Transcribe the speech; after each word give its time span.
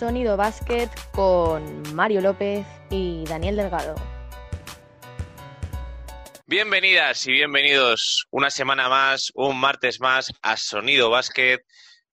Sonido 0.00 0.34
Basket 0.34 0.88
con 1.12 1.94
Mario 1.94 2.22
López 2.22 2.66
y 2.88 3.22
Daniel 3.26 3.56
Delgado. 3.56 3.94
Bienvenidas 6.46 7.26
y 7.26 7.32
bienvenidos 7.32 8.26
una 8.30 8.48
semana 8.48 8.88
más, 8.88 9.30
un 9.34 9.60
martes 9.60 10.00
más 10.00 10.32
a 10.40 10.56
Sonido 10.56 11.10
Basket. 11.10 11.58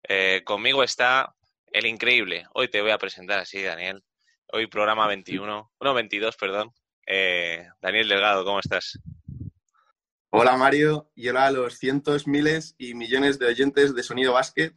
Eh, 0.03 0.41
conmigo 0.43 0.83
está 0.83 1.33
el 1.71 1.85
increíble. 1.85 2.45
Hoy 2.53 2.67
te 2.67 2.81
voy 2.81 2.91
a 2.91 2.97
presentar 2.97 3.39
así, 3.39 3.63
Daniel. 3.63 4.03
Hoy 4.51 4.67
programa 4.67 5.07
21, 5.07 5.71
no 5.79 5.93
22, 5.93 6.35
perdón. 6.35 6.73
Eh, 7.05 7.69
Daniel 7.81 8.09
Delgado, 8.09 8.43
¿cómo 8.43 8.59
estás? 8.59 8.99
Hola 10.29 10.57
Mario 10.57 11.09
y 11.15 11.29
hola 11.29 11.45
a 11.45 11.51
los 11.51 11.77
cientos, 11.77 12.27
miles 12.27 12.75
y 12.77 12.95
millones 12.95 13.39
de 13.39 13.45
oyentes 13.45 13.95
de 13.95 14.03
Sonido 14.03 14.33
Basket 14.33 14.73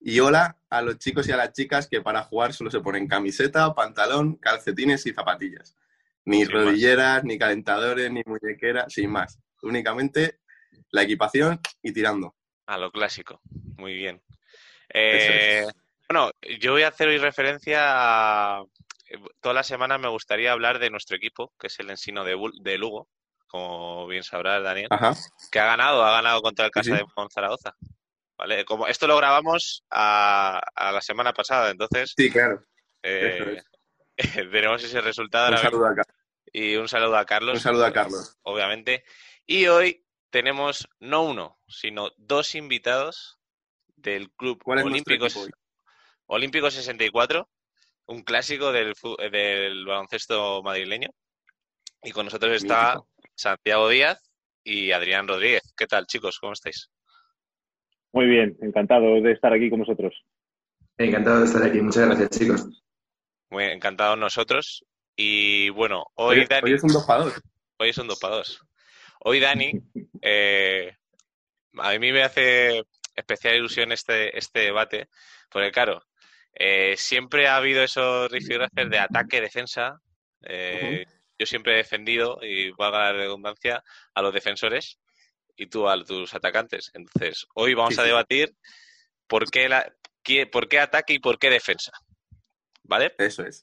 y 0.00 0.18
hola 0.20 0.56
a 0.70 0.82
los 0.82 0.98
chicos 0.98 1.28
y 1.28 1.32
a 1.32 1.36
las 1.36 1.52
chicas 1.52 1.86
que 1.86 2.00
para 2.00 2.22
jugar 2.22 2.52
solo 2.52 2.70
se 2.70 2.80
ponen 2.80 3.06
camiseta, 3.06 3.74
pantalón, 3.74 4.36
calcetines 4.36 5.04
y 5.06 5.12
zapatillas. 5.12 5.76
Ni 6.24 6.44
rodilleras, 6.44 7.24
ni 7.24 7.38
calentadores, 7.38 8.10
ni 8.10 8.22
muñequeras, 8.24 8.92
sin 8.92 9.10
más. 9.10 9.38
Únicamente 9.62 10.40
la 10.90 11.02
equipación 11.02 11.60
y 11.82 11.92
tirando. 11.92 12.34
A 12.66 12.78
lo 12.78 12.90
clásico. 12.90 13.40
Muy 13.76 13.94
bien. 13.94 14.22
Eh, 14.92 15.66
bueno, 16.08 16.30
yo 16.60 16.72
voy 16.72 16.82
a 16.82 16.88
hacer 16.88 17.08
hoy 17.08 17.18
referencia 17.18 17.80
a... 17.82 18.64
Toda 19.40 19.54
la 19.54 19.64
semana 19.64 19.98
me 19.98 20.08
gustaría 20.08 20.52
hablar 20.52 20.78
de 20.78 20.90
nuestro 20.90 21.16
equipo, 21.16 21.52
que 21.58 21.66
es 21.66 21.78
el 21.80 21.90
Ensino 21.90 22.24
de, 22.24 22.78
Lugo, 22.78 23.08
como 23.48 24.06
bien 24.06 24.22
sabrás, 24.22 24.62
Daniel, 24.62 24.88
que 25.50 25.58
ha 25.58 25.66
ganado, 25.66 26.04
ha 26.04 26.12
ganado 26.12 26.40
contra 26.42 26.66
el 26.66 26.70
Casa 26.70 26.94
de 26.94 27.04
Monzaragoza. 27.16 27.74
¿Vale? 28.40 28.64
Como 28.64 28.86
esto 28.86 29.06
lo 29.06 29.18
grabamos 29.18 29.84
a, 29.90 30.60
la 30.76 31.00
semana 31.02 31.32
pasada, 31.34 31.70
entonces. 31.70 32.14
Sí, 32.16 32.30
claro. 32.30 32.62
Eh, 33.02 33.62
tenemos 34.16 34.82
ese 34.84 35.00
resultado. 35.02 35.52
Un 35.52 35.58
saludo 35.58 35.86
a 35.86 35.94
Carlos. 35.94 36.16
Y 36.52 36.76
un 36.76 36.88
saludo 36.88 37.16
a 37.16 37.26
Carlos. 37.26 37.54
Un 37.54 37.60
saludo 37.60 37.84
a 37.84 37.92
Carlos. 37.92 38.38
Obviamente. 38.42 39.04
Y 39.46 39.66
hoy 39.66 40.06
tenemos 40.30 40.88
no 41.00 41.22
uno, 41.22 41.60
sino 41.68 42.10
dos 42.16 42.54
invitados 42.54 43.38
del 43.96 44.30
Club 44.32 44.62
Olímpico, 44.64 45.26
Olímpico 46.26 46.70
64, 46.70 47.46
un 48.06 48.22
clásico 48.22 48.72
del, 48.72 48.94
del 49.30 49.84
baloncesto 49.84 50.62
madrileño. 50.62 51.10
Y 52.02 52.12
con 52.12 52.24
nosotros 52.24 52.52
está 52.54 53.02
Santiago 53.34 53.88
Díaz 53.90 54.30
y 54.64 54.92
Adrián 54.92 55.28
Rodríguez. 55.28 55.74
¿Qué 55.76 55.86
tal, 55.86 56.06
chicos? 56.06 56.38
¿Cómo 56.38 56.54
estáis? 56.54 56.88
Muy 58.12 58.26
bien, 58.26 58.56
encantado 58.60 59.20
de 59.20 59.32
estar 59.32 59.52
aquí 59.52 59.70
con 59.70 59.80
vosotros. 59.80 60.14
Encantado 60.98 61.40
de 61.40 61.46
estar 61.46 61.62
aquí, 61.62 61.80
muchas 61.80 62.06
gracias 62.06 62.30
chicos. 62.30 62.82
Muy 63.50 63.64
encantado 63.64 64.16
nosotros. 64.16 64.84
Y 65.16 65.68
bueno, 65.70 66.04
hoy, 66.14 66.44
Dani... 66.46 66.70
Hoy 66.70 66.74
es 66.74 66.82
un 66.82 66.92
dos 66.92 67.06
Hoy 67.78 67.88
es 67.90 67.98
un 67.98 68.08
dos 68.08 68.20
Hoy 69.20 69.38
Dani, 69.38 69.72
eh, 70.22 70.92
a 71.78 71.98
mí 71.98 72.12
me 72.12 72.22
hace 72.22 72.82
especial 73.14 73.56
ilusión 73.56 73.92
este, 73.92 74.36
este 74.36 74.60
debate, 74.60 75.08
porque 75.50 75.70
claro, 75.70 76.02
eh, 76.54 76.94
siempre 76.96 77.46
ha 77.46 77.56
habido 77.56 77.82
esos 77.82 78.30
rifirrafes 78.30 78.90
de 78.90 78.98
ataque-defensa. 78.98 80.00
Eh, 80.42 81.04
yo 81.38 81.46
siempre 81.46 81.74
he 81.74 81.76
defendido, 81.76 82.38
y 82.42 82.70
valga 82.72 82.98
la 82.98 83.12
redundancia, 83.12 83.82
a 84.14 84.22
los 84.22 84.34
defensores 84.34 84.98
y 85.60 85.66
tú 85.66 85.86
a 85.86 86.02
tus 86.02 86.34
atacantes. 86.34 86.90
Entonces, 86.94 87.46
hoy 87.54 87.74
vamos 87.74 87.98
a 87.98 88.02
debatir 88.02 88.56
por 89.26 89.50
qué, 89.50 89.68
la, 89.68 89.94
por 90.50 90.68
qué 90.68 90.80
ataque 90.80 91.12
y 91.12 91.18
por 91.18 91.38
qué 91.38 91.50
defensa. 91.50 91.92
¿Vale? 92.82 93.14
Eso 93.18 93.44
es. 93.44 93.62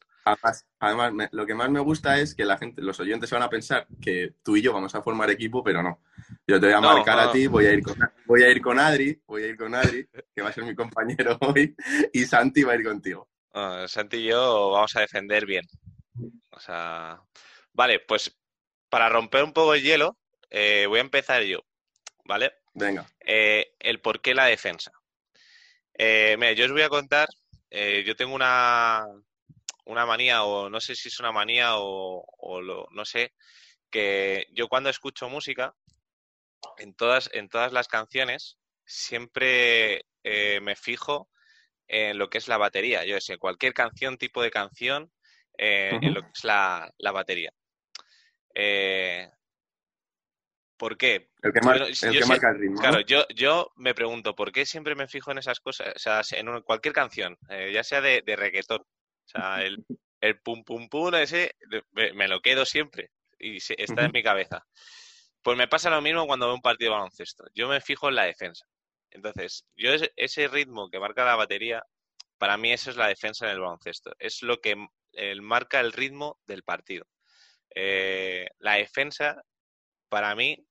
Además, 0.79 1.29
lo 1.31 1.45
que 1.45 1.55
más 1.55 1.71
me 1.71 1.79
gusta 1.79 2.19
es 2.19 2.35
que 2.35 2.45
la 2.45 2.57
gente, 2.57 2.83
los 2.83 2.99
oyentes 2.99 3.31
van 3.31 3.41
a 3.41 3.49
pensar 3.49 3.87
que 3.99 4.35
tú 4.43 4.57
y 4.57 4.61
yo 4.61 4.73
vamos 4.73 4.93
a 4.93 5.01
formar 5.01 5.31
equipo, 5.31 5.63
pero 5.63 5.81
no. 5.81 6.01
Yo 6.45 6.59
te 6.59 6.67
voy 6.67 6.75
a 6.75 6.81
marcar 6.81 7.19
a 7.19 7.31
ti, 7.31 7.47
voy 7.47 7.65
a 7.65 7.73
ir 7.73 7.81
con 7.81 7.97
voy 8.25 8.43
a 8.43 8.51
ir 8.51 8.61
con 8.61 8.77
Adri, 8.77 9.19
voy 9.25 9.43
a 9.43 9.47
ir 9.47 9.57
con 9.57 9.73
Adri, 9.73 10.07
que 10.35 10.41
va 10.41 10.49
a 10.49 10.53
ser 10.53 10.65
mi 10.65 10.75
compañero 10.75 11.37
hoy, 11.41 11.75
y 12.13 12.25
Santi 12.25 12.61
va 12.61 12.73
a 12.73 12.75
ir 12.75 12.83
contigo. 12.83 13.27
Santi 13.87 14.17
y 14.17 14.25
yo 14.25 14.71
vamos 14.71 14.95
a 14.95 15.01
defender 15.01 15.47
bien. 15.47 15.65
O 16.51 16.59
sea, 16.59 17.19
vale, 17.73 18.01
pues 18.07 18.37
para 18.89 19.09
romper 19.09 19.43
un 19.43 19.53
poco 19.53 19.73
el 19.73 19.81
hielo, 19.81 20.17
eh, 20.49 20.85
voy 20.87 20.99
a 20.99 21.01
empezar 21.01 21.41
yo. 21.43 21.61
¿Vale? 22.27 22.53
Venga. 22.73 23.07
Eh, 23.25 23.73
el 23.79 24.01
por 24.01 24.21
qué 24.21 24.35
la 24.35 24.45
defensa. 24.45 24.91
Eh, 25.93 26.35
mira, 26.37 26.51
yo 26.51 26.65
os 26.65 26.71
voy 26.71 26.83
a 26.83 26.89
contar, 26.89 27.27
eh, 27.71 28.03
yo 28.05 28.15
tengo 28.15 28.35
una, 28.35 29.07
una 29.85 30.05
manía, 30.05 30.43
o 30.43 30.69
no 30.69 30.79
sé 30.79 30.95
si 30.95 31.07
es 31.07 31.19
una 31.19 31.31
manía 31.31 31.77
o, 31.77 32.61
lo, 32.61 32.87
no 32.91 33.05
sé, 33.05 33.33
que 33.89 34.45
yo 34.51 34.67
cuando 34.67 34.89
escucho 34.89 35.29
música, 35.29 35.73
en 36.77 36.93
todas, 36.93 37.29
en 37.33 37.49
todas 37.49 37.71
las 37.71 37.87
canciones, 37.87 38.57
siempre 38.85 40.05
me 40.61 40.75
fijo 40.75 41.29
en 41.87 42.17
lo 42.17 42.29
que 42.29 42.37
es 42.37 42.49
la 42.49 42.57
batería. 42.57 43.05
Yo 43.05 43.19
sé, 43.21 43.37
cualquier 43.37 43.73
canción, 43.73 44.17
tipo 44.17 44.43
de 44.43 44.51
canción, 44.51 45.11
en 45.53 46.13
lo 46.13 46.21
que 46.21 46.31
es 46.35 46.43
la, 46.43 46.93
la 46.97 47.11
batería. 47.11 47.53
¿Por 50.77 50.97
qué? 50.97 51.29
El 51.41 51.53
que, 51.53 51.61
marca 51.61 52.49
el 52.49 52.59
ritmo. 52.59 52.79
Claro, 52.79 53.01
yo, 53.01 53.25
yo 53.35 53.71
me 53.75 53.95
pregunto, 53.95 54.35
¿por 54.35 54.51
qué 54.51 54.65
siempre 54.65 54.95
me 54.95 55.07
fijo 55.07 55.31
en 55.31 55.39
esas 55.39 55.59
cosas? 55.59 55.93
O 55.95 55.99
sea, 55.99 56.21
en 56.31 56.61
cualquier 56.61 56.93
canción, 56.93 57.37
eh, 57.49 57.71
ya 57.73 57.83
sea 57.83 57.99
de, 58.01 58.21
de, 58.21 58.35
reggaetón. 58.35 58.81
O 58.81 59.29
sea, 59.29 59.63
el, 59.63 59.83
el 60.21 60.39
pum 60.39 60.63
pum 60.63 60.89
pum 60.89 61.13
ese 61.15 61.55
me, 61.91 62.27
lo 62.27 62.41
quedo 62.41 62.65
siempre 62.65 63.11
y 63.39 63.57
está 63.57 64.05
en 64.05 64.11
mi 64.11 64.23
cabeza. 64.23 64.65
Pues 65.41 65.57
me 65.57 65.67
pasa 65.67 65.89
lo 65.89 66.01
mismo 66.01 66.27
cuando 66.27 66.47
veo 66.47 66.55
un 66.55 66.61
partido 66.61 66.91
de 66.91 66.97
baloncesto. 66.97 67.45
Yo 67.53 67.67
me 67.67 67.81
fijo 67.81 68.09
en 68.09 68.15
la 68.15 68.25
defensa. 68.25 68.65
Entonces, 69.11 69.65
yo 69.75 69.91
ese 70.15 70.47
ritmo 70.47 70.89
que 70.89 70.99
marca 70.99 71.23
la 71.23 71.35
batería, 71.35 71.83
para 72.37 72.57
mí 72.57 72.71
eso 72.71 72.89
es 72.89 72.97
la 72.97 73.07
defensa 73.07 73.45
en 73.45 73.53
el 73.53 73.59
baloncesto. 73.59 74.13
Es 74.19 74.41
lo 74.41 74.59
que 74.59 74.75
marca 75.41 75.79
el 75.79 75.93
ritmo 75.93 76.39
del 76.45 76.63
partido. 76.63 77.05
Eh, 77.73 78.47
la 78.59 78.73
defensa, 78.73 79.41
para 80.09 80.35
mí, 80.35 80.66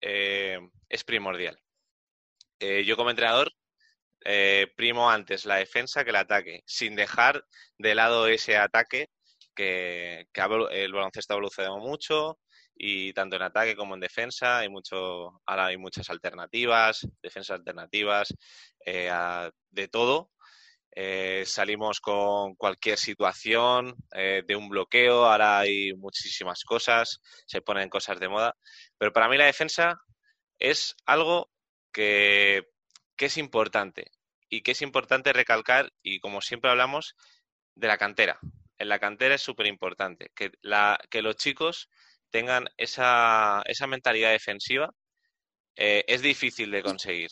eh, 0.00 0.58
es, 0.88 1.04
primordial. 1.04 1.58
Eh, 2.58 2.84
yo 2.84 2.96
como 2.96 3.10
entrenador 3.10 3.52
eh, 4.24 4.68
primo 4.76 5.10
antes 5.10 5.44
la 5.46 5.56
defensa 5.56 6.04
que 6.04 6.10
el 6.10 6.16
ataque, 6.16 6.62
sin 6.66 6.96
dejar 6.96 7.44
de 7.78 7.94
lado 7.94 8.26
ese 8.28 8.56
ataque 8.56 9.08
que, 9.54 10.26
el 10.70 10.92
baloncesto 10.92 11.34
ha 11.34 11.36
evolucionado 11.36 11.78
mucho 11.78 12.38
y 12.74 13.12
tanto 13.14 13.36
en 13.36 13.42
ataque 13.42 13.76
como 13.76 13.94
en 13.94 14.00
defensa 14.00 14.58
hay 14.58 14.68
mucho, 14.68 15.40
ahora 15.46 15.66
hay 15.66 15.78
muchas 15.78 16.10
alternativas, 16.10 17.06
defensas 17.22 17.58
alternativas, 17.58 18.34
de 18.84 19.88
todo. 19.88 20.30
Salimos 21.44 22.00
con 22.00 22.54
cualquier 22.54 22.96
situación 22.96 23.94
de 24.12 24.56
un 24.56 24.68
bloqueo, 24.68 25.26
ahora 25.26 25.58
hay 25.58 25.92
muchísimas 25.94 26.64
cosas, 26.64 27.20
se 27.46 27.60
ponen 27.60 27.90
cosas 27.90 28.18
de 28.18 28.28
moda 28.28 28.54
pero 28.98 29.12
para 29.12 29.28
mí 29.28 29.36
la 29.36 29.46
defensa 29.46 30.00
es 30.58 30.96
algo 31.04 31.50
que, 31.92 32.68
es 33.18 33.36
importante 33.36 34.10
y 34.48 34.62
que 34.62 34.72
es 34.72 34.82
importante 34.82 35.32
recalcar 35.32 35.92
y 36.02 36.20
como 36.20 36.40
siempre 36.40 36.70
hablamos 36.70 37.14
de 37.74 37.88
la 37.88 37.98
cantera. 37.98 38.38
En 38.78 38.88
la 38.88 38.98
cantera 38.98 39.34
es 39.34 39.42
súper 39.42 39.66
importante 39.66 40.30
que, 40.34 40.52
que 41.10 41.22
los 41.22 41.36
chicos 41.36 41.88
tengan 42.30 42.68
esa, 42.76 43.62
esa 43.66 43.86
mentalidad 43.86 44.30
defensiva. 44.30 44.92
Eh, 45.76 46.04
es 46.08 46.22
difícil 46.22 46.70
de 46.70 46.82
conseguir 46.82 47.30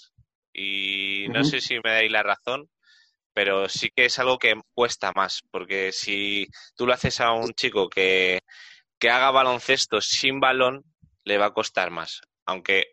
y 0.52 1.26
no 1.30 1.44
sé 1.44 1.60
si 1.60 1.76
me 1.76 1.90
dais 1.90 2.12
la 2.12 2.22
razón, 2.22 2.68
pero 3.34 3.68
sí 3.68 3.90
que 3.94 4.06
es 4.06 4.18
algo 4.18 4.38
que 4.38 4.54
cuesta 4.72 5.12
más, 5.14 5.42
porque 5.50 5.92
si 5.92 6.46
tú 6.76 6.86
lo 6.86 6.94
haces 6.94 7.20
a 7.20 7.32
un 7.32 7.52
chico 7.52 7.88
que, 7.88 8.42
que 8.98 9.10
haga 9.10 9.30
baloncesto 9.32 10.00
sin 10.00 10.40
balón, 10.40 10.84
le 11.24 11.38
va 11.38 11.46
a 11.46 11.52
costar 11.52 11.90
más. 11.90 12.20
Aunque 12.46 12.86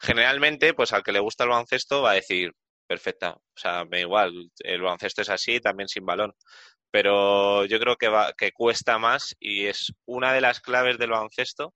generalmente, 0.00 0.74
pues 0.74 0.92
al 0.92 1.02
que 1.02 1.12
le 1.12 1.20
gusta 1.20 1.44
el 1.44 1.50
baloncesto 1.50 2.02
va 2.02 2.12
a 2.12 2.14
decir, 2.14 2.52
perfecta, 2.86 3.32
o 3.32 3.42
sea, 3.56 3.84
me 3.84 4.00
igual, 4.00 4.50
el 4.60 4.82
baloncesto 4.82 5.22
es 5.22 5.28
así, 5.28 5.60
también 5.60 5.88
sin 5.88 6.06
balón. 6.06 6.32
Pero 6.90 7.64
yo 7.66 7.78
creo 7.80 7.96
que, 7.96 8.08
va, 8.08 8.32
que 8.32 8.52
cuesta 8.52 8.98
más 8.98 9.34
y 9.38 9.66
es 9.66 9.92
una 10.06 10.32
de 10.32 10.40
las 10.40 10.60
claves 10.60 10.96
del 10.96 11.10
baloncesto, 11.10 11.74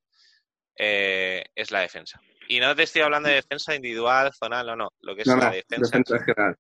eh, 0.77 1.45
es 1.55 1.71
la 1.73 1.81
defensa. 1.81 2.21
Y 2.49 2.61
no 2.61 2.75
te 2.75 2.85
estoy 2.85 3.03
hablando 3.03 3.29
de 3.29 3.35
defensa 3.35 3.75
individual, 3.75 4.33
zonal, 4.33 4.71
o 4.71 4.77
no, 4.77 4.89
lo 5.01 5.15
que 5.15 5.23
es 5.23 5.29
la 5.29 5.51
defensa. 5.51 5.99
general. 6.25 6.57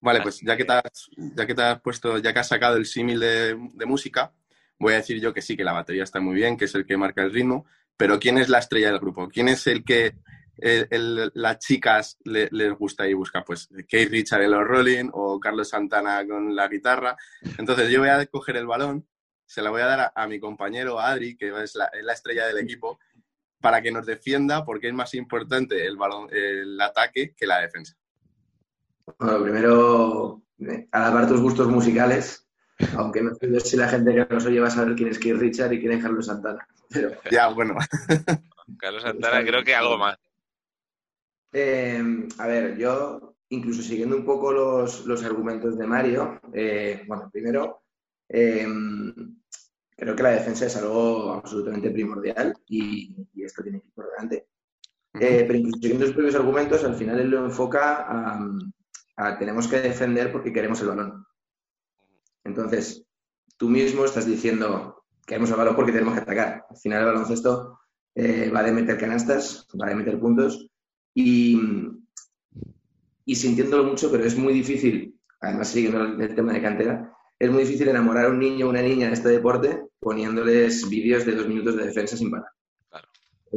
Vale, 0.00 0.20
pues 0.20 0.40
ya 0.40 0.56
que, 0.56 0.64
te 0.64 0.72
has, 0.72 1.10
ya 1.16 1.46
que 1.46 1.54
te 1.54 1.62
has 1.62 1.80
puesto, 1.80 2.18
ya 2.18 2.32
que 2.32 2.38
has 2.38 2.48
sacado 2.48 2.76
el 2.76 2.86
símil 2.86 3.18
de, 3.18 3.56
de 3.74 3.86
música, 3.86 4.32
voy 4.78 4.92
a 4.92 4.96
decir 4.96 5.20
yo 5.20 5.34
que 5.34 5.42
sí, 5.42 5.56
que 5.56 5.64
la 5.64 5.72
batería 5.72 6.04
está 6.04 6.20
muy 6.20 6.36
bien, 6.36 6.56
que 6.56 6.66
es 6.66 6.74
el 6.74 6.86
que 6.86 6.96
marca 6.96 7.22
el 7.22 7.32
ritmo, 7.32 7.66
pero 7.96 8.20
¿quién 8.20 8.38
es 8.38 8.48
la 8.48 8.58
estrella 8.58 8.90
del 8.90 9.00
grupo? 9.00 9.28
¿Quién 9.28 9.48
es 9.48 9.66
el 9.66 9.84
que 9.84 10.14
las 10.60 11.58
chicas 11.60 12.18
les 12.24 12.72
gusta 12.72 13.06
y 13.06 13.14
buscan 13.14 13.44
pues 13.44 13.68
Kate 13.68 14.08
Richard 14.08 14.42
en 14.42 14.50
los 14.50 14.66
rolling 14.66 15.08
o 15.12 15.38
Carlos 15.38 15.68
Santana 15.68 16.26
con 16.26 16.54
la 16.54 16.68
guitarra. 16.68 17.16
Entonces 17.58 17.90
yo 17.90 18.00
voy 18.00 18.08
a 18.08 18.26
coger 18.26 18.56
el 18.56 18.66
balón, 18.66 19.06
se 19.46 19.62
la 19.62 19.70
voy 19.70 19.82
a 19.82 19.86
dar 19.86 20.12
a, 20.14 20.26
mi 20.26 20.40
compañero 20.40 20.98
Adri, 20.98 21.36
que 21.36 21.52
es 21.62 21.76
la, 21.76 21.90
estrella 22.12 22.46
del 22.46 22.58
equipo, 22.58 22.98
para 23.60 23.80
que 23.80 23.92
nos 23.92 24.04
defienda 24.04 24.64
porque 24.64 24.88
es 24.88 24.94
más 24.94 25.14
importante 25.14 25.86
el, 25.86 25.96
balón, 25.96 26.28
el 26.32 26.80
ataque 26.80 27.34
que 27.36 27.46
la 27.46 27.60
defensa. 27.60 27.96
Bueno, 29.18 29.42
primero, 29.42 30.42
alabar 30.92 31.28
tus 31.28 31.40
gustos 31.40 31.68
musicales, 31.68 32.46
aunque 32.96 33.22
no 33.22 33.34
sé 33.34 33.60
si 33.60 33.76
la 33.76 33.88
gente 33.88 34.14
que 34.14 34.34
nos 34.34 34.44
oye 34.44 34.60
va 34.60 34.68
a 34.68 34.70
saber 34.70 34.94
quién 34.94 35.08
es 35.08 35.18
Keith 35.18 35.36
Richard 35.36 35.72
y 35.72 35.80
quién 35.80 35.92
es 35.92 36.02
Carlos 36.02 36.26
Santana. 36.26 36.66
Ya, 37.30 37.48
bueno. 37.48 37.76
Carlos 38.78 39.02
Santana 39.02 39.44
creo 39.44 39.62
que 39.62 39.74
algo 39.74 39.98
más. 39.98 40.18
Eh, 41.52 42.02
a 42.38 42.46
ver, 42.46 42.76
yo, 42.76 43.34
incluso 43.50 43.82
siguiendo 43.82 44.16
un 44.16 44.24
poco 44.24 44.52
los, 44.52 45.24
argumentos 45.24 45.78
de 45.78 45.86
Mario, 45.86 46.40
eh, 46.52 47.04
bueno, 47.06 47.30
primero, 47.30 47.82
eh, 48.28 48.66
creo 49.96 50.16
que 50.16 50.22
la 50.22 50.30
defensa 50.30 50.66
es 50.66 50.76
algo 50.76 51.32
absolutamente 51.32 51.90
primordial 51.90 52.54
y, 52.66 53.26
esto 53.42 53.62
tiene 53.62 53.80
que 53.80 53.88
ir 53.88 53.94
por 53.94 54.10
delante. 54.10 54.46
pero 55.12 55.54
incluso 55.54 55.78
siguiendo 55.80 56.06
los 56.06 56.14
propios 56.14 56.34
argumentos, 56.34 56.84
al 56.84 56.94
final 56.94 57.20
él 57.20 57.30
lo 57.30 57.44
enfoca 57.44 58.06
a, 58.08 58.40
tenemos 59.38 59.66
que 59.68 59.80
defender 59.80 60.32
porque 60.32 60.52
queremos 60.52 60.80
el 60.80 60.88
balón. 60.88 61.26
Entonces, 62.44 63.04
tú 63.56 63.68
mismo 63.68 64.04
estás 64.04 64.26
diciendo 64.26 64.98
queremos 65.28 65.50
el 65.50 65.56
balón 65.56 65.76
porque 65.76 65.92
tenemos 65.92 66.14
que 66.14 66.20
atacar. 66.20 66.64
Al 66.68 66.76
final 66.76 67.00
el 67.00 67.06
baloncesto 67.06 67.78
va 68.16 68.62
de 68.62 68.72
meter 68.72 68.98
canastas, 68.98 69.66
va 69.80 69.88
de 69.88 69.94
meter 69.94 70.18
puntos 70.18 70.66
y, 71.14 71.60
y 73.24 73.36
sintiéndolo 73.36 73.84
mucho, 73.84 74.10
pero 74.10 74.24
es 74.24 74.36
muy 74.36 74.54
difícil, 74.54 75.14
además 75.40 75.68
siguiendo 75.68 76.02
el, 76.02 76.34
tema 76.34 76.52
de 76.54 76.62
cantera, 76.62 77.12
es 77.38 77.50
muy 77.50 77.62
difícil 77.62 77.88
enamorar 77.88 78.26
a 78.26 78.28
un 78.30 78.38
niño 78.38 78.66
o 78.66 78.70
una 78.70 78.82
niña 78.82 79.08
de 79.08 79.14
este 79.14 79.28
deporte 79.28 79.82
poniéndoles 80.00 80.88
vídeos 80.88 81.26
de 81.26 81.34
dos 81.36 81.46
minutos 81.46 81.76
de 81.76 81.84
defensa 81.84 82.16
sin 82.16 82.30
parar. 82.30 82.50
Claro. 82.88 83.08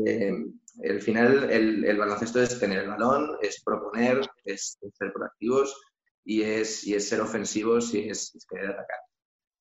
Eh, 0.06 0.46
al 0.80 1.02
final, 1.02 1.50
el, 1.52 1.98
baloncesto 1.98 2.42
es 2.42 2.60
tener 2.60 2.80
el 2.80 2.90
balón, 2.90 3.38
es 3.42 3.62
proponer, 3.64 4.22
es, 4.46 4.78
ser 4.94 5.12
proactivos 5.14 5.80
y 6.24 6.44
es, 6.44 6.86
y 6.86 6.96
es 6.96 7.10
ser 7.10 7.22
ofensivos 7.22 7.94
y 7.94 8.10
es, 8.10 8.34
querer 8.50 8.72
atacar. 8.72 9.00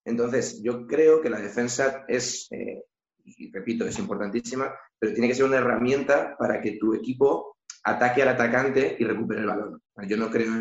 Entonces, 0.05 0.63
yo 0.63 0.87
creo 0.87 1.21
que 1.21 1.31
la 1.31 1.41
defensa 1.41 2.05
es, 2.09 2.49
eh, 2.53 2.85
y 3.25 3.51
repito, 3.53 3.85
es 3.87 3.99
importantísima, 3.99 4.73
pero 4.99 5.13
tiene 5.13 5.29
que 5.29 5.35
ser 5.35 5.45
una 5.45 5.59
herramienta 5.59 6.37
para 6.39 6.61
que 6.61 6.79
tu 6.79 6.95
equipo 6.95 7.57
ataque 7.85 8.23
al 8.23 8.29
atacante 8.29 8.97
y 8.99 9.05
recupere 9.05 9.41
el 9.41 9.47
balón. 9.47 9.83
Yo 10.09 10.17
no 10.17 10.31
creo 10.31 10.53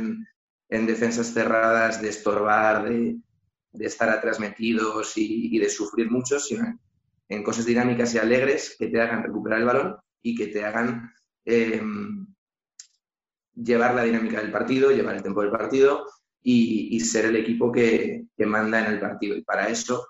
en, 0.70 0.88
defensas 0.88 1.34
cerradas, 1.34 2.02
de 2.02 2.10
estorbar, 2.10 2.90
de, 2.90 3.18
estar 3.80 4.10
atrás 4.10 4.40
metidos 4.40 5.14
y, 5.16 5.58
de 5.58 5.70
sufrir 5.70 6.10
mucho, 6.10 6.40
sino 6.40 6.66
en, 7.30 7.44
cosas 7.44 7.66
dinámicas 7.66 8.14
y 8.14 8.18
alegres 8.18 8.76
que 8.78 8.88
te 8.88 9.00
hagan 9.00 9.24
recuperar 9.24 9.60
el 9.60 9.66
balón 9.66 9.96
y 10.22 10.36
que 10.36 10.48
te 10.48 10.64
hagan 10.64 11.12
em, 11.46 12.28
llevar 13.54 13.96
la 13.96 14.04
dinámica 14.04 14.42
del 14.42 14.52
partido, 14.52 14.92
llevar 14.92 15.16
el 15.16 15.22
tiempo 15.22 15.42
del 15.42 15.52
partido 15.52 16.06
y, 16.42 17.00
ser 17.02 17.26
el 17.26 17.36
equipo 17.36 17.72
que, 17.72 18.26
manda 18.46 18.80
en 18.86 18.94
el 18.94 19.00
partido. 19.00 19.36
Y 19.36 19.44
para 19.44 19.68
eso 19.68 20.08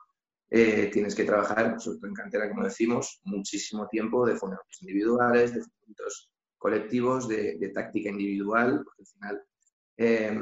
eh, 0.49 0.89
tienes 0.91 1.15
que 1.15 1.23
trabajar, 1.23 1.79
sobre 1.79 1.97
todo 1.97 2.07
en 2.07 2.13
cantera, 2.13 2.49
como 2.49 2.63
decimos, 2.63 3.19
muchísimo 3.23 3.87
tiempo 3.87 4.25
de 4.25 4.35
fundamentos 4.35 4.81
individuales, 4.81 5.53
de 5.53 5.61
fundamentos 5.61 6.31
colectivos, 6.57 7.27
de, 7.27 7.71
táctica 7.73 8.09
individual, 8.09 8.81
porque 8.83 9.03
al 9.03 9.07
final 9.07 9.43
eh, 9.97 10.39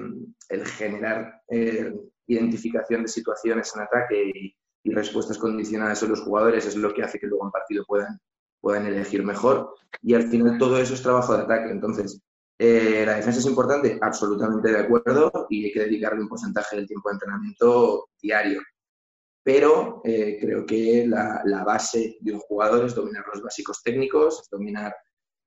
el 0.50 0.66
generar 0.66 1.42
eh, 1.50 1.94
identificación 2.28 3.04
de 3.04 3.08
situaciones 3.08 3.74
en 3.76 3.82
ataque 3.82 4.32
y, 4.34 4.56
respuestas 4.90 5.38
condicionadas 5.38 6.02
en 6.02 6.10
los 6.12 6.22
jugadores 6.22 6.66
es 6.66 6.78
lo 6.78 6.94
que 6.94 7.04
hace 7.04 7.20
que 7.20 7.28
luego 7.28 7.46
en 7.46 7.52
partido 7.52 7.84
puedan, 7.86 8.18
puedan 8.62 8.86
elegir 8.86 9.24
mejor. 9.24 9.76
Y 10.02 10.14
al 10.14 10.30
final 10.30 10.58
todo 10.58 10.78
eso 10.80 10.94
es 10.94 11.02
trabajo 11.02 11.36
de 11.36 11.44
ataque. 11.44 11.72
Entonces, 11.72 12.22
eh, 12.60 13.04
¿la 13.06 13.16
defensa 13.16 13.40
es 13.40 13.46
importante? 13.46 13.98
Absolutamente 14.02 14.72
de 14.72 14.80
acuerdo 14.80 15.48
y 15.50 15.66
hay 15.66 15.72
que 15.72 15.82
dedicarle 15.82 16.22
un 16.22 16.30
porcentaje 16.30 16.76
del 16.76 16.88
tiempo 16.88 17.10
de 17.10 17.14
entrenamiento 17.14 18.10
diario. 18.22 18.62
Pero 19.44 20.02
creo 20.04 20.66
que 20.66 21.06
la, 21.08 21.42
la, 21.46 21.64
base 21.64 22.18
de 22.20 22.34
un 22.34 22.40
jugador 22.40 22.86
es 22.86 22.94
dominar 22.94 23.24
los 23.34 23.42
básicos 23.42 23.82
técnicos, 23.82 24.42
es 24.42 24.50
dominar 24.50 24.94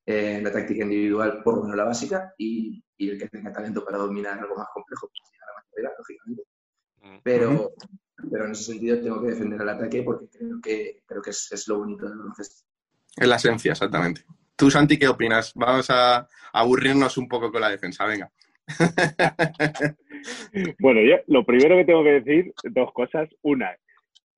eh, 0.07 0.41
la 0.43 0.51
táctica 0.51 0.83
individual, 0.83 1.41
por 1.43 1.57
lo 1.57 1.63
menos 1.63 1.77
la 1.77 1.85
básica, 1.85 2.35
y, 2.37 2.83
el 2.99 3.17
que 3.17 3.29
tenga 3.29 3.53
talento 3.53 3.85
para 3.85 3.99
dominar 3.99 4.41
algo 4.41 4.57
más 4.57 4.67
complejo, 4.75 5.09
pues 5.09 5.85
la 5.85 5.93
lógicamente. 5.97 6.43
Mm. 7.01 7.19
Pero, 7.23 7.73
pero 8.31 8.47
en 8.47 8.51
ese 8.51 8.65
sentido 8.65 9.01
tengo 9.01 9.21
que 9.23 9.29
defender 9.29 9.61
el 9.61 9.69
ataque 9.69 10.03
porque 10.03 10.29
creo 10.29 10.61
que, 10.61 11.03
creo 11.07 11.23
que 11.23 11.31
es, 11.31 11.69
lo 11.69 11.79
bonito 11.79 12.09
del 12.09 12.19
baloncesto. 12.19 12.67
Es 13.21 13.29
la 13.29 13.37
esencia, 13.37 13.73
exactamente. 13.73 14.23
Tú, 14.57 14.71
Santi, 14.71 14.99
¿qué 14.99 15.07
opinas? 15.07 15.53
Vamos 15.55 15.91
a 15.91 16.27
aburrirnos 16.53 17.19
un 17.19 17.29
poco 17.29 17.53
con 17.53 17.61
la 17.61 17.69
defensa, 17.69 18.07
venga. 18.07 18.31
bueno, 20.79 21.01
yo 21.03 21.17
lo 21.27 21.45
primero 21.45 21.77
que 21.77 21.85
tengo 21.85 22.03
que 22.03 22.21
decir, 22.21 22.55
dos 22.65 22.93
cosas. 22.95 23.29
Una, 23.43 23.77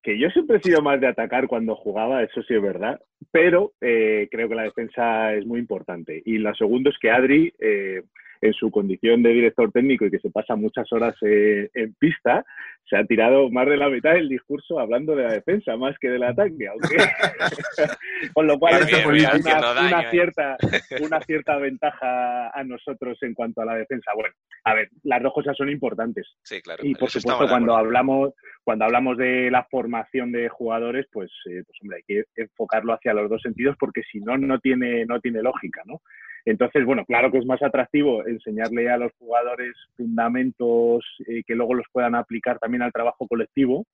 que 0.01 0.19
yo 0.19 0.29
siempre 0.31 0.57
he 0.57 0.61
sido 0.61 0.81
más 0.81 0.99
de 0.99 1.07
atacar 1.07 1.47
cuando 1.47 1.77
jugaba, 1.77 2.23
eso 2.23 2.43
sí 2.43 2.53
es 2.53 2.61
verdad, 2.61 2.99
pero 3.31 3.71
eh, 3.79 4.27
creo 4.29 4.49
que 4.49 4.55
la 4.55 4.63
defensa 4.63 5.33
es 5.33 5.45
muy 5.45 5.61
importante. 5.61 6.21
Y 6.25 6.39
la 6.39 6.53
segunda 6.55 6.89
es 6.89 6.97
que 6.99 7.09
Adri, 7.09 7.53
eh, 7.59 8.03
en 8.43 8.53
su 8.53 8.69
condición 8.69 9.23
de 9.23 9.29
director 9.29 9.71
técnico 9.71 10.05
y 10.05 10.11
que 10.11 10.19
se 10.19 10.29
pasa 10.29 10.55
muchas 10.55 10.91
horas 10.91 11.15
eh, 11.21 11.69
en 11.73 11.93
pista, 11.93 12.45
se 12.89 12.97
ha 12.97 13.05
tirado 13.05 13.49
más 13.49 13.67
de 13.67 13.77
la 13.77 13.89
mitad 13.89 14.13
del 14.13 14.27
discurso 14.27 14.79
hablando 14.79 15.15
de 15.15 15.23
la 15.23 15.33
defensa 15.33 15.77
más 15.77 15.97
que 15.97 16.09
del 16.09 16.23
ataque, 16.23 16.67
aunque 16.67 16.97
con 18.33 18.45
lo 18.45 18.59
cual 18.59 18.81
es 18.81 19.05
una, 19.05 20.11
cierta, 20.11 20.57
una 20.99 21.21
cierta 21.21 21.57
ventaja 21.57 22.49
a 22.49 22.63
nosotros 22.65 23.17
en 23.21 23.33
cuanto 23.33 23.61
a 23.61 23.65
la 23.65 23.75
defensa. 23.75 24.11
Bueno, 24.13 24.35
a 24.65 24.73
ver, 24.73 24.89
las 25.03 25.23
dos 25.23 25.33
cosas 25.33 25.55
son 25.55 25.69
importantes. 25.69 26.27
Sí, 26.43 26.61
claro. 26.61 26.83
Y 26.85 26.95
por 26.95 27.09
supuesto, 27.09 27.47
cuando 27.47 27.77
hablamos, 27.77 28.33
cuando 28.65 28.83
hablamos 28.85 29.17
de 29.17 29.49
la 29.51 29.63
formación 29.71 30.33
de 30.33 30.49
jugadores, 30.49 31.07
pues, 31.13 31.31
eh, 31.49 31.63
pues 31.65 31.77
hombre, 31.81 31.97
hay 31.97 32.03
que 32.03 32.23
enfocarlo 32.35 32.93
hacia 32.93 33.13
los 33.13 33.29
dos 33.29 33.41
sentidos 33.41 33.77
porque 33.79 34.01
si 34.11 34.19
no, 34.19 34.37
no 34.37 34.59
tiene, 34.59 35.05
no 35.05 35.21
tiene 35.21 35.41
lógica, 35.41 35.81
¿no? 35.85 36.01
Entonces, 36.45 36.85
bueno, 36.85 37.05
claro 37.05 37.31
que 37.31 37.37
es 37.37 37.45
más 37.45 37.61
atractivo 37.61 38.25
enseñarle 38.27 38.89
a 38.89 38.97
los 38.97 39.13
jugadores 39.13 39.73
fundamentos 39.95 41.05
eh, 41.27 41.43
que 41.47 41.55
luego 41.55 41.73
los 41.73 41.85
puedan 41.91 42.15
aplicar 42.15 42.59
también 42.59 42.81
al 42.81 42.91
trabajo 42.91 43.27
colectivo 43.27 43.85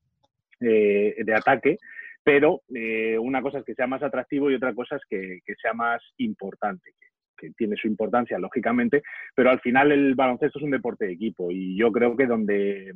eh, 0.59 1.15
de 1.23 1.33
ataque, 1.35 1.77
pero 2.23 2.61
eh, 2.73 3.17
una 3.19 3.41
cosa 3.41 3.59
es 3.59 3.65
que 3.65 3.75
sea 3.75 3.87
más 3.87 4.01
atractivo 4.01 4.49
y 4.49 4.55
otra 4.55 4.73
cosa 4.73 4.95
es 4.95 5.03
que, 5.07 5.41
sea 5.61 5.73
más 5.73 6.01
importante, 6.17 6.91
que 7.39 7.51
tiene 7.51 7.75
su 7.75 7.87
importancia, 7.87 8.37
lógicamente, 8.37 9.01
pero 9.35 9.49
al 9.49 9.59
final 9.61 9.91
el 9.91 10.15
baloncesto 10.15 10.59
es 10.59 10.65
un 10.65 10.71
deporte 10.71 11.05
de 11.05 11.13
equipo 11.13 11.51
y 11.51 11.77
yo 11.77 11.91
creo 11.91 12.15
que 12.15 12.25
donde 12.25 12.93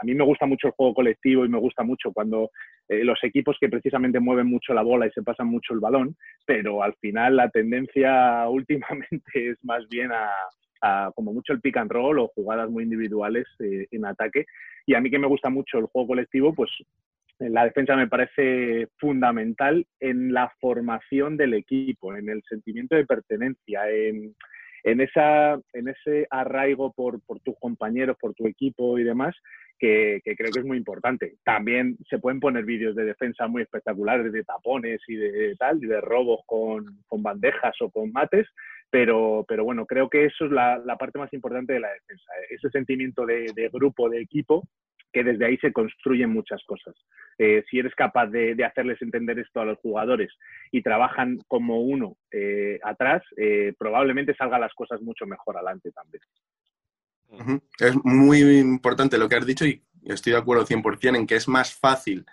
a 0.00 0.04
mí 0.04 0.14
me 0.14 0.24
gusta 0.24 0.46
mucho 0.46 0.68
el 0.68 0.74
juego 0.74 0.94
colectivo 0.94 1.44
y 1.44 1.48
me 1.48 1.58
gusta 1.58 1.82
mucho 1.82 2.12
cuando 2.12 2.50
eh, 2.88 3.04
los 3.04 3.18
equipos 3.22 3.56
que 3.60 3.68
precisamente 3.68 4.20
mueven 4.20 4.46
mucho 4.46 4.74
la 4.74 4.82
bola 4.82 5.06
y 5.06 5.10
se 5.10 5.22
pasan 5.22 5.48
mucho 5.48 5.74
el 5.74 5.80
balón, 5.80 6.16
pero 6.46 6.82
al 6.82 6.94
final 6.94 7.36
la 7.36 7.50
tendencia 7.50 8.48
últimamente 8.48 9.50
es 9.50 9.56
más 9.64 9.88
bien 9.88 10.10
a, 10.12 11.10
como 11.14 11.32
mucho 11.32 11.52
el 11.52 11.60
pick 11.60 11.76
and 11.76 11.90
roll 11.90 12.20
o 12.20 12.28
jugadas 12.28 12.70
muy 12.70 12.84
individuales 12.84 13.46
eh, 13.58 13.88
en 13.90 14.04
ataque. 14.06 14.46
Y 14.86 14.94
a 14.94 15.00
mí 15.00 15.10
que 15.10 15.18
me 15.18 15.26
gusta 15.26 15.50
mucho 15.50 15.78
el 15.78 15.86
juego 15.86 16.08
colectivo, 16.08 16.54
pues 16.54 16.70
la 17.38 17.64
defensa 17.64 17.96
me 17.96 18.08
parece 18.08 18.88
fundamental 18.98 19.86
en 20.00 20.32
la 20.32 20.52
formación 20.60 21.36
del 21.36 21.54
equipo, 21.54 22.14
en 22.14 22.28
el 22.28 22.42
sentimiento 22.48 22.96
de 22.96 23.06
pertenencia, 23.06 23.88
en, 23.90 24.34
esa, 24.82 25.54
en 25.72 25.88
ese 25.88 26.26
arraigo 26.30 26.92
por, 26.92 27.20
tus 27.44 27.54
compañeros, 27.60 28.16
por 28.20 28.34
tu 28.34 28.46
equipo 28.46 28.98
y 28.98 29.04
demás, 29.04 29.36
que, 29.78 30.20
creo 30.24 30.50
que 30.50 30.60
es 30.60 30.66
muy 30.66 30.76
importante. 30.76 31.36
También 31.44 31.96
se 32.10 32.18
pueden 32.18 32.40
poner 32.40 32.64
vídeos 32.64 32.96
de 32.96 33.04
defensa 33.04 33.46
muy 33.46 33.62
espectaculares, 33.62 34.32
de 34.32 34.42
tapones 34.42 35.00
y 35.06 35.14
de 35.14 35.54
tal, 35.56 35.82
y 35.82 35.86
de 35.86 36.00
robos 36.00 36.40
con, 36.46 36.86
bandejas 37.22 37.76
o 37.80 37.90
con 37.90 38.10
mates, 38.10 38.48
pero, 38.90 39.44
pero 39.46 39.62
bueno, 39.64 39.86
creo 39.86 40.08
que 40.08 40.24
eso 40.24 40.46
es 40.46 40.50
la, 40.50 40.82
parte 40.98 41.20
más 41.20 41.32
importante 41.32 41.74
de 41.74 41.80
la 41.80 41.92
defensa, 41.92 42.32
ese 42.50 42.70
sentimiento 42.70 43.24
de, 43.26 43.52
de 43.54 43.68
grupo, 43.68 44.08
de 44.08 44.20
equipo, 44.20 44.64
que 45.12 45.24
desde 45.24 45.46
ahí 45.46 45.56
se 45.58 45.72
construyen 45.72 46.30
muchas 46.30 46.62
cosas. 46.64 46.94
Eh, 47.38 47.64
si 47.70 47.78
eres 47.78 47.94
capaz 47.94 48.26
de, 48.26 48.56
hacerles 48.64 49.00
entender 49.00 49.38
esto 49.38 49.60
a 49.60 49.64
los 49.64 49.78
jugadores 49.78 50.30
y 50.70 50.82
trabajan 50.82 51.38
como 51.46 51.80
uno 51.80 52.16
eh, 52.30 52.78
atrás, 52.82 53.22
eh, 53.36 53.72
probablemente 53.78 54.34
salgan 54.34 54.60
las 54.60 54.74
cosas 54.74 55.00
mucho 55.00 55.26
mejor 55.26 55.56
adelante 55.56 55.90
también. 55.92 56.22
Es 57.78 57.94
muy 58.04 58.40
importante 58.58 59.18
lo 59.18 59.28
que 59.28 59.36
has 59.36 59.46
dicho 59.46 59.66
y 59.66 59.82
estoy 60.04 60.32
de 60.32 60.38
acuerdo 60.38 60.64
100% 60.64 61.16
en 61.16 61.26
que 61.26 61.36
es 61.36 61.46
más 61.46 61.74
fácil, 61.74 62.24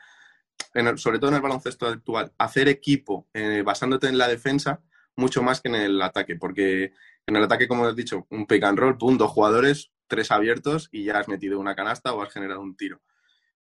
sobre 0.96 1.20
todo 1.20 1.32
en 1.32 1.36
el 1.36 1.42
baloncesto 1.42 1.86
actual, 1.86 2.32
hacer 2.38 2.70
equipo 2.70 3.28
basándote 3.66 4.08
en 4.08 4.18
la 4.18 4.30
defensa 4.30 4.82
mucho 5.18 5.44
más 5.44 5.62
que 5.62 5.70
en 5.70 5.76
el 5.76 6.02
ataque, 6.02 6.38
porque 6.38 6.94
en 7.26 7.36
el 7.36 7.44
ataque, 7.44 7.68
como 7.68 7.88
he 7.88 7.94
dicho, 7.94 8.26
un 8.30 8.46
pick 8.46 8.64
and 8.64 8.80
roll, 8.80 8.98
punto, 8.98 9.28
jugadores, 9.28 9.92
tres 10.08 10.32
abiertos 10.32 10.90
y 10.92 11.04
ya 11.04 11.20
has 11.20 11.28
metido 11.28 11.60
una 11.60 11.76
canasta 11.76 12.14
o 12.14 12.22
has 12.22 12.32
generado 12.32 12.62
un 12.62 12.76
tiro. 12.76 13.02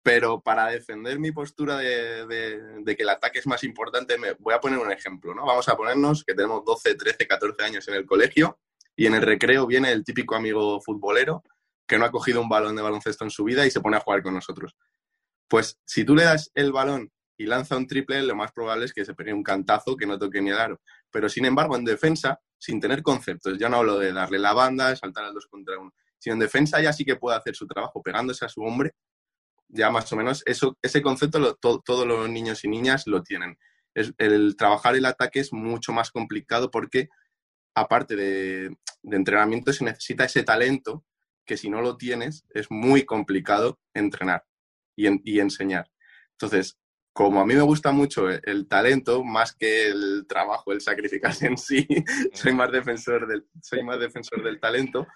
Pero 0.04 0.42
para 0.42 0.68
defender 0.68 1.20
mi 1.20 1.32
postura 1.32 1.78
de, 1.78 2.84
que 2.86 3.04
el 3.04 3.10
ataque 3.10 3.40
es 3.40 3.48
más 3.48 3.64
importante, 3.64 4.18
me, 4.18 4.34
voy 4.34 4.54
a 4.54 4.60
poner 4.60 4.80
un 4.80 4.92
ejemplo, 4.92 5.36
¿no? 5.36 5.46
Vamos 5.46 5.70
a 5.70 5.76
ponernos 5.76 6.24
que 6.24 6.34
tenemos 6.34 6.66
12, 6.66 6.96
13, 6.96 7.28
14 7.28 7.64
años 7.64 7.88
en 7.88 7.96
el 7.96 8.06
colegio 8.06 8.60
y 8.96 9.06
en 9.06 9.14
el 9.14 9.22
recreo 9.22 9.68
viene 9.68 9.92
el 9.92 10.04
típico 10.04 10.36
amigo 10.36 10.82
futbolero 10.82 11.44
que 11.88 12.00
no 12.00 12.06
ha 12.06 12.12
cogido 12.12 12.42
un 12.42 12.50
balón 12.50 12.76
de 12.76 12.82
baloncesto 12.82 13.26
en 13.26 13.30
su 13.30 13.44
vida 13.44 13.66
y 13.66 13.72
se 13.72 13.82
pone 13.82 13.98
a 13.98 14.00
jugar 14.00 14.24
con 14.24 14.34
nosotros. 14.34 14.76
Pues 15.48 15.78
si 15.86 16.06
tú 16.06 16.16
le 16.16 16.24
das 16.24 16.50
el 16.56 16.72
balón 16.72 17.12
y 17.38 17.46
lanza 17.46 17.76
un 17.76 17.86
triple, 17.86 18.24
lo 18.24 18.36
más 18.36 18.52
probable 18.54 18.86
es 18.86 18.94
que 18.94 19.04
se 19.04 19.14
pegue 19.14 19.34
un 19.34 19.44
cantazo 19.44 19.98
que 19.98 20.06
no 20.06 20.18
toque 20.18 20.42
ni 20.42 20.52
el 20.52 20.60
aro. 20.60 20.80
Pero 21.12 21.28
sin 21.28 21.46
embargo, 21.46 21.76
en 21.76 21.84
defensa, 21.84 22.40
sin 22.58 22.80
tener 22.80 23.04
conceptos, 23.04 23.58
ya 23.58 23.68
no 23.68 23.78
hablo 23.78 24.00
de 24.00 24.14
darle 24.14 24.40
la 24.40 24.54
banda, 24.54 24.96
saltar 24.96 25.26
al 25.26 25.34
dos 25.34 25.48
contra 25.48 25.78
uno, 25.78 25.94
sino 26.22 26.36
en 26.36 26.40
defensa 26.40 26.80
ya 26.80 26.94
sí 26.94 27.04
que 27.04 27.16
puede 27.16 27.36
hacer 27.36 27.56
su 27.56 27.66
trabajo 27.66 28.02
pegándose 28.02 28.46
a 28.46 28.50
su 28.50 28.62
hombre 28.62 28.94
ya 29.72 29.90
más 29.90 30.12
o 30.12 30.16
menos 30.16 30.44
eso, 30.46 30.78
ese 30.82 31.02
concepto 31.02 31.56
todos 31.56 32.08
los 32.08 32.30
niños 32.30 32.64
y 32.64 32.68
niñas 32.68 33.08
lo 33.08 33.24
tienen. 33.24 33.58
el 33.94 34.56
trabajar 34.56 34.96
el 34.96 35.06
ataque 35.06 35.40
es 35.40 35.54
mucho 35.54 35.94
más 35.94 36.12
complicado 36.12 36.70
porque 36.72 37.10
aparte 37.76 38.16
de, 38.16 38.78
entrenamiento 39.04 39.74
se 39.74 39.86
necesita 39.86 40.26
ese 40.26 40.44
talento 40.44 41.06
que 41.46 41.58
si 41.58 41.70
no 41.70 41.82
lo 41.82 41.98
tienes 41.98 42.46
es 42.52 42.70
muy 42.70 43.06
complicado 43.06 43.80
entrenar 43.94 44.46
y, 44.96 45.40
enseñar. 45.40 45.90
Entonces, 46.34 46.78
como 47.14 47.42
a 47.42 47.46
mí 47.46 47.56
me 47.56 47.62
gusta 47.62 47.92
mucho 47.92 48.30
el, 48.30 48.68
talento 48.68 49.24
más 49.24 49.56
que 49.56 49.88
el 49.88 50.26
trabajo, 50.28 50.72
el 50.72 50.82
sacrificarse 50.82 51.48
en 51.48 51.58
sí, 51.58 51.88
soy 52.34 52.54
más 52.54 52.72
defensor 52.72 53.28
del, 53.28 53.48
soy 53.62 53.84
más 53.84 54.00
defensor 54.00 54.44
del 54.44 54.60
talento, 54.60 55.08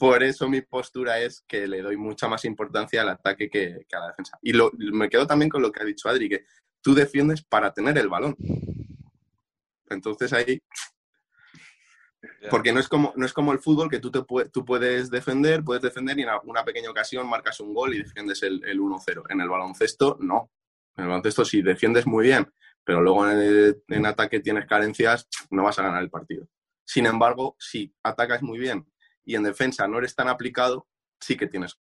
por 0.00 0.22
eso 0.22 0.48
mi 0.48 0.62
postura 0.62 1.20
es 1.20 1.44
que 1.46 1.68
le 1.68 1.82
doy 1.82 1.98
mucha 1.98 2.26
más 2.26 2.46
importancia 2.46 3.02
al 3.02 3.10
ataque 3.10 3.50
que, 3.50 3.84
a 3.92 3.98
la 3.98 4.06
defensa. 4.06 4.38
Y 4.40 4.54
me 4.92 5.10
quedo 5.10 5.26
también 5.26 5.50
con 5.50 5.60
lo 5.60 5.70
que 5.70 5.82
ha 5.82 5.84
dicho 5.84 6.08
Adri, 6.08 6.26
que 6.26 6.46
tú 6.80 6.94
defiendes 6.94 7.42
para 7.42 7.70
tener 7.74 7.98
el 7.98 8.08
balón. 8.08 8.34
Entonces 9.90 10.32
ahí... 10.32 10.62
Porque 12.50 12.72
no 12.72 12.80
es, 12.80 12.88
como, 12.88 13.12
no 13.14 13.26
es 13.26 13.34
como 13.34 13.52
el 13.52 13.58
fútbol 13.58 13.90
que 13.90 13.98
tú, 13.98 14.10
te 14.10 14.22
tú 14.50 14.64
puedes 14.64 15.10
defender, 15.10 15.62
puedes 15.62 15.82
defender 15.82 16.18
y 16.18 16.22
en 16.22 16.30
alguna 16.30 16.64
pequeña 16.64 16.90
ocasión 16.90 17.28
marcas 17.28 17.60
un 17.60 17.74
gol 17.74 17.94
y 17.94 17.98
defiendes 17.98 18.42
el, 18.42 18.64
el 18.64 18.80
1-0. 18.80 19.24
En 19.28 19.42
el 19.42 19.50
baloncesto, 19.50 20.16
no. 20.18 20.50
En 20.96 21.04
el 21.04 21.08
baloncesto, 21.08 21.44
si 21.44 21.60
defiendes 21.60 22.06
muy 22.06 22.24
bien, 22.24 22.50
pero 22.84 23.02
luego 23.02 23.28
en, 23.28 23.76
en 23.86 24.06
ataque 24.06 24.40
tienes 24.40 24.64
carencias, 24.64 25.28
no 25.50 25.64
vas 25.64 25.78
a 25.78 25.82
ganar 25.82 26.02
el 26.02 26.08
partido. 26.08 26.48
Sin 26.86 27.04
embargo, 27.04 27.54
si 27.58 27.94
atacas 28.02 28.42
muy 28.42 28.58
bien 28.58 28.86
y 29.30 29.36
en 29.36 29.44
defensa 29.44 29.86
no 29.86 29.98
eres 29.98 30.16
tan 30.16 30.28
aplicado, 30.28 30.88
sí 31.20 31.36
que 31.36 31.46
tienes 31.46 31.78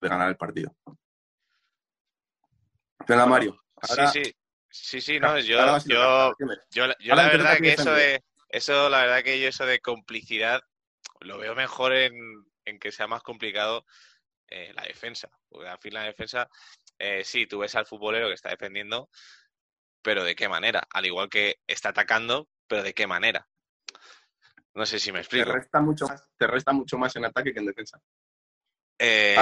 de 0.00 0.08
ganar 0.08 0.30
el 0.30 0.38
partido. 0.38 0.74
Venga, 3.06 3.26
Mario. 3.26 3.62
sí, 3.82 4.06
sí. 4.10 4.36
Sí, 4.70 5.02
sí, 5.02 5.20
no, 5.20 5.38
yo, 5.38 5.58
yo, 5.84 6.34
yo, 6.70 7.14
la 7.14 7.28
verdad 7.28 7.58
que 7.58 7.74
eso 7.74 7.92
de, 7.92 8.24
eso, 8.48 8.88
la 8.88 9.02
verdad 9.02 9.22
que 9.22 9.38
yo 9.38 9.48
eso 9.48 9.66
de 9.66 9.80
complicidad 9.80 10.62
lo 11.20 11.36
veo 11.36 11.54
mejor 11.54 11.92
en, 11.92 12.46
que 12.80 12.90
sea 12.90 13.06
más 13.06 13.22
complicado 13.22 13.84
eh, 14.48 14.72
la 14.74 14.84
defensa. 14.84 15.28
Porque 15.50 15.68
al 15.68 15.78
fin 15.78 15.92
la 15.92 16.04
defensa, 16.04 16.48
eh, 16.98 17.22
sí, 17.22 17.46
tú 17.46 17.58
ves 17.58 17.74
al 17.74 17.84
futbolero 17.84 18.28
que 18.28 18.34
está 18.34 18.48
defendiendo, 18.48 19.10
pero 20.00 20.24
¿de 20.24 20.34
qué 20.34 20.48
manera? 20.48 20.88
Al 20.90 21.04
igual 21.04 21.28
que 21.28 21.60
está 21.66 21.90
atacando, 21.90 22.48
pero 22.66 22.82
¿de 22.82 22.94
qué 22.94 23.06
manera? 23.06 23.46
No 24.74 24.86
sé 24.86 24.98
si 24.98 25.12
me 25.12 25.18
explico. 25.18 25.46
Te 25.46 25.52
resta 25.52 25.80
mucho 25.80 26.06
más, 26.06 26.28
te 26.36 26.46
resta 26.46 26.72
mucho 26.72 26.98
más 26.98 27.14
en 27.16 27.24
ataque 27.26 27.52
que 27.52 27.60
en 27.60 27.66
defensa. 27.66 28.00
Eh, 28.98 29.34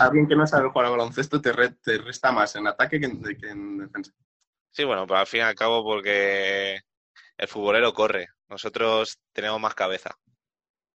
alguien, 0.00 0.26
que 0.26 0.34
no 0.34 0.46
sabe 0.46 0.68
jugar 0.68 0.86
al 0.86 0.92
baloncesto 0.92 1.40
te, 1.40 1.52
resta 1.52 2.32
más 2.32 2.56
en 2.56 2.66
ataque 2.66 2.98
que 2.98 3.06
en, 3.06 3.78
defensa. 3.78 4.12
Sí, 4.72 4.82
bueno, 4.82 5.06
pero 5.06 5.20
al 5.20 5.26
fin 5.26 5.40
y 5.40 5.42
al 5.44 5.54
cabo 5.54 5.84
porque 5.84 6.80
el 7.38 7.48
futbolero 7.48 7.92
corre. 7.92 8.28
Nosotros 8.48 9.20
tenemos 9.32 9.60
más 9.60 9.74
cabeza. 9.74 10.10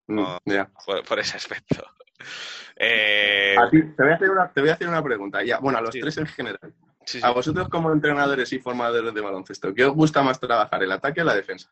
Mm, 0.08 0.24
por, 1.08 1.19
ese 1.19 1.38
aspecto. 1.38 1.84
Eh, 2.81 3.55
te, 3.72 4.03
voy 4.03 4.12
a 4.12 4.15
hacer 4.15 4.29
una, 4.29 4.53
te 4.53 4.62
voy 4.62 4.69
a 4.69 4.74
hacer 4.74 4.88
una 4.88 5.03
pregunta. 5.03 5.43
Ya, 5.43 5.60
bueno, 5.60 5.79
a 5.79 5.81
los 5.81 5.91
tres 5.91 6.17
en 6.17 6.27
general. 6.27 6.74
a 7.22 7.31
vosotros 7.31 7.67
como 7.67 7.91
entrenadores 7.91 8.53
y 8.53 8.60
formadores 8.60 9.13
de 9.13 9.19
baloncesto, 9.19 9.74
¿qué 9.74 9.84
os 9.84 9.93
gusta 9.93 10.22
más 10.22 10.39
trabajar, 10.39 10.81
el 10.84 10.91
ataque 10.93 11.22
o 11.22 11.25
la 11.25 11.36
defensa? 11.36 11.69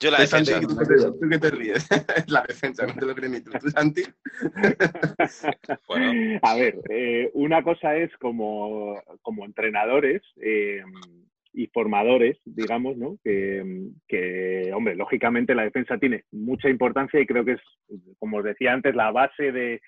Yo 0.00 0.10
la 0.10 0.18
defensa. 0.18 0.60
¿tú, 0.60 1.28
qué 1.30 1.38
te 1.38 1.50
ríes? 1.50 1.88
la 2.28 2.44
defensa, 2.46 2.86
no 2.86 2.94
te 2.94 3.06
lo 3.06 3.14
crees 3.14 3.32
ni 3.32 3.40
tú. 3.40 3.52
¿Tú, 3.52 3.70
Santi? 3.70 4.02
A 6.42 6.56
ver, 6.56 6.80
eh, 6.90 7.30
una 7.34 7.62
cosa 7.62 7.96
es 7.96 8.14
como, 8.18 9.00
como 9.22 9.44
entrenadores 9.44 10.22
eh, 10.42 10.82
y 11.52 11.66
formadores, 11.68 12.38
digamos, 12.44 12.96
¿no? 12.96 13.18
Que, 13.22 14.70
hombre, 14.74 14.96
lógicamente 14.96 15.54
la 15.54 15.64
defensa 15.64 15.98
tiene 15.98 16.24
mucha 16.32 16.68
importancia 16.68 17.20
y 17.20 17.26
creo 17.26 17.44
que 17.44 17.52
es, 17.52 17.60
como 18.18 18.38
os 18.38 18.44
decía 18.44 18.72
antes, 18.72 18.94
la 18.94 19.12
base 19.12 19.52
de, 19.52 19.80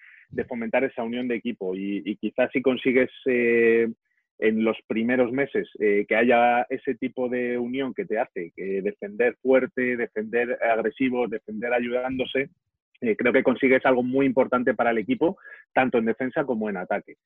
fomentar 0.49 0.85
esa 0.85 1.03
unión 1.03 1.29
de 1.29 1.37
equipo. 1.37 1.75
Y, 1.75 2.17
quizás 2.17 2.51
si 2.53 2.63
consigues... 2.63 3.11
Eh, 3.27 3.89
en 4.39 4.65
los 4.65 4.77
primeros 4.87 5.33
meses 5.33 5.69
eh, 5.79 6.05
que 6.09 6.17
haya 6.17 6.63
ese 6.69 6.95
tipo 6.95 7.29
de 7.29 7.59
unión 7.59 7.95
que 7.95 8.05
te 8.05 8.19
hace 8.19 8.53
defender 8.57 9.37
fuerte, 9.41 9.97
defender 9.97 10.59
agresivo, 10.63 11.27
defender 11.27 11.73
ayudándose, 11.73 12.51
eh, 13.01 13.17
creo 13.17 13.33
que 13.33 13.43
consigues 13.43 13.85
algo 13.85 14.03
muy 14.03 14.27
importante 14.27 14.75
para 14.75 14.91
el 14.91 14.99
equipo, 14.99 15.39
tanto 15.73 15.99
en 15.99 16.07
defensa 16.07 16.45
como 16.45 16.69
en 16.69 16.77
ataque. 16.77 17.17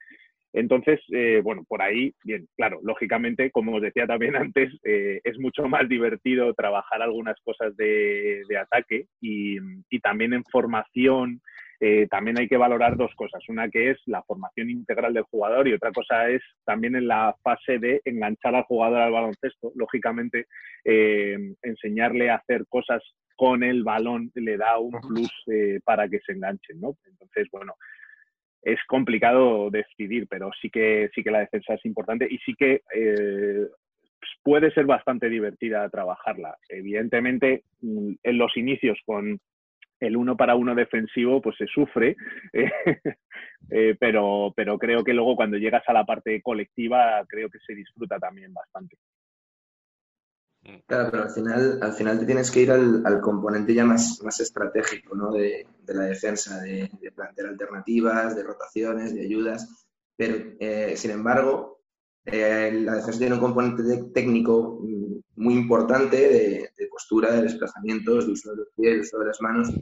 Entonces, 0.53 1.01
eh, 1.13 1.41
bueno, 1.45 1.65
por 1.69 1.81
ahí, 1.81 2.13
bien, 2.25 2.49
claro, 2.57 2.81
lógicamente, 2.83 3.53
como 3.53 3.77
os 3.77 3.83
decía 3.83 4.07
también 4.07 4.35
antes, 4.55 4.73
es 4.83 5.39
mucho 5.39 5.69
más 5.69 5.89
divertido 5.89 6.53
trabajar 6.55 7.03
algunas 7.03 7.37
cosas 7.45 7.77
de, 7.77 8.43
ataque 8.61 9.07
y, 9.21 9.59
también 10.01 10.33
en 10.33 10.45
formación 10.45 11.41
eh, 11.83 12.07
también 12.11 12.39
hay 12.39 12.47
que 12.47 12.59
valorar 12.59 12.97
dos 12.97 13.15
cosas. 13.15 13.43
Una 13.49 13.71
que 13.71 13.91
es 13.91 13.99
la 14.05 14.23
formación 14.23 14.69
integral 14.69 15.15
del 15.15 15.23
jugador 15.25 15.67
y 15.67 15.73
otra 15.73 15.91
cosa 15.93 16.29
es 16.29 16.43
también 16.65 16.95
en 16.95 17.09
la 17.09 17.35
fase 17.43 17.79
de 17.79 18.03
enganchar 18.05 18.55
al 18.55 18.65
jugador 18.65 19.01
al 19.01 19.13
baloncesto. 19.13 19.73
Lógicamente, 19.75 20.47
eh, 20.85 21.39
enseñarle 21.63 22.29
a 22.29 22.37
hacer 22.37 22.67
cosas 22.69 23.03
con 23.35 23.63
el 23.63 23.83
balón 23.83 24.31
le 24.35 24.59
da 24.59 24.79
un 24.79 24.93
plus 25.01 25.33
eh, 25.51 25.81
para 25.83 26.07
que 26.07 26.21
se 26.21 26.33
enganchen, 26.33 26.79
¿no? 26.81 26.97
Entonces, 27.07 27.49
bueno, 27.51 27.75
es 28.63 28.79
complicado 28.87 29.71
decidir, 29.71 30.27
pero 30.29 30.51
sí 30.61 30.69
que, 30.69 31.09
sí 31.15 31.23
que 31.23 31.31
la 31.31 31.41
defensa 31.41 31.73
es 31.73 31.85
importante 31.87 32.29
y 32.31 32.37
sí 32.39 32.55
que 32.59 32.83
puede 34.43 34.71
ser 34.73 34.85
bastante 34.85 35.31
divertida 35.31 35.89
trabajarla. 35.89 36.59
Evidentemente, 36.69 37.65
en 37.81 38.39
los 38.39 38.55
inicios 38.59 38.99
con 39.07 39.41
el 40.01 40.17
uno 40.17 40.37
para 40.37 40.57
uno 40.57 40.75
defensivo 40.75 41.41
pues 41.41 41.57
se 41.57 41.67
sufre, 41.67 42.17
eh, 42.53 42.71
eh, 43.71 43.97
pero, 43.99 44.53
pero 44.57 44.79
creo 44.79 45.05
que 45.05 45.13
luego 45.13 45.37
cuando 45.37 45.59
llegas 45.59 45.83
a 45.87 45.93
la 45.93 46.05
parte 46.05 46.41
colectiva 46.43 47.25
creo 47.29 47.49
que 47.51 47.59
se 47.67 47.75
disfruta 47.75 48.19
también 48.19 48.53
bastante. 48.53 48.97
Claro, 50.87 51.11
pero 51.11 51.23
al 51.23 51.31
final, 51.31 51.79
al 51.83 51.93
final 51.95 52.19
te 52.19 52.27
tienes 52.27 52.51
que 52.51 52.61
ir 52.61 52.71
al, 52.71 53.21
componente 53.23 53.73
ya 53.73 53.87
más, 53.87 54.21
más 54.23 54.41
estratégico 54.41 55.17
¿no? 55.17 55.33
de, 55.33 55.67
la 55.87 56.03
defensa, 56.03 56.61
de, 56.61 56.91
plantear 57.15 57.49
alternativas, 57.49 58.37
de 58.37 58.43
rotaciones, 58.43 59.15
de 59.15 59.23
ayudas. 59.23 59.89
Pero, 60.17 60.57
eh, 60.61 60.95
sin 60.99 61.13
embargo, 61.13 61.81
la 62.25 62.95
defensa 62.95 63.19
tiene 63.19 63.37
un 63.37 63.41
componente 63.41 63.83
técnico 64.13 64.83
muy 65.41 65.55
importante 65.55 66.17
de, 66.77 66.89
postura, 66.91 67.33
de 67.33 67.43
desplazamientos, 67.43 68.27
de 68.27 68.33
uso 68.33 68.51
de 68.51 68.57
los 68.59 68.69
pies, 68.77 68.95
de 68.95 69.01
uso 69.01 69.19
de 69.19 69.27
las 69.27 69.41
manos, 69.41 69.73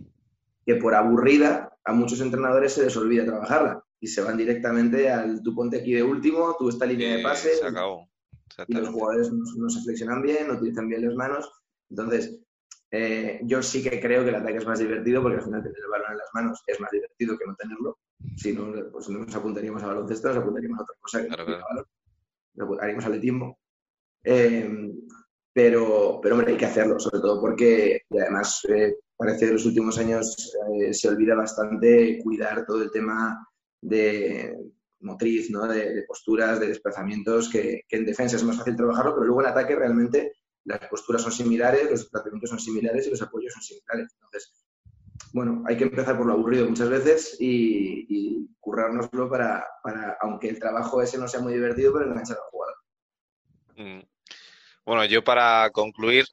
que 0.65 0.77
por 0.77 0.95
aburrida 0.95 1.77
a 1.85 1.93
muchos 1.93 2.21
entrenadores 2.21 2.75
se 2.75 2.85
les 2.85 2.97
olvida 2.97 3.25
trabajarla 3.25 3.83
y 3.99 4.07
se 4.07 4.23
van 4.23 4.37
directamente 4.37 5.11
al 5.11 5.43
tú 5.43 5.55
ponte 5.57 5.81
aquí 5.81 5.95
de 5.95 6.05
último, 6.05 6.55
tú 6.59 6.69
esta 6.69 6.87
línea 6.87 7.17
de 7.17 7.23
pase. 7.25 7.57
Se 7.57 7.67
acabó. 7.67 8.09
Y 8.69 8.75
los 8.75 8.89
jugadores 8.89 9.33
no, 9.33 9.69
se 9.69 9.83
flexionan 9.83 10.23
bien, 10.23 10.47
no 10.47 10.55
utilizan 10.55 10.89
bien 10.89 11.05
las 11.05 11.17
manos. 11.17 11.51
Entonces, 11.91 12.39
eh, 12.93 13.41
yo 13.43 13.61
sí 13.61 13.83
que 13.83 14.01
creo 14.01 14.23
que 14.23 14.31
el 14.31 14.37
ataque 14.37 14.59
es 14.59 14.67
más 14.67 14.79
divertido 14.79 15.23
porque 15.23 15.39
al 15.39 15.45
final 15.45 15.63
tener 15.63 15.77
el 15.77 15.91
balón 15.91 16.13
en 16.13 16.19
las 16.19 16.31
manos 16.35 16.63
es 16.69 16.81
más 16.81 16.91
divertido 16.93 17.37
que 17.37 17.47
no 17.47 17.57
tenerlo. 17.57 17.99
Si 18.37 18.53
no, 18.53 18.73
pues 18.93 19.09
no 19.09 19.19
nos 19.19 19.35
apuntaríamos 19.35 19.83
a 19.83 19.89
baloncesto, 19.89 20.29
nos 20.29 20.39
apuntaríamos 20.39 20.79
a 20.79 20.83
otra 20.83 20.95
cosa 21.01 21.23
que 21.23 21.29
no 21.29 21.37
balón. 21.37 22.81
Haríamos 22.81 23.05
atletismo. 23.05 23.59
Eh, 24.23 24.93
pero, 25.53 26.21
pero 26.23 26.35
hombre, 26.35 26.53
hay 26.53 26.59
que 26.59 26.67
hacerlo, 26.67 26.99
sobre 26.99 27.21
todo 27.21 27.41
porque 27.41 28.03
además 28.11 28.61
eh, 28.69 28.97
parece 29.17 29.41
que 29.41 29.47
en 29.47 29.53
los 29.55 29.67
últimos 29.67 29.99
años 29.99 30.53
eh, 30.73 30.95
se 30.95 31.09
olvida 31.09 31.35
bastante 31.35 32.21
cuidar 32.23 32.65
todo 32.67 32.83
el 32.83 32.91
tema 32.91 33.47
de 33.81 34.57
motriz, 35.01 35.51
¿no? 35.51 35.67
de, 35.67 36.05
posturas, 36.07 36.61
de 36.61 36.69
desplazamientos, 36.69 37.49
que, 37.49 37.83
en 37.89 38.05
defensa 38.05 38.37
es 38.37 38.45
más 38.45 38.57
fácil 38.57 38.77
trabajarlo, 38.77 39.15
pero 39.15 39.27
luego 39.27 39.43
en 39.43 39.49
ataque 39.49 39.77
realmente 39.77 40.33
las 40.65 40.81
posturas 40.89 41.23
son 41.23 41.33
similares, 41.33 41.91
los 41.91 42.11
tratamientos 42.11 42.51
son 42.51 42.59
similares 42.59 43.07
y 43.07 43.11
los 43.11 43.23
apoyos 43.23 43.53
son 43.55 43.63
similares. 43.63 44.13
Entonces, 44.15 44.53
bueno, 45.33 45.63
hay 45.67 45.77
que 45.77 45.85
empezar 45.85 46.17
por 46.17 46.27
lo 46.27 46.35
aburrido 46.35 46.69
muchas 46.69 46.91
veces 46.91 47.37
y, 47.41 48.07
y 48.09 48.49
currárnoslo 48.61 49.31
para, 49.31 49.67
para, 49.83 50.19
aunque 50.21 50.49
el 50.49 50.59
trabajo 50.59 51.01
ese 51.01 51.19
no 51.19 51.29
sea 51.29 51.41
muy 51.41 51.55
divertido, 51.55 51.93
pero 51.93 52.07
enganchar 52.07 52.37
al 52.37 52.51
jugador. 52.51 52.77
Mm. 53.77 54.18
Bueno, 54.89 55.05
yo 55.05 55.23
para 55.23 55.69
concluir, 55.69 56.25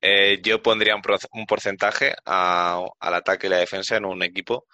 eh, 0.00 0.38
yo 0.40 0.62
pondría 0.62 0.94
un, 0.94 1.02
un 1.32 1.46
porcentaje 1.46 2.14
a, 2.24 2.80
al 3.00 3.14
ataque 3.14 3.48
y 3.48 3.50
la 3.50 3.56
defensa 3.56 3.96
en 3.96 4.04
un 4.04 4.22
equipo 4.22 4.68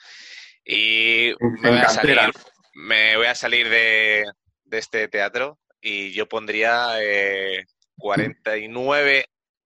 y 0.63 1.33
me 1.63 1.71
voy 1.71 1.79
a 1.79 1.89
salir, 1.89 2.19
me 2.75 3.17
voy 3.17 3.25
a 3.25 3.35
salir 3.35 3.71
de, 3.71 4.27
de 4.65 4.79
este 4.79 5.09
teatro 5.09 5.59
y 5.81 6.13
yo 6.13 6.29
pondría 6.29 6.97
eh, 7.01 7.65
49 7.97 9.25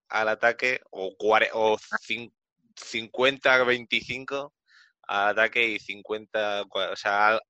al 0.08 0.28
ataque 0.28 0.80
o, 0.92 1.16
o 1.18 1.78
50-25 2.76 4.52
al 5.08 5.28
ataque 5.30 5.66
y 5.66 5.80
50, 5.80 6.62
o 6.62 6.94
sea, 6.94 7.40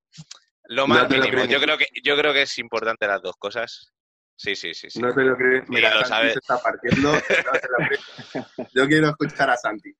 lo 0.64 0.86
más 0.86 1.10
mínimo. 1.10 1.44
Yo 1.44 1.60
creo 1.60 1.76
que 1.76 1.88
yo 2.02 2.16
creo 2.16 2.32
que 2.32 2.42
es 2.42 2.56
importante 2.56 3.06
las 3.06 3.20
dos 3.20 3.36
cosas. 3.38 3.92
Sí, 4.38 4.54
sí, 4.54 4.72
sí, 4.72 4.88
sí. 4.88 5.00
No 5.00 5.12
te 5.12 5.22
lo 5.24 5.36
crees. 5.36 5.68
Mira, 5.68 5.92
lo 5.96 6.04
sabes. 6.04 6.34
Se 6.34 6.38
está 6.38 6.58
partiendo. 6.58 7.12
yo 8.72 8.86
quiero 8.86 9.08
escuchar 9.08 9.50
a 9.50 9.56
Santi. 9.56 9.92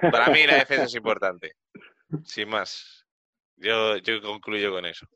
Para 0.00 0.28
mí 0.30 0.46
la 0.46 0.54
defensa 0.60 0.84
es 0.84 0.94
importante. 0.94 1.54
Sin 2.24 2.48
más. 2.48 3.06
Yo, 3.56 3.98
yo 3.98 4.22
concluyo 4.22 4.72
con 4.72 4.86
eso. 4.86 5.06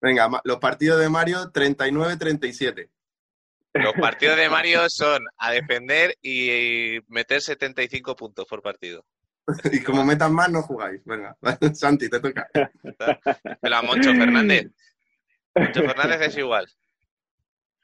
Venga, 0.00 0.30
los 0.44 0.58
partidos 0.58 1.00
de 1.00 1.08
Mario 1.08 1.52
39-37. 1.52 2.88
Los 3.74 3.94
partidos 3.94 4.36
de 4.36 4.48
Mario 4.48 4.82
son 4.88 5.24
a 5.38 5.50
defender 5.50 6.16
y 6.22 7.00
meter 7.08 7.40
75 7.40 8.14
puntos 8.14 8.46
por 8.46 8.62
partido. 8.62 9.04
Y 9.72 9.82
como 9.82 10.04
metan 10.04 10.32
más, 10.32 10.48
no 10.50 10.62
jugáis. 10.62 11.00
Venga, 11.04 11.36
Santi, 11.74 12.08
te 12.08 12.20
toca. 12.20 12.48
Pero 13.60 13.76
a 13.76 13.82
Moncho 13.82 14.12
Fernández. 14.12 14.70
Moncho 15.56 15.80
Fernández 15.80 16.20
es 16.28 16.36
igual. 16.36 16.68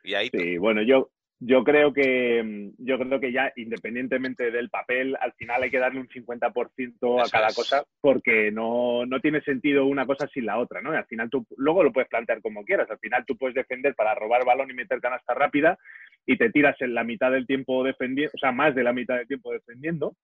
Y 0.08 0.14
ahí 0.14 0.30
sí, 0.32 0.56
bueno, 0.56 0.80
yo, 0.80 1.10
yo 1.38 1.62
creo 1.64 1.92
que 1.92 2.42
mm, 2.42 2.82
yo 2.82 2.98
creo 2.98 3.20
que 3.20 3.30
ya 3.30 3.52
independientemente 3.56 4.50
del 4.50 4.70
papel, 4.70 5.14
al 5.20 5.34
final 5.34 5.62
hay 5.62 5.70
que 5.70 5.78
darle 5.78 6.00
un 6.00 6.08
50% 6.08 7.22
a 7.22 7.28
cada 7.28 7.48
cosa 7.48 7.84
porque 8.00 8.50
no, 8.50 9.04
no, 9.04 9.20
tiene 9.20 9.42
sentido 9.42 9.84
una 9.84 10.06
cosa 10.06 10.26
sin 10.28 10.46
la 10.46 10.58
otra, 10.58 10.80
¿no? 10.80 10.92
al 10.92 11.04
final 11.04 11.28
tú 11.28 11.46
luego 11.58 11.82
lo 11.82 11.92
puedes 11.92 12.08
plantear 12.08 12.40
como 12.40 12.64
quieras. 12.64 12.90
Al 12.90 12.98
final 13.00 13.26
tú 13.26 13.36
puedes 13.36 13.54
defender 13.54 13.94
para 13.94 14.14
robar 14.14 14.46
balón 14.46 14.70
y 14.70 14.74
meter 14.74 14.98
canasta 14.98 15.34
rápida 15.34 15.78
y 16.24 16.38
te 16.38 16.48
tiras 16.50 16.80
en 16.80 16.94
la 16.94 17.04
mitad 17.04 17.30
del 17.30 17.46
tiempo 17.46 17.84
defendiendo, 17.84 18.32
o 18.34 18.38
sea, 18.38 18.50
más 18.50 18.74
de 18.74 18.84
la 18.84 18.94
mitad 18.94 19.16
del 19.18 19.28
tiempo 19.28 19.52
defendiendo 19.52 20.14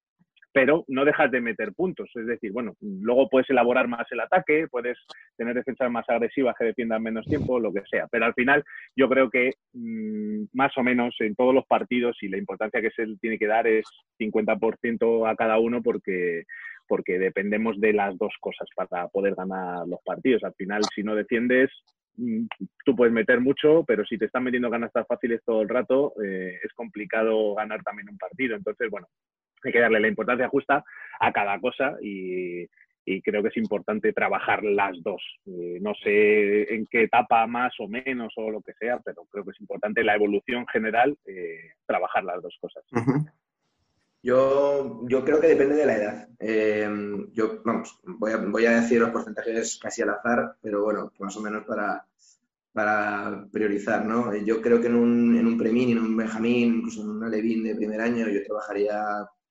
pero 0.54 0.84
no 0.87 1.04
dejas 1.04 1.32
de 1.32 1.40
meter 1.40 1.73
puntos. 1.73 2.08
Es 2.14 2.26
decir, 2.26 2.52
bueno, 2.52 2.76
luego 2.80 3.28
puedes 3.28 3.50
elaborar 3.50 3.88
más 3.88 4.06
el 4.12 4.20
ataque, 4.20 4.68
puedes 4.70 4.96
tener 5.37 5.52
defensas 5.52 5.90
más 5.90 6.08
agresivas 6.08 6.54
que 6.56 6.66
defiendan 6.66 7.02
menos 7.02 7.26
tiempo, 7.26 7.58
lo 7.58 7.73
que 7.73 7.82
sea. 7.90 8.06
Pero 8.06 8.25
al 8.25 8.34
final 8.34 8.62
yo 8.94 9.08
creo 9.08 9.28
que 9.30 9.50
mmm, 9.73 10.44
más 10.52 10.70
o 10.78 10.84
menos 10.84 11.16
en 11.18 11.34
todos 11.34 11.52
los 11.52 11.66
partidos 11.66 12.16
y 12.23 12.28
la 12.28 12.38
importancia 12.38 12.80
que 12.80 12.92
se 12.92 13.04
tiene 13.20 13.37
que 13.37 13.49
dar 13.49 13.66
es 13.66 13.84
50% 14.20 15.28
a 15.28 15.34
cada 15.34 15.58
uno 15.58 15.82
porque 15.82 16.44
porque 16.87 17.18
dependemos 17.18 17.80
de 17.80 17.92
las 17.92 18.16
dos 18.16 18.34
cosas 18.38 18.68
para 18.76 19.08
poder 19.08 19.34
ganar 19.34 19.88
los 19.88 20.00
partidos. 20.04 20.44
Al 20.44 20.54
final, 20.54 20.82
si 20.94 21.02
no 21.02 21.16
defiendes, 21.16 21.70
mm, 22.16 22.44
tú 22.84 22.94
puedes 22.94 23.12
meter 23.12 23.40
mucho, 23.40 23.82
pero 23.84 24.04
si 24.04 24.18
te 24.18 24.26
están 24.26 24.44
metiendo 24.44 24.70
canastas 24.70 25.06
fáciles 25.08 25.40
todo 25.44 25.62
el 25.62 25.68
rato, 25.68 26.12
eh, 26.23 26.61
es 26.62 26.73
complicado 26.75 27.54
ganar 27.54 27.82
también 27.82 28.08
un 28.11 28.18
partido. 28.18 28.54
Entonces, 28.54 28.88
bueno, 28.90 29.08
hay 29.64 29.73
que 29.73 29.80
darle 29.80 30.00
la 30.00 30.09
importancia 30.09 30.49
justa 30.49 30.85
a 31.21 31.33
cada 31.33 31.59
cosa 31.61 31.97
y, 32.02 32.66
y 33.04 33.23
creo 33.23 33.42
que 33.42 33.49
es 33.49 33.56
importante 33.56 34.12
trabajar 34.12 34.62
las 34.64 35.02
dos. 35.02 35.23
Eh, 35.47 35.78
no 35.80 35.94
sé 35.94 36.75
en 36.75 36.87
qué 36.87 37.04
etapa 37.04 37.47
más 37.47 37.73
o 37.78 37.88
menos 37.88 38.33
o 38.37 38.50
lo 38.50 38.61
que 38.62 38.74
sea, 38.74 38.98
pero 39.05 39.24
creo 39.31 39.44
que 39.44 39.50
es 39.50 39.61
importante 39.61 40.03
la 40.03 40.14
evolución 40.14 40.66
general, 40.66 41.16
eh, 41.27 41.72
trabajar 41.87 42.24
las 42.24 42.42
dos 42.42 42.57
cosas. 42.61 42.85
Uh 42.92 42.98
-huh. 42.98 43.33
Yo, 44.22 45.03
yo 45.07 45.22
creo 45.22 45.38
que 45.38 45.48
depende 45.48 45.74
de 45.74 45.85
la 45.85 45.96
edad. 45.96 46.29
Eh, 46.40 46.88
yo, 47.35 47.61
vamos, 47.62 48.00
voy 48.05 48.33
a, 48.33 48.38
voy 48.38 48.64
a 48.64 48.81
decir 48.81 48.98
los 48.98 49.11
porcentajes 49.11 49.79
casi 49.83 50.00
al 50.00 50.11
azar, 50.11 50.55
pero 50.62 50.83
bueno, 50.83 51.12
más 51.18 51.37
o 51.37 51.42
menos 51.42 51.64
para, 51.64 52.07
para 52.72 53.44
priorizar, 53.53 54.07
¿no? 54.07 54.35
Yo 54.35 54.62
creo 54.62 54.81
que 54.81 54.87
en 54.87 54.94
un, 54.94 55.37
en 55.37 55.46
un 55.46 55.59
Premini, 55.59 55.92
en 55.92 55.98
un 55.98 56.16
Benjamín, 56.16 56.77
incluso 56.77 57.03
en 57.03 57.11
un 57.11 57.22
Alevín 57.22 57.64
de 57.64 57.77
primer 57.77 58.00
año, 58.00 58.27
yo 58.29 58.42
trabajaría 58.44 58.98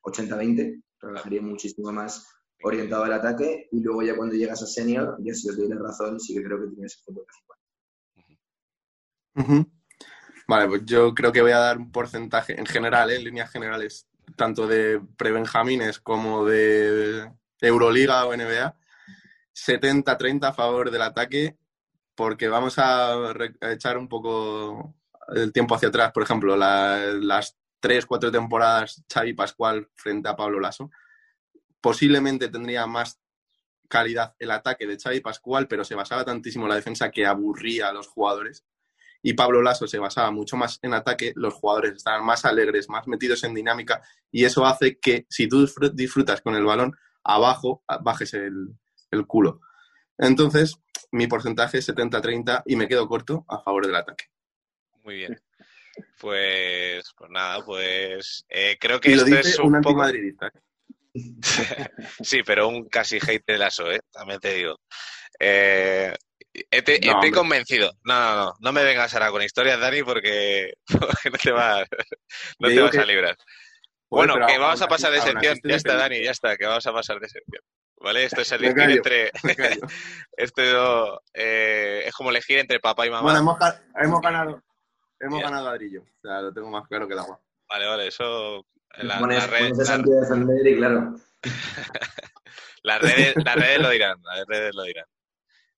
80-20, 0.03 0.83
trabajaría 0.99 1.41
muchísimo 1.41 1.91
más 1.91 2.27
orientado 2.63 3.03
al 3.03 3.13
ataque 3.13 3.67
y 3.71 3.81
luego 3.81 4.03
ya 4.03 4.15
cuando 4.15 4.35
llegas 4.35 4.61
a 4.63 4.65
senior, 4.65 5.17
ya 5.19 5.33
si 5.33 5.49
os 5.49 5.57
doy 5.57 5.67
la 5.67 5.77
razón, 5.77 6.19
sí 6.19 6.33
que 6.33 6.43
creo 6.43 6.59
que 6.59 6.71
tienes 6.73 7.01
50 7.05 7.33
uh 9.35 9.41
-huh. 9.41 9.69
Vale, 10.47 10.67
pues 10.67 10.85
yo 10.85 11.13
creo 11.13 11.31
que 11.31 11.41
voy 11.41 11.51
a 11.51 11.59
dar 11.59 11.77
un 11.77 11.91
porcentaje 11.91 12.59
en 12.59 12.65
general, 12.65 13.11
¿eh? 13.11 13.15
en 13.15 13.23
líneas 13.23 13.51
generales, 13.51 14.07
tanto 14.35 14.67
de 14.67 15.01
prebenjamines 15.17 15.99
como 15.99 16.45
de 16.45 17.31
Euroliga 17.61 18.25
o 18.25 18.35
NBA, 18.35 18.75
70-30 19.53 20.49
a 20.49 20.53
favor 20.53 20.91
del 20.91 21.01
ataque, 21.01 21.57
porque 22.15 22.47
vamos 22.47 22.75
a, 22.77 23.33
echar 23.61 23.97
un 23.97 24.07
poco 24.07 24.95
el 25.33 25.53
tiempo 25.53 25.75
hacia 25.75 25.89
atrás. 25.89 26.11
Por 26.11 26.23
ejemplo, 26.23 26.55
la, 26.57 26.99
las 27.21 27.57
tres, 27.84 28.06
cuatro 28.06 28.32
temporadas 28.32 29.04
Xavi 29.13 29.34
Pascual 29.34 29.89
frente 29.93 30.30
a 30.30 30.38
Pablo 30.38 30.62
Lasso, 30.62 30.89
posiblemente 31.82 32.48
tendría 32.48 32.88
más 32.88 33.19
calidad 33.89 34.38
el 34.39 34.52
ataque 34.52 34.88
de 34.88 34.98
Xavi 34.98 35.19
Pascual, 35.19 35.67
pero 35.67 35.84
se 35.84 35.93
basaba 35.93 36.24
tantísimo 36.24 36.63
en 36.63 36.69
la 36.69 36.76
defensa 36.76 37.12
que 37.12 37.26
aburría 37.26 37.89
a 37.89 37.93
los 37.93 38.08
jugadores. 38.08 38.63
Y 39.22 39.34
Pablo 39.34 39.62
Lasso 39.62 39.86
se 39.86 40.00
basaba 40.00 40.32
mucho 40.32 40.56
más 40.56 40.80
en 40.82 40.93
ataque, 40.93 41.34
los 41.36 41.56
jugadores 41.56 41.96
estaban 41.96 42.26
más 42.26 42.46
alegres, 42.46 42.88
más 42.88 43.06
metidos 43.06 43.43
en 43.43 43.54
dinámica, 43.54 44.02
y 44.32 44.46
eso 44.46 44.65
hace 44.65 44.98
que 44.98 45.26
si 45.30 45.50
tú 45.50 45.67
disfrutas 45.93 46.39
con 46.39 46.56
el 46.56 46.63
balón, 46.63 46.96
abajo 47.22 47.84
bajes 48.02 48.34
el, 48.34 48.78
el 49.12 49.28
culo. 49.28 49.60
Entonces, 50.17 50.80
mi 51.12 51.28
porcentaje 51.28 51.80
es 51.80 51.89
70-30 51.89 52.63
y 52.65 52.78
me 52.78 52.88
quedo 52.88 53.10
corto 53.10 53.43
a 53.50 53.60
favor 53.60 53.86
del 53.86 53.98
ataque. 53.98 54.28
Muy 55.04 55.15
bien. 55.15 55.41
Pues, 56.19 57.03
pues 57.17 57.29
nada, 57.32 57.63
pues 57.65 58.45
eh, 58.49 58.77
creo 58.79 58.99
que 58.99 59.12
y 59.12 59.15
lo 59.15 59.23
esto 59.23 59.36
dice 59.36 59.49
es 59.49 59.60
un, 59.60 59.75
un 59.75 59.82
poco... 59.82 60.01
antimadridista. 60.01 60.51
sí, 62.21 62.41
pero 62.43 62.67
un 62.67 62.88
casi 62.89 63.17
hate 63.17 63.43
de 63.45 63.58
lazo, 63.58 63.91
¿eh? 63.91 63.99
También 64.12 64.39
te 64.39 64.53
digo. 64.53 64.77
Eh, 65.39 66.13
No, 67.03 67.13
hombre. 67.15 67.32
convencido. 67.32 67.91
No, 68.03 68.19
no, 68.19 68.36
no. 68.45 68.53
No 68.60 68.71
me 68.71 68.84
vengas 68.84 69.13
ahora 69.13 69.32
con 69.32 69.41
historias, 69.41 69.79
Dani, 69.79 70.03
porque, 70.03 70.73
no 71.32 71.38
te 71.41 71.51
vas, 71.51 71.88
no 72.60 72.67
Te 72.67 72.79
vas 72.82 72.91
que- 72.91 72.99
a 72.99 73.06
librar. 73.06 73.36
Joder, 74.10 74.29
Bueno, 74.29 74.47
que 74.47 74.58
vamos 74.60 74.82
a 74.82 74.88
pasar 74.88 75.12
de 75.12 75.21
sección. 75.21 75.56
estoy 75.56 75.71
Ya 75.71 75.77
está. 75.77 75.95
Dani, 75.95 76.23
ya 76.23 76.32
está, 76.32 76.56
que 76.56 76.65
vamos 76.65 76.86
a 76.86 76.93
pasar 76.93 77.19
de 77.19 77.29
sección. 77.29 77.62
¿Vale? 77.97 78.25
Esto 78.25 78.41
es 78.41 78.51
elegir 78.51 78.75
callo, 78.75 78.95
entre. 78.97 79.32
esto 80.38 81.21
eh, 81.34 82.03
es 82.06 82.13
como 82.13 82.29
elegir 82.29 82.60
entre 82.60 82.79
papá 82.79 83.08
y 83.08 83.10
mamá. 83.10 83.21
Bueno, 83.23 83.39
hemos, 83.39 83.58
hemos 83.95 84.21
ganado. 84.21 84.62
Hemos 85.23 85.39
Ya. 85.39 85.45
ganado 85.45 85.65
ladrillo. 85.65 86.01
O 86.01 86.21
sea, 86.21 86.41
lo 86.41 86.53
tengo 86.53 86.69
más 86.69 86.88
claro 86.88 87.07
que 87.07 87.13
el 87.13 87.19
agua. 87.19 87.39
Vale, 87.69 87.86
vale, 87.88 88.07
eso. 88.07 88.65
la- 88.97 89.19
pones, 89.19 89.38
las 89.39 89.49
redes- 89.49 89.71
pones 89.71 89.77
a 89.77 89.79
las- 89.79 89.88
Santi 89.88 90.12
a 90.12 90.15
defender 90.21 90.67
y 90.67 90.75
claro. 90.77 91.15
Las 92.83 93.01
redes, 93.01 93.33
las 93.43 93.55
redes 93.55 93.79
lo 93.79 93.89
dirán, 93.89 94.21
las 94.23 94.45
redes 94.45 94.75
lo 94.75 94.83
dirán. 94.83 95.05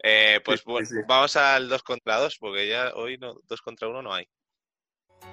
Eh, 0.03 0.41
pues 0.43 0.61
Sí, 0.61 0.65
bueno, 0.67 0.87
sí, 0.87 0.95
sí. 0.95 1.01
vamos 1.07 1.35
al 1.35 1.69
2 1.69 1.83
contra 1.83 2.17
2, 2.17 2.37
porque 2.39 2.67
ya 2.67 2.91
hoy 2.95 3.17
no, 3.19 3.35
2 3.47 3.61
contra 3.61 3.87
1 3.87 4.01
no 4.01 4.11
hay. 4.13 4.27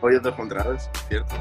Hoy 0.02 0.16
es 0.16 0.22
dos 0.22 0.34
contra 0.34 0.62
dos, 0.64 0.88
¿cierto? 1.08 1.34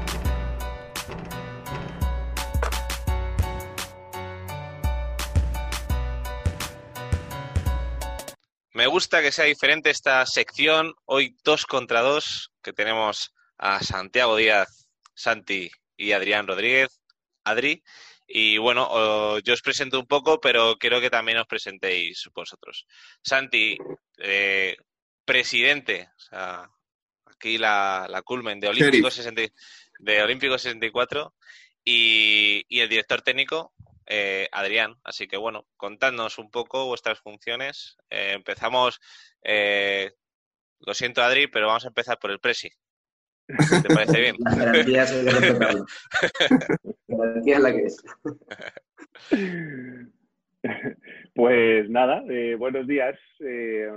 Me 8.74 8.86
gusta 8.86 9.20
que 9.20 9.32
sea 9.32 9.44
diferente 9.44 9.90
esta 9.90 10.24
sección, 10.24 10.94
hoy 11.04 11.36
2 11.44 11.66
contra 11.66 12.00
2, 12.00 12.52
que 12.62 12.72
tenemos 12.72 13.34
a 13.58 13.82
Santiago 13.82 14.36
Díaz, 14.36 14.86
Santi 15.14 15.70
y 15.94 16.12
Adrián 16.12 16.46
Rodríguez, 16.46 17.02
Adri. 17.44 17.82
Y 18.26 18.56
bueno, 18.56 19.38
yo 19.40 19.52
os 19.52 19.60
presento 19.60 20.00
un 20.00 20.06
poco, 20.06 20.40
pero 20.40 20.78
quiero 20.78 21.02
que 21.02 21.10
también 21.10 21.36
os 21.36 21.46
presentéis 21.46 22.30
vosotros. 22.34 22.86
Santi, 23.22 23.76
eh, 24.16 24.74
presidente, 25.22 26.08
o 26.16 26.20
sea, 26.20 26.70
aquí 27.26 27.58
la, 27.58 28.06
la 28.08 28.22
culmen 28.22 28.58
de 28.58 28.68
Olímpico, 28.68 29.10
60 29.10 29.42
de 29.98 30.22
Olímpico 30.22 30.56
64 30.56 31.34
y, 31.84 32.64
y 32.68 32.80
el 32.80 32.88
director 32.88 33.20
técnico, 33.20 33.74
eh, 34.06 34.48
Adrián. 34.52 34.96
Así 35.04 35.26
que 35.28 35.36
bueno, 35.36 35.66
contadnos 35.76 36.38
un 36.38 36.50
poco 36.50 36.86
vuestras 36.86 37.20
funciones. 37.20 37.96
Eh, 38.10 38.32
empezamos, 38.34 39.00
eh, 39.42 40.12
lo 40.80 40.94
siento 40.94 41.22
Adri, 41.22 41.46
pero 41.46 41.68
vamos 41.68 41.84
a 41.84 41.88
empezar 41.88 42.18
por 42.18 42.30
el 42.30 42.40
Presi. 42.40 42.70
¿Te 43.46 43.94
parece 43.94 44.20
bien? 44.20 44.36
La 44.44 44.54
garantía 47.16 47.56
es 47.56 47.60
la 47.60 47.72
que 47.72 47.84
es. 47.84 48.02
Pues 51.34 51.88
nada, 51.88 52.22
eh, 52.28 52.56
buenos 52.56 52.86
días. 52.86 53.18
Eh, 53.40 53.88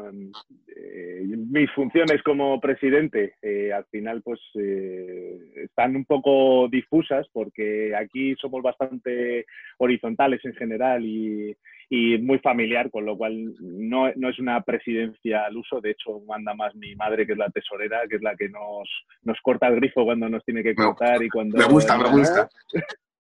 eh, 0.68 1.22
mis 1.26 1.70
funciones 1.72 2.24
como 2.24 2.60
presidente 2.62 3.36
eh, 3.42 3.74
al 3.74 3.86
final 3.86 4.22
pues 4.22 4.40
eh, 4.56 5.38
están 5.56 5.96
un 5.96 6.06
poco 6.06 6.68
difusas 6.70 7.28
porque 7.34 7.94
aquí 7.96 8.36
somos 8.40 8.64
bastante 8.64 9.46
horizontales 9.78 10.40
en 10.46 10.56
general 10.56 11.06
y, 11.06 11.56
y 11.90 12.18
muy 12.20 12.40
familiar, 12.40 12.90
con 12.90 13.06
lo 13.06 13.18
cual 13.18 13.54
no, 13.60 14.12
no, 14.16 14.30
es 14.30 14.40
una 14.40 14.62
presidencia 14.62 15.46
al 15.46 15.58
uso. 15.58 15.82
De 15.82 15.92
hecho, 15.92 16.22
manda 16.28 16.54
más 16.54 16.74
mi 16.76 16.96
madre, 16.96 17.26
que 17.26 17.34
es 17.34 17.38
la 17.38 17.50
tesorera, 17.50 18.08
que 18.10 18.16
es 18.16 18.22
la 18.22 18.36
que 18.36 18.48
nos, 18.48 18.90
nos 19.24 19.38
corta 19.42 19.68
el 19.68 19.76
grifo 19.76 20.06
cuando 20.06 20.30
nos 20.30 20.44
tiene 20.46 20.64
que 20.64 20.74
cortar 20.74 21.22
y 21.22 21.30
cuando... 21.30 21.58
Me 21.58 21.66
gusta, 21.66 21.98
me 21.98 22.10
gusta. 22.10 22.48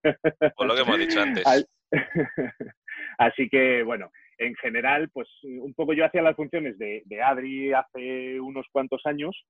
Por 0.55 0.67
lo 0.67 0.75
que 0.75 0.81
hemos 0.81 0.99
dicho 0.99 1.21
antes. 1.21 1.43
Así 3.17 3.49
que, 3.49 3.83
bueno, 3.83 4.11
en 4.37 4.55
general, 4.55 5.09
pues 5.13 5.27
un 5.43 5.73
poco 5.73 5.93
yo 5.93 6.05
hacía 6.05 6.21
las 6.21 6.35
funciones 6.35 6.77
de, 6.77 7.03
de 7.05 7.21
Adri 7.21 7.73
hace 7.73 8.39
unos 8.39 8.65
cuantos 8.71 9.01
años 9.05 9.45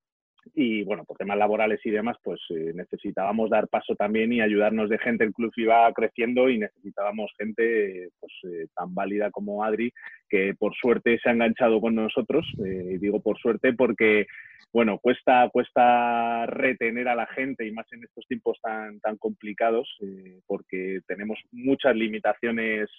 y 0.54 0.84
bueno, 0.84 1.04
por 1.06 1.18
temas 1.18 1.38
laborales 1.38 1.80
y 1.84 1.90
demás, 1.90 2.18
pues 2.24 2.40
eh, 2.50 2.72
necesitábamos 2.76 3.50
dar 3.50 3.68
paso 3.68 3.96
también 3.96 4.32
y 4.32 4.42
ayudarnos 4.42 4.90
de 4.90 5.00
gente. 5.00 5.24
El 5.24 5.34
club 5.34 5.52
iba 5.58 5.92
creciendo 5.94 6.50
y 6.50 6.60
necesitábamos 6.60 7.32
gente 7.38 8.10
pues 8.20 8.34
eh, 8.44 8.68
tan 8.76 8.94
válida 8.94 9.32
como 9.32 9.64
Adri, 9.64 9.92
que 10.30 10.54
por 10.58 10.76
suerte 10.76 11.20
se 11.20 11.30
ha 11.30 11.34
enganchado 11.34 11.82
con 11.82 11.96
nosotros. 11.96 12.46
Eh, 12.66 12.98
digo 13.00 13.22
por 13.22 13.38
suerte 13.40 13.74
porque, 13.74 14.28
bueno, 14.72 15.00
cuesta, 15.00 15.50
cuesta 15.50 16.46
retener 16.46 17.08
a 17.08 17.16
la 17.16 17.28
gente 17.28 17.66
y 17.66 17.72
más 17.72 17.92
en 17.92 18.04
estos 18.04 18.26
tiempos 18.28 18.60
tan, 18.62 19.00
tan 19.00 19.18
complicados, 19.18 19.90
eh, 20.02 20.40
porque 20.46 21.00
tenemos 21.08 21.40
muchas 21.52 21.96
limitaciones 21.96 22.90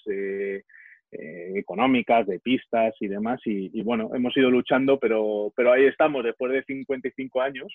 eh, 1.12 1.52
económicas, 1.56 2.26
de 2.26 2.40
pistas 2.40 2.94
y 3.00 3.08
demás. 3.08 3.40
Y, 3.44 3.70
y, 3.78 3.82
bueno, 3.82 4.10
hemos 4.14 4.36
ido 4.36 4.50
luchando, 4.50 4.98
pero, 4.98 5.52
pero 5.56 5.72
ahí 5.72 5.84
estamos, 5.86 6.24
después 6.24 6.52
de 6.52 6.64
55 6.64 7.40
años 7.40 7.72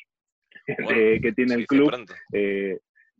bueno, 0.83 0.99
de, 0.99 1.21
que 1.21 1.31
tiene 1.31 1.55
el 1.55 1.67
club. 1.67 1.91
Eh, 2.33 2.79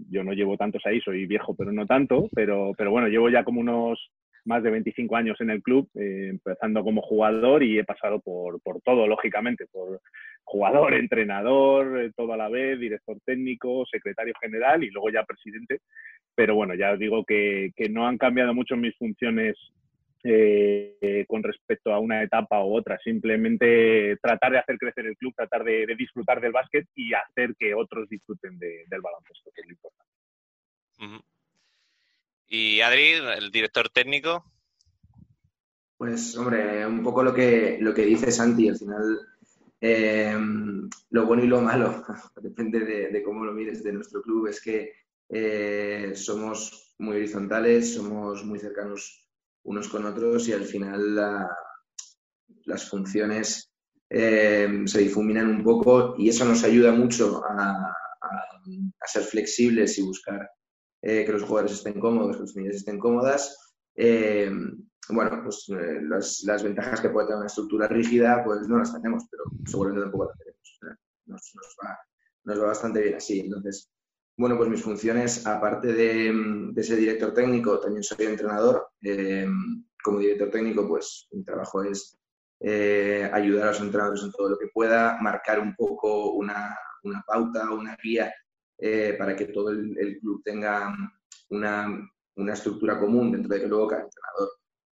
yo 0.10 0.24
no 0.24 0.34
llevo 0.34 0.58
tantos 0.58 0.82
ahí, 0.86 1.00
soy 1.02 1.26
viejo, 1.28 1.56
pero 1.56 1.71
no 1.71 1.86
tanto, 1.86 2.28
pero, 2.34 2.71
pero 2.78 2.91
bueno, 2.91 3.08
llevo 3.08 3.30
ya 3.30 3.43
como 3.43 3.62
unos 3.62 4.12
más 4.45 4.63
de 4.63 4.71
25 4.71 5.15
años 5.15 5.39
en 5.39 5.52
el 5.52 5.62
club, 5.62 5.88
eh, 5.95 6.28
empezando 6.30 6.84
como 6.84 7.02
jugador 7.02 7.63
y 7.63 7.78
he 7.78 7.84
pasado 7.84 8.19
por, 8.19 8.60
por 8.62 8.82
todo, 8.82 9.08
lógicamente, 9.08 9.65
por 9.71 10.02
jugador, 10.43 10.93
entrenador, 10.95 12.02
eh, 12.02 12.12
todo 12.15 12.34
a 12.34 12.38
la 12.38 12.50
vez, 12.50 12.80
director 12.80 13.17
técnico, 13.26 13.86
secretario 13.86 14.34
general 14.41 14.84
y 14.84 14.89
luego 14.89 15.10
ya 15.10 15.24
presidente. 15.24 15.80
Pero 16.36 16.56
bueno, 16.56 16.74
ya 16.74 16.93
os 16.93 17.00
digo 17.00 17.24
que, 17.26 17.71
que 17.76 17.89
no 17.89 18.08
han 18.08 18.17
cambiado 18.17 18.54
mucho 18.54 18.76
mis 18.76 18.95
funciones 18.97 19.58
eh, 20.24 21.26
con 21.28 21.44
respecto 21.44 21.94
a 21.94 22.00
una 22.00 22.24
etapa 22.24 22.64
u 22.64 22.76
otra. 22.76 22.98
Simplemente 23.04 24.18
tratar 24.22 24.52
de 24.52 24.60
hacer 24.60 24.78
crecer 24.78 25.06
el 25.06 25.18
club, 25.18 25.34
tratar 25.36 25.64
de, 25.64 25.86
de 25.86 25.96
disfrutar 25.96 26.40
del 26.40 26.52
básquet 26.52 26.88
y 26.96 27.14
hacer 27.14 27.56
que 27.58 27.74
otros 27.74 28.08
disfruten 28.10 28.58
de, 28.60 28.86
del 28.88 29.02
baloncesto, 29.02 29.52
que 29.54 29.62
es 29.62 29.68
lo 29.68 29.74
importante. 29.74 30.12
Uh 31.00 31.04
-huh. 31.06 31.24
Y 32.48 32.82
Adri, 32.82 33.14
el 33.38 33.50
director 33.50 33.90
técnico. 33.90 34.44
Pues, 35.98 36.36
hombre, 36.36 36.86
un 36.86 37.04
poco 37.04 37.24
lo 37.24 37.34
que, 37.34 37.78
lo 37.80 37.94
que 37.94 38.06
dice 38.06 38.32
Santi, 38.32 38.68
al 38.68 38.78
final, 38.78 39.20
eh, 39.80 40.36
lo 41.12 41.26
bueno 41.26 41.44
y 41.44 41.48
lo 41.48 41.62
malo, 41.62 42.04
depende 42.42 42.80
de, 42.82 43.08
de, 43.10 43.24
cómo 43.24 43.46
lo 43.46 43.54
mires 43.54 43.84
de 43.84 43.94
nuestro 43.94 44.22
club, 44.22 44.48
es 44.48 44.62
que 44.62 44.94
eh, 45.30 46.12
somos 46.14 46.94
muy 47.00 47.18
horizontales, 47.18 47.94
somos 47.94 48.44
muy 48.44 48.60
cercanos 48.60 49.31
unos 49.63 49.88
con 49.88 50.06
otros 50.06 50.47
y 50.47 50.54
al 50.54 50.65
final 50.65 51.15
la, 51.15 51.50
las 52.65 52.89
funciones 52.89 53.71
eh, 54.10 54.84
se 54.86 55.00
difuminan 55.00 55.47
un 55.47 55.63
poco 55.63 56.15
y 56.17 56.30
eso 56.30 56.45
nos 56.45 56.63
ayuda 56.63 56.91
mucho 56.91 57.43
a, 57.45 57.71
a, 57.71 57.93
a 59.00 59.08
ser 59.08 59.24
flexibles 59.24 59.97
y 59.97 60.04
buscar 60.04 60.50
eh, 61.02 61.26
que 61.26 61.32
los 61.32 61.43
jugadores 61.43 61.74
estén 61.74 62.00
cómodos, 62.00 62.36
que 62.36 62.41
los 62.41 62.56
niños 62.56 62.76
estén 62.76 63.00
cómodas. 63.00 63.74
Eh, 63.95 64.52
bueno, 65.10 65.41
pues 65.43 65.65
las, 65.67 66.43
las, 66.43 66.63
ventajas 66.63 67.02
que 67.02 67.10
puede 67.10 67.28
tener 67.28 67.39
una 67.39 67.47
estructura 67.47 67.88
rígida, 67.88 68.43
pues 68.45 68.67
no 68.67 68.78
las 68.78 68.93
tenemos, 68.93 69.26
pero 69.30 69.43
seguramente 69.65 70.04
tampoco 70.04 70.26
las 70.26 70.38
tenemos. 70.38 71.00
Nos, 71.26 71.52
nos, 71.56 71.76
va, 71.84 71.97
nos 72.43 72.62
va 72.62 72.67
bastante 72.67 73.02
bien 73.02 73.15
así. 73.15 73.39
Entonces, 73.39 73.89
bueno, 74.38 74.58
pues 74.58 74.70
mis 74.70 74.82
funciones, 74.82 75.46
aparte 75.46 75.94
de, 75.94 76.34
de 76.72 76.84
ser 76.84 76.98
director 76.98 77.34
técnico, 77.34 77.80
también 77.80 78.04
soy 78.04 78.26
entrenador. 78.26 78.88
Eh, 79.04 79.48
como 80.04 80.20
director 80.20 80.50
técnico, 80.50 80.88
pues 80.88 81.28
mi 81.32 81.44
trabajo 81.44 81.84
es 81.84 82.17
eh, 82.60 83.30
ayudar 83.34 83.67
a 83.67 83.72
los 83.72 83.82
entrenadores 83.82 84.24
en 84.24 84.32
todo 84.32 84.50
lo 84.50 84.58
que 84.58 84.67
pueda, 84.74 85.17
marcar 85.22 85.60
un 85.60 85.76
poco 85.76 86.34
una, 86.34 86.78
una 87.04 87.24
pauta, 87.26 87.72
una 87.72 87.98
guía 88.02 88.34
eh, 88.78 89.15
para 89.17 89.36
que 89.36 89.46
todo 89.46 89.70
el, 89.70 89.98
el 89.98 90.20
club 90.20 90.41
tenga 90.44 90.94
una, 91.50 92.10
una, 92.36 92.54
estructura 92.54 93.00
común 93.00 93.32
dentro 93.32 93.54
de 93.54 93.62
que 93.62 93.67
luego 93.67 93.88
cada 93.88 94.04
entrenador 94.04 94.50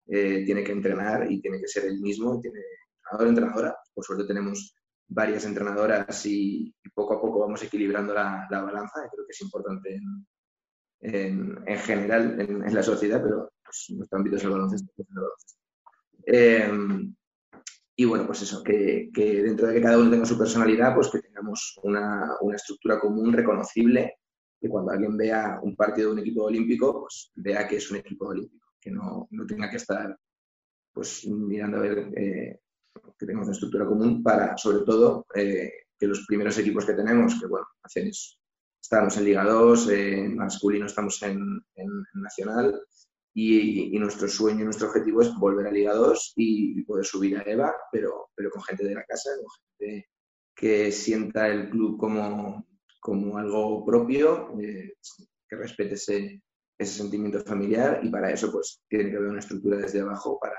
eh, 0.07 0.45
tiene 0.45 0.65
que 0.65 0.73
entrenar 0.73 1.31
y 1.31 1.41
tiene 1.41 1.61
que 1.61 1.69
ser 1.69 1.85
el 1.85 2.01
mismo, 2.01 2.41
tiene 2.41 2.61
entrenador, 3.03 3.29
entrenadora. 3.29 3.77
Por 3.95 4.05
suerte 4.05 4.25
tenemos 4.25 4.75
varias 5.09 5.45
entrenadoras 5.45 6.25
y, 6.27 6.75
poco 6.95 7.15
a 7.15 7.21
poco 7.21 7.41
vamos 7.41 7.63
equilibrando 7.63 8.13
la, 8.15 8.47
la 8.51 8.63
balanza. 8.63 9.09
Creo 9.13 9.25
que 9.27 9.33
es 9.33 9.41
importante 9.41 9.95
en, 9.95 10.27
en, 11.01 11.59
en 11.67 11.79
general 11.79 12.41
en, 12.41 12.75
la 12.75 12.83
sociedad, 12.83 13.23
pero 13.23 13.53
pues, 13.65 13.87
nuestro 13.97 14.19
ámbito 14.19 14.37
es 14.37 14.45
el 14.45 14.51
baloncesto. 14.51 14.93
Es 14.97 15.07
el 15.09 15.15
baloncesto. 15.15 15.59
Eh, 16.27 17.13
y 18.01 18.05
bueno, 18.05 18.27
pues 18.27 18.43
eso, 18.43 18.63
que, 18.63 19.11
que, 19.13 19.43
dentro 19.43 19.67
de 19.67 19.75
que 19.75 19.83
cada 19.83 19.99
uno 19.99 20.11
tenga 20.11 20.25
su 20.25 20.39
personalidad, 20.39 20.95
pues 20.95 21.09
que 21.11 21.19
tengamos 21.21 21.81
una, 21.83 22.37
una, 22.41 22.55
estructura 22.55 23.01
común, 23.01 23.33
reconocible, 23.33 24.19
que 24.61 24.69
cuando 24.69 24.93
alguien 24.93 25.17
vea 25.17 25.59
un 25.63 25.75
partido 25.75 26.09
de 26.09 26.13
un 26.15 26.19
equipo 26.21 26.45
olímpico, 26.45 27.01
pues 27.01 27.33
vea 27.35 27.67
que 27.67 27.77
es 27.77 27.91
un 27.91 27.97
equipo 27.97 28.29
olímpico, 28.29 28.69
que 28.81 28.93
no, 28.93 29.27
no 29.31 29.47
tenga 29.47 29.69
que 29.69 29.79
estar 29.79 30.17
pues 30.93 31.27
mirando 31.27 31.79
a 31.79 31.81
ver 31.81 32.13
eh, 32.17 32.61
que 33.19 33.27
tengamos 33.27 33.49
una 33.49 33.55
estructura 33.55 33.87
común 33.87 34.23
para, 34.23 34.57
sobre 34.57 34.85
todo, 34.85 35.27
eh, 35.35 35.71
que 35.99 36.07
los 36.07 36.25
primeros 36.27 36.59
equipos 36.59 36.85
que 36.85 36.95
tenemos, 36.95 37.39
que 37.41 37.47
bueno, 37.47 37.67
hacen 37.83 38.09
eso. 38.09 38.37
Estamos 38.81 39.17
en 39.17 39.25
Liga 39.25 39.45
2, 39.45 39.89
en 39.91 40.37
masculino 40.37 40.87
estamos 40.87 41.23
en, 41.23 41.61
en, 41.75 41.89
Nacional 42.15 42.81
y, 43.35 43.95
y, 43.95 43.99
nuestro 43.99 44.29
sueño 44.29 44.65
nuestro 44.65 44.89
objetivo 44.89 45.21
es 45.21 45.35
volver 45.37 45.67
a 45.67 45.71
Liga 45.71 45.95
2 45.95 46.33
y, 46.37 46.81
y, 46.81 46.85
poder 46.85 47.05
subir 47.05 47.37
a 47.37 47.43
EVA, 47.43 47.75
pero, 47.93 48.31
pero 48.35 48.51
con 48.51 48.63
gente 48.63 48.85
de 48.85 48.95
la 48.95 49.05
casa, 49.05 49.31
con 49.41 49.51
gente 49.79 50.09
que 50.55 50.91
sienta 50.91 51.49
el 51.49 51.71
club 51.71 51.99
como, 51.99 52.67
como 53.01 53.39
algo 53.39 53.85
propio, 53.85 54.59
eh, 54.61 54.95
que 55.49 55.57
respete 55.57 55.95
ese, 55.95 56.43
ese 56.79 56.99
sentimiento 56.99 57.41
familiar 57.41 58.01
y 58.03 58.11
para 58.11 58.31
eso 58.31 58.51
pues 58.51 58.81
tiene 58.89 59.11
que 59.11 59.17
haber 59.17 59.31
una 59.31 59.41
estructura 59.41 59.79
desde 59.79 60.01
abajo 60.01 60.39
para, 60.41 60.57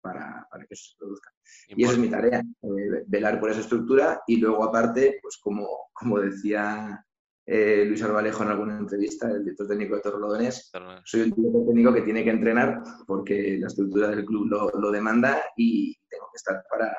para, 0.00 0.46
para 0.50 0.64
que 0.66 0.74
eso 0.74 0.90
se 0.90 0.96
produzca. 0.98 1.30
Y, 1.68 1.82
y 1.82 1.84
esa 1.84 1.92
es 1.92 1.98
mi 1.98 2.08
tarea, 2.08 2.40
eh, 2.40 3.04
velar 3.06 3.40
por 3.40 3.50
esa 3.50 3.60
estructura 3.60 4.22
y 4.26 4.36
luego 4.36 4.64
aparte, 4.64 5.18
pues 5.22 5.38
como, 5.38 5.66
como 5.92 6.20
decía 6.20 7.04
eh, 7.50 7.84
Luis 7.86 8.02
Arbalejo 8.02 8.42
en 8.42 8.50
alguna 8.50 8.76
entrevista, 8.76 9.30
el 9.30 9.42
director 9.42 9.68
técnico 9.68 9.96
de 9.96 10.02
Torrelodones, 10.02 10.70
soy 11.04 11.22
un 11.22 11.30
director 11.30 11.66
técnico 11.66 11.94
que 11.94 12.02
tiene 12.02 12.22
que 12.22 12.30
entrenar 12.30 12.82
porque 13.06 13.56
la 13.58 13.68
estructura 13.68 14.08
del 14.08 14.26
club 14.26 14.48
lo, 14.48 14.70
lo 14.78 14.90
demanda 14.90 15.42
y 15.56 15.96
tengo 16.10 16.26
que 16.30 16.36
estar 16.36 16.62
para, 16.70 16.94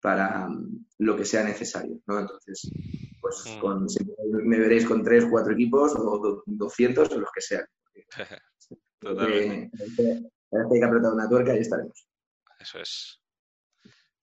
para 0.00 0.46
um, 0.46 0.84
lo 0.98 1.16
que 1.16 1.24
sea 1.24 1.42
necesario, 1.42 1.98
¿no? 2.06 2.20
Entonces, 2.20 2.70
pues 3.20 3.44
mm. 3.56 3.60
con, 3.60 3.86
me 4.44 4.58
veréis 4.58 4.86
con 4.86 5.02
tres, 5.02 5.26
cuatro 5.30 5.52
equipos 5.52 5.94
o 5.96 6.42
200 6.46 7.10
o 7.10 7.20
los 7.20 7.30
que 7.32 7.40
sean. 7.40 7.64
Totalmente. 9.00 9.70
hay 10.52 10.80
que 10.80 10.84
apretar 10.84 11.12
una 11.12 11.28
tuerca 11.28 11.56
y 11.56 11.60
estaremos. 11.60 12.06
Eso 12.62 12.78
es. 12.78 13.20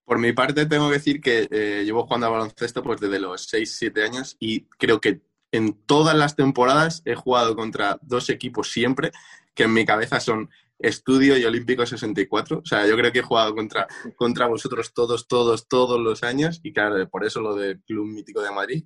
Por 0.06 0.18
mi 0.18 0.34
parte, 0.34 0.66
tengo 0.66 0.88
que 0.88 0.96
decir 0.96 1.22
que 1.22 1.48
eh, 1.52 1.84
llevo 1.86 2.04
jugando 2.04 2.28
a 2.28 2.30
baloncesto 2.30 2.82
pues 2.82 3.00
desde 3.00 3.20
los 3.20 3.44
6, 3.44 3.76
7 3.78 4.04
años 4.04 4.38
y 4.40 4.62
creo 4.66 5.00
que 5.00 5.22
en 5.52 5.74
todas 5.86 6.16
las 6.16 6.36
temporadas 6.36 7.02
he 7.06 7.16
jugado 7.16 7.56
contra 7.56 8.00
dos 8.02 8.30
equipos 8.30 8.72
siempre, 8.72 9.12
que 9.54 9.64
en 9.64 9.74
mi 9.74 9.86
cabeza 9.86 10.20
son 10.20 10.50
Estudio 10.80 11.38
y 11.38 11.44
Olímpico 11.44 11.86
64. 11.86 12.60
O 12.60 12.66
sea, 12.66 12.88
yo 12.88 12.96
creo 12.96 13.12
que 13.12 13.20
he 13.20 13.24
jugado 13.24 13.54
contra, 13.54 13.88
contra 14.16 14.48
vosotros 14.48 14.94
todos, 14.94 15.28
todos, 15.28 15.68
todos 15.68 16.00
los 16.00 16.24
años 16.24 16.62
y 16.64 16.72
claro, 16.72 17.08
por 17.10 17.26
eso 17.26 17.42
lo 17.42 17.56
del 17.56 17.82
Club 17.82 18.08
Mítico 18.08 18.42
de 18.42 18.52
Madrid. 18.52 18.86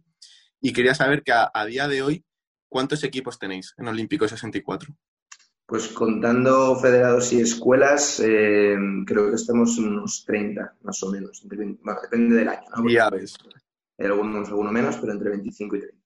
Y 0.60 0.74
quería 0.74 0.96
saber 0.96 1.24
que 1.24 1.32
a 1.34 1.66
día 1.66 1.88
de 1.88 2.02
hoy, 2.02 2.26
¿cuántos 2.68 3.04
equipos 3.04 3.38
tenéis 3.38 3.74
en 3.78 3.88
Olímpico 3.88 4.28
64? 4.28 4.98
Pues 5.74 5.88
contando 5.88 6.76
federados 6.76 7.34
y 7.34 7.42
escuelas, 7.42 8.20
eh, 8.24 8.76
creo 9.08 9.30
que 9.32 9.36
estamos 9.38 9.76
unos 9.80 10.24
30, 10.24 10.76
más 10.84 11.02
o 11.02 11.10
menos. 11.10 11.44
Bueno, 11.48 12.00
depende 12.00 12.36
del 12.36 12.48
año. 12.48 12.62
¿no? 12.78 12.88
Ya 12.88 13.10
ves. 13.10 13.36
Algunos, 13.98 14.50
algunos 14.50 14.72
menos, 14.72 14.98
pero 14.98 15.14
entre 15.14 15.32
25 15.32 15.76
y 15.76 15.80
30. 15.80 15.98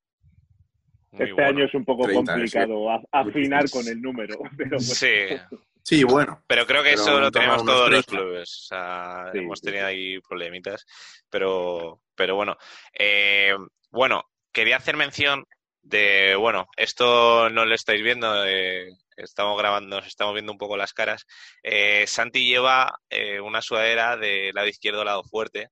este 1.19 1.43
año 1.43 1.65
es 1.65 1.73
un 1.73 1.83
poco 1.83 2.07
complicado 2.13 2.87
afinar 3.11 3.69
con 3.69 3.85
el 3.89 4.01
número. 4.01 4.39
Pero 4.57 4.79
Sí. 4.79 5.35
Sí, 5.83 6.05
bueno. 6.05 6.41
Pero 6.47 6.65
creo 6.65 6.81
que 6.81 6.91
Pero 6.91 7.01
eso 7.01 7.19
lo 7.19 7.29
tenemos 7.29 7.65
todos 7.65 7.91
los 7.91 8.05
30. 8.05 8.23
clubes. 8.23 8.49
O 8.49 8.67
sea, 8.67 9.31
Sí, 9.33 9.39
hemos 9.39 9.59
sí, 9.59 9.65
tenido 9.65 9.85
ahí 9.85 10.17
problemitas. 10.21 10.85
Pero, 11.29 11.99
pero 12.15 12.35
bueno. 12.37 12.55
Eh, 12.97 13.53
bueno, 13.91 14.23
quería 14.53 14.77
hacer 14.77 14.95
mención 14.95 15.43
de, 15.81 16.37
bueno, 16.37 16.67
esto 16.77 17.49
no 17.49 17.65
lo 17.65 17.75
estáis 17.75 18.01
viendo, 18.01 18.45
eh, 18.45 18.95
estamos 19.17 19.57
grabando, 19.57 19.97
nos 19.97 20.07
estamos 20.07 20.33
viendo 20.33 20.51
un 20.51 20.57
poco 20.57 20.77
las 20.77 20.93
caras. 20.93 21.25
Eh, 21.63 22.05
Santi 22.07 22.47
lleva 22.47 22.99
eh, 23.09 23.39
una 23.39 23.61
sudadera 23.61 24.15
de 24.17 24.51
lado 24.53 24.67
izquierdo, 24.67 25.03
lado 25.03 25.23
fuerte, 25.23 25.69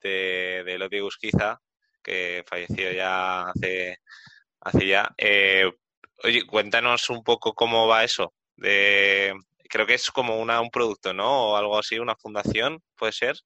de, 0.00 0.62
de 0.64 0.78
Loti 0.78 1.00
Gusquiza, 1.00 1.60
que 2.02 2.44
falleció 2.46 2.92
ya 2.92 3.50
hace, 3.50 3.98
hace 4.60 4.86
ya. 4.86 5.12
Eh, 5.18 5.70
oye, 6.24 6.46
cuéntanos 6.46 7.10
un 7.10 7.22
poco 7.22 7.54
cómo 7.54 7.86
va 7.86 8.04
eso. 8.04 8.34
De, 8.56 9.34
creo 9.68 9.86
que 9.86 9.94
es 9.94 10.10
como 10.10 10.38
una, 10.40 10.60
un 10.60 10.70
producto, 10.70 11.12
¿no? 11.12 11.50
O 11.50 11.56
algo 11.56 11.78
así, 11.78 11.98
una 11.98 12.16
fundación, 12.16 12.82
¿puede 12.96 13.12
ser? 13.12 13.36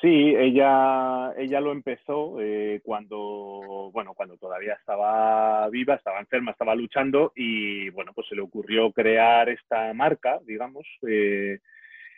Sí, 0.00 0.34
ella, 0.36 1.32
ella 1.38 1.60
lo 1.60 1.72
empezó 1.72 2.40
eh, 2.40 2.80
cuando, 2.84 3.90
bueno, 3.92 4.12
cuando 4.14 4.36
todavía 4.36 4.74
estaba 4.74 5.68
viva, 5.70 5.94
estaba 5.94 6.20
enferma, 6.20 6.50
estaba 6.50 6.74
luchando 6.74 7.32
y, 7.34 7.88
bueno, 7.90 8.12
pues 8.14 8.26
se 8.28 8.34
le 8.34 8.42
ocurrió 8.42 8.92
crear 8.92 9.48
esta 9.48 9.94
marca, 9.94 10.40
digamos. 10.44 10.86
eh, 11.08 11.58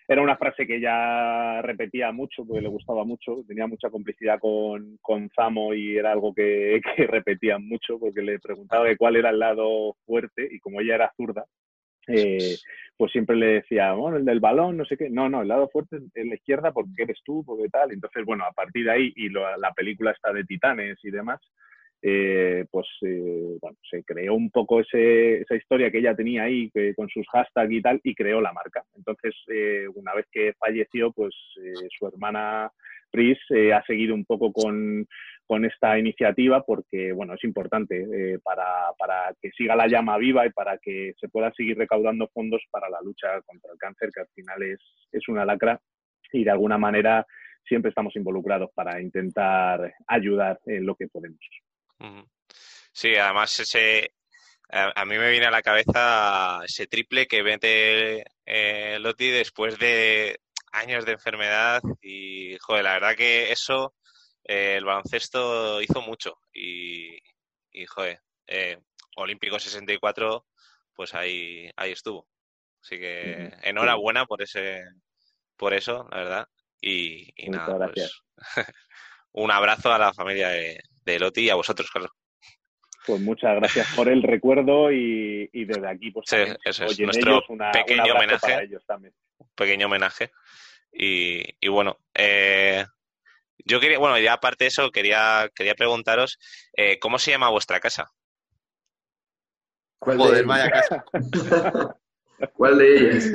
era 0.09 0.23
una 0.23 0.37
frase 0.37 0.67
que 0.67 0.77
ella 0.77 1.61
repetía 1.63 2.13
mucho 2.13 2.45
porque 2.47 2.63
le 2.63 2.69
gustaba 2.69 3.05
mucho, 3.05 3.43
tenía 3.47 3.67
mucha 3.67 3.91
complicidad 3.91 4.39
con, 4.39 4.99
con 5.03 5.29
Zamo 5.35 5.75
y 5.75 5.97
era 5.97 6.13
algo 6.13 6.33
que, 6.33 6.81
que 6.97 7.07
repetía 7.07 7.59
mucho 7.59 7.99
porque 7.99 8.23
le 8.23 8.39
preguntaba 8.39 8.85
de 8.85 8.97
cuál 8.97 9.17
era 9.17 9.31
el 9.31 9.39
lado 9.41 9.97
fuerte 10.07 10.49
y 10.51 10.61
como 10.61 10.81
ella 10.81 10.95
era 10.95 11.13
zurda, 11.17 11.45
eh, 12.07 12.57
pues 12.97 13.13
siempre 13.13 13.37
le 13.37 13.47
decía, 13.47 13.93
bueno, 13.93 14.17
el 14.17 14.25
del 14.25 14.41
balón, 14.41 14.77
no 14.77 14.85
sé 14.85 14.97
qué. 14.97 15.11
No, 15.11 15.29
no, 15.29 15.43
el 15.43 15.49
lado 15.49 15.69
fuerte 15.69 15.99
es 16.15 16.27
la 16.27 16.35
izquierda 16.35 16.73
porque 16.73 17.03
eres 17.03 17.21
tú, 17.25 17.45
porque 17.45 17.69
tal. 17.69 17.93
Entonces, 17.93 18.25
bueno, 18.25 18.45
a 18.45 18.53
partir 18.53 18.85
de 18.85 18.91
ahí, 18.91 19.13
y 19.17 19.29
la 19.29 19.73
película 19.75 20.13
está 20.13 20.33
de 20.33 20.45
Titanes 20.45 20.99
y 21.03 21.11
demás, 21.11 21.41
eh, 22.03 22.65
pues 22.71 22.87
eh, 23.03 23.57
bueno, 23.61 23.77
se 23.91 24.05
creó 24.05 24.35
un 24.35 24.51
poco 24.51 24.81
ese, 24.81 25.41
esa 25.41 25.57
historia 25.57 25.91
que 25.91 25.99
ella 25.99 26.15
tenía 26.15 26.45
ahí 26.45 26.71
que, 26.71 26.95
con 26.95 27.09
sus 27.09 27.27
hashtags 27.29 27.73
y 27.73 27.83
tal, 27.83 28.01
y 28.05 28.15
creó 28.15 28.41
la 28.41 28.53
marca. 28.53 28.85
Entonces, 28.97 29.35
eh, 29.49 29.87
una 29.95 30.15
vez 30.15 30.27
que 30.31 30.55
falleció, 30.59 31.13
pues 31.13 31.35
eh, 31.63 31.89
su 31.99 32.07
hermana 32.07 32.71
Pris 33.11 33.39
eh, 33.51 33.73
ha 33.73 33.83
seguido 33.85 34.15
un 34.15 34.25
poco 34.25 34.53
con, 34.53 35.07
con 35.47 35.65
esta 35.65 35.99
iniciativa 35.99 36.65
porque, 36.65 37.13
bueno, 37.13 37.35
es 37.35 37.45
importante 37.45 38.07
eh, 38.13 38.39
para, 38.43 38.93
para 38.99 39.35
que 39.41 39.51
siga 39.51 39.77
la 39.77 39.87
llama 39.87 40.19
viva 40.19 40.47
y 40.47 40.51
para 40.51 40.79
que 40.79 41.15
se 41.21 41.29
pueda 41.29 41.53
seguir 41.57 41.79
recaudando 41.79 42.29
fondos 42.33 42.63
para 42.71 42.89
la 42.91 43.01
lucha 43.01 43.41
contra 43.43 43.73
el 43.73 43.79
cáncer, 43.79 44.11
que 44.13 44.21
al 44.21 44.29
final 44.35 44.63
es, 44.63 44.81
es 45.13 45.29
una 45.29 45.45
lacra 45.45 45.81
y 46.33 46.45
de 46.45 46.51
alguna 46.51 46.79
manera 46.79 47.25
siempre 47.65 47.91
estamos 47.91 48.15
involucrados 48.17 48.71
para 48.75 49.01
intentar 49.01 49.95
ayudar 50.07 50.59
en 50.67 50.85
lo 50.85 50.95
que 50.95 51.09
podemos. 51.09 51.41
Sí, 52.93 53.15
además 53.17 53.59
ese, 53.61 54.13
a, 54.71 55.01
a 55.01 55.05
mí 55.05 55.17
me 55.19 55.31
viene 55.31 55.47
a 55.47 55.51
la 55.51 55.63
cabeza 55.63 56.61
ese 56.65 56.87
triple 56.87 57.27
que 57.27 57.43
mete 57.43 58.25
eh, 58.45 58.99
Lotti 59.01 59.31
después 59.31 59.79
de 59.79 60.39
años 60.73 61.05
de 61.05 61.13
enfermedad 61.13 61.81
y, 62.03 62.57
joder, 62.59 62.85
la 62.85 62.95
verdad 62.95 63.17
que 63.17 63.53
eso, 63.53 63.95
eh, 64.49 64.77
el 64.77 64.85
baloncesto 64.85 65.81
hizo 65.83 66.03
mucho 66.03 66.39
y, 66.53 67.19
y 67.73 67.87
joder, 67.87 68.21
eh, 68.47 68.79
Olímpico 69.17 69.59
64, 69.59 70.47
pues 70.95 71.15
ahí, 71.15 71.71
ahí 71.77 71.93
estuvo. 71.93 72.29
Así 72.83 72.99
que 72.99 73.51
enhorabuena 73.63 74.27
por 74.27 74.43
ese, 74.43 74.83
por 75.57 75.75
eso, 75.75 76.07
la 76.11 76.19
verdad. 76.19 76.49
Y, 76.81 77.31
y 77.37 77.51
nada, 77.51 77.77
gracias. 77.79 78.23
pues 78.55 78.67
un 79.33 79.51
abrazo 79.51 79.93
a 79.93 79.99
la 79.99 80.13
familia 80.13 80.49
de, 80.51 80.81
de 81.05 81.19
Loti 81.19 81.43
y 81.43 81.51
a 81.51 81.55
vosotros, 81.57 81.91
Carlos. 81.91 82.13
Pues 83.07 83.21
muchas 83.21 83.55
gracias 83.57 83.95
por 83.95 84.09
el 84.09 84.23
recuerdo 84.23 84.91
y, 84.93 85.49
y 85.53 85.65
desde 85.65 85.89
aquí, 85.89 86.11
pues 86.11 86.27
Sí, 86.29 86.37
eso 86.65 86.85
es. 86.85 86.99
Nuestro 86.99 87.33
ellos 87.33 87.45
una, 87.49 87.67
un 87.67 87.73
pequeño 87.73 88.03
abrazo 88.03 88.19
homenaje. 88.19 88.47
para 88.47 88.63
ellos 88.63 88.85
también. 88.87 89.15
un 89.39 89.49
pequeño 89.55 89.87
homenaje. 89.87 90.33
Y, 90.93 91.43
y 91.61 91.69
bueno, 91.69 91.99
eh, 92.15 92.85
yo 93.67 93.81
quería, 93.81 93.99
bueno, 93.99 94.19
ya 94.19 94.33
aparte 94.35 94.65
de 94.65 94.69
eso, 94.69 94.91
quería, 94.91 95.51
quería 95.55 95.75
preguntaros, 95.75 96.39
eh, 96.77 96.99
¿cómo 96.99 97.19
se 97.19 97.33
llama 97.33 97.51
vuestra 97.51 97.81
casa? 97.81 98.07
¿Cuál, 99.99 100.19
Joder, 100.19 100.43
de, 100.43 100.43
vaya 100.43 100.71
casa. 100.71 101.05
¿Cuál 102.55 102.79
de 102.79 102.97
ellas? 102.97 103.33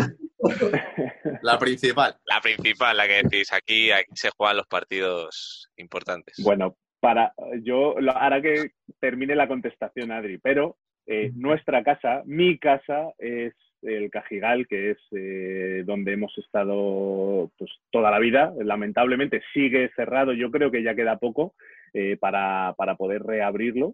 La 1.41 1.60
principal. 1.60 2.17
La 2.26 2.39
principal, 2.41 2.98
la 2.98 3.08
que 3.08 3.24
decís, 3.24 3.52
aquí, 3.52 3.91
aquí 3.91 4.12
se 4.15 4.30
juegan 4.32 4.58
los 4.58 4.67
partidos 4.67 5.70
importantes. 5.76 6.36
Bueno, 6.44 6.78
para 7.00 7.34
yo 7.63 7.96
lo- 8.00 8.15
ahora 8.15 8.41
que 8.41 8.72
termine 9.00 9.36
la 9.36 9.48
contestación, 9.48 10.12
Adri, 10.12 10.38
pero 10.38 10.78
eh, 11.08 11.32
nuestra 11.36 11.84
casa, 11.84 12.22
mi 12.26 12.58
casa, 12.60 13.12
es 13.17 13.54
el 13.82 14.10
Cajigal, 14.10 14.67
que 14.67 14.91
es 14.91 14.98
eh, 15.12 15.84
donde 15.86 16.13
hemos 16.13 16.38
estado 16.38 17.52
pues 17.58 17.72
toda 17.91 18.12
la 18.12 18.20
vida. 18.20 18.54
Lamentablemente 18.63 19.41
sigue 19.54 19.89
cerrado, 19.96 20.34
yo 20.34 20.52
creo 20.52 20.72
que 20.72 20.84
ya 20.84 20.96
queda 20.96 21.17
poco 21.17 21.56
eh, 21.94 22.17
para, 22.20 22.74
para 22.78 22.96
poder 22.96 23.24
reabrirlo. 23.24 23.94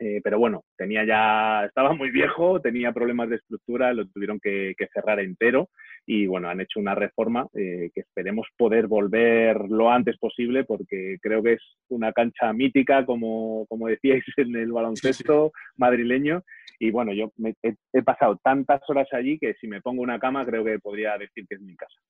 Eh, 0.00 0.20
pero 0.22 0.38
bueno, 0.38 0.64
tenía 0.76 1.04
ya, 1.04 1.64
estaba 1.66 1.92
muy 1.92 2.10
viejo, 2.10 2.60
tenía 2.60 2.92
problemas 2.92 3.28
de 3.30 3.36
estructura, 3.36 3.92
lo 3.92 4.06
tuvieron 4.06 4.38
que, 4.38 4.74
que 4.78 4.86
cerrar 4.94 5.18
entero 5.18 5.70
y 6.06 6.26
bueno, 6.26 6.48
han 6.48 6.60
hecho 6.60 6.80
una 6.80 6.94
reforma 6.94 7.48
eh, 7.54 7.90
que 7.92 8.00
esperemos 8.00 8.46
poder 8.56 8.86
volver 8.86 9.68
lo 9.68 9.90
antes 9.90 10.16
posible 10.16 10.64
porque 10.64 11.18
creo 11.20 11.42
que 11.42 11.54
es 11.54 11.62
una 11.88 12.12
cancha 12.12 12.52
mítica, 12.52 13.04
como, 13.04 13.66
como 13.68 13.88
decíais 13.88 14.24
en 14.36 14.56
el 14.56 14.72
baloncesto 14.72 15.52
madrileño. 15.76 16.42
Y 16.78 16.90
bueno, 16.90 17.12
yo 17.12 17.32
me- 17.36 17.56
he, 17.62 17.74
he 17.92 18.02
pasado 18.02 18.38
tantas 18.42 18.80
horas 18.88 19.08
allí 19.12 19.38
que 19.38 19.54
si 19.60 19.66
me 19.66 19.80
pongo 19.82 20.02
una 20.02 20.18
cama 20.18 20.44
creo 20.46 20.64
que 20.64 20.78
podría 20.78 21.16
decir 21.18 21.46
que 21.48 21.56
es 21.56 21.60
mi 21.60 21.74
casa. 21.76 22.00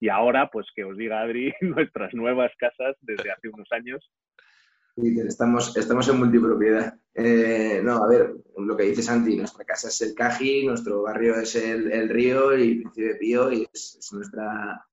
Y 0.00 0.08
ahora, 0.08 0.48
pues 0.50 0.66
que 0.74 0.84
os 0.84 0.96
diga 0.96 1.20
Adri, 1.20 1.52
nuestras 1.60 2.14
nuevas 2.14 2.50
casas 2.58 2.96
desde 3.00 3.30
hace 3.30 3.48
unos 3.48 3.68
años. 3.72 4.10
Estamos, 4.96 5.76
estamos 5.76 6.08
en 6.08 6.18
multipropiedad. 6.18 6.94
Eh, 7.14 7.80
no, 7.84 8.02
a 8.02 8.08
ver, 8.08 8.34
lo 8.56 8.76
que 8.76 8.84
dice 8.84 9.02
Santi, 9.02 9.36
nuestra 9.36 9.64
casa 9.64 9.88
es 9.88 10.00
el 10.00 10.14
Caji, 10.14 10.66
nuestro 10.66 11.02
barrio 11.02 11.36
es 11.36 11.54
el, 11.54 11.92
el 11.92 12.08
Río 12.08 12.56
y 12.58 12.80
Príncipe 12.80 13.14
Pío 13.16 13.52
y 13.52 13.68
es, 13.72 13.96
es 14.00 14.12
nuestra, 14.12 14.84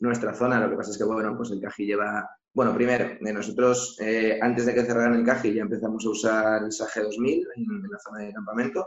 nuestra 0.00 0.34
zona. 0.34 0.58
Lo 0.58 0.70
que 0.70 0.76
pasa 0.76 0.90
es 0.90 0.98
que, 0.98 1.04
bueno, 1.04 1.36
pues 1.36 1.50
el 1.52 1.60
Caji 1.60 1.86
lleva... 1.86 2.28
Bueno, 2.54 2.72
primero, 2.72 3.04
eh, 3.04 3.32
nosotros 3.32 3.96
eh, 4.00 4.38
antes 4.40 4.64
de 4.66 4.74
que 4.74 4.84
cerraran 4.84 5.16
el 5.16 5.24
Caji 5.24 5.52
ya 5.54 5.62
empezamos 5.62 6.06
a 6.06 6.10
usar 6.10 6.62
el 6.62 6.70
SAGE 6.70 7.02
2000 7.02 7.48
en, 7.56 7.82
la 7.90 7.98
zona 7.98 8.20
de 8.20 8.32
campamento 8.32 8.86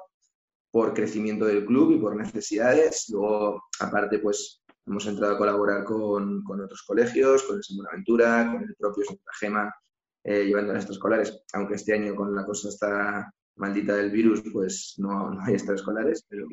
por 0.71 0.93
crecimiento 0.93 1.45
del 1.45 1.65
club 1.65 1.91
y 1.91 1.99
por 1.99 2.15
necesidades. 2.15 3.07
Luego, 3.09 3.63
aparte, 3.81 4.19
pues 4.19 4.63
hemos 4.85 5.05
entrado 5.05 5.35
a 5.35 5.37
colaborar 5.37 5.83
con, 5.83 6.43
con 6.45 6.61
otros 6.61 6.81
colegios, 6.83 7.43
con 7.43 7.57
el 7.57 7.63
San 7.63 7.75
Buenaventura, 7.75 8.49
con 8.53 8.63
el 8.63 8.75
propio 8.75 9.03
Santa 9.03 9.31
Gema, 9.37 9.75
eh, 10.23 10.45
llevando 10.45 10.71
a 10.71 10.77
extraescolares, 10.77 11.43
aunque 11.51 11.75
este 11.75 11.93
año 11.93 12.15
con 12.15 12.33
la 12.33 12.45
cosa 12.45 12.69
está 12.69 13.29
maldita 13.57 13.95
del 13.95 14.11
virus, 14.11 14.43
pues 14.53 14.95
no, 14.97 15.31
no 15.31 15.43
hay 15.43 15.55
extraescolares, 15.55 16.25
pero 16.29 16.47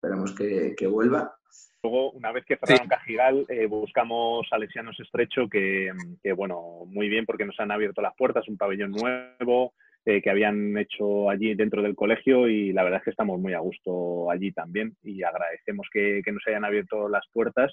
esperamos 0.00 0.34
que, 0.34 0.74
que 0.76 0.86
vuelva. 0.86 1.34
Luego, 1.82 2.12
una 2.12 2.32
vez 2.32 2.44
que 2.46 2.56
cerraron 2.56 2.88
Cajigal, 2.88 3.46
eh, 3.48 3.66
buscamos 3.66 4.46
Salesianos 4.48 4.98
Estrecho, 4.98 5.48
que, 5.48 5.90
que, 6.22 6.32
bueno, 6.32 6.84
muy 6.86 7.08
bien 7.08 7.26
porque 7.26 7.44
nos 7.44 7.58
han 7.60 7.70
abierto 7.70 8.00
las 8.00 8.14
puertas, 8.16 8.48
un 8.48 8.56
pabellón 8.56 8.92
nuevo 8.92 9.74
eh, 10.06 10.22
que 10.22 10.30
habían 10.30 10.76
hecho 10.78 11.28
allí 11.28 11.54
dentro 11.54 11.82
del 11.82 11.94
colegio 11.94 12.48
y 12.48 12.72
la 12.72 12.82
verdad 12.82 12.98
es 12.98 13.04
que 13.04 13.10
estamos 13.10 13.38
muy 13.38 13.52
a 13.52 13.60
gusto 13.60 14.30
allí 14.30 14.52
también 14.52 14.96
y 15.02 15.22
agradecemos 15.22 15.86
que, 15.92 16.22
que 16.24 16.32
nos 16.32 16.42
hayan 16.46 16.64
abierto 16.64 17.08
las 17.08 17.26
puertas 17.32 17.72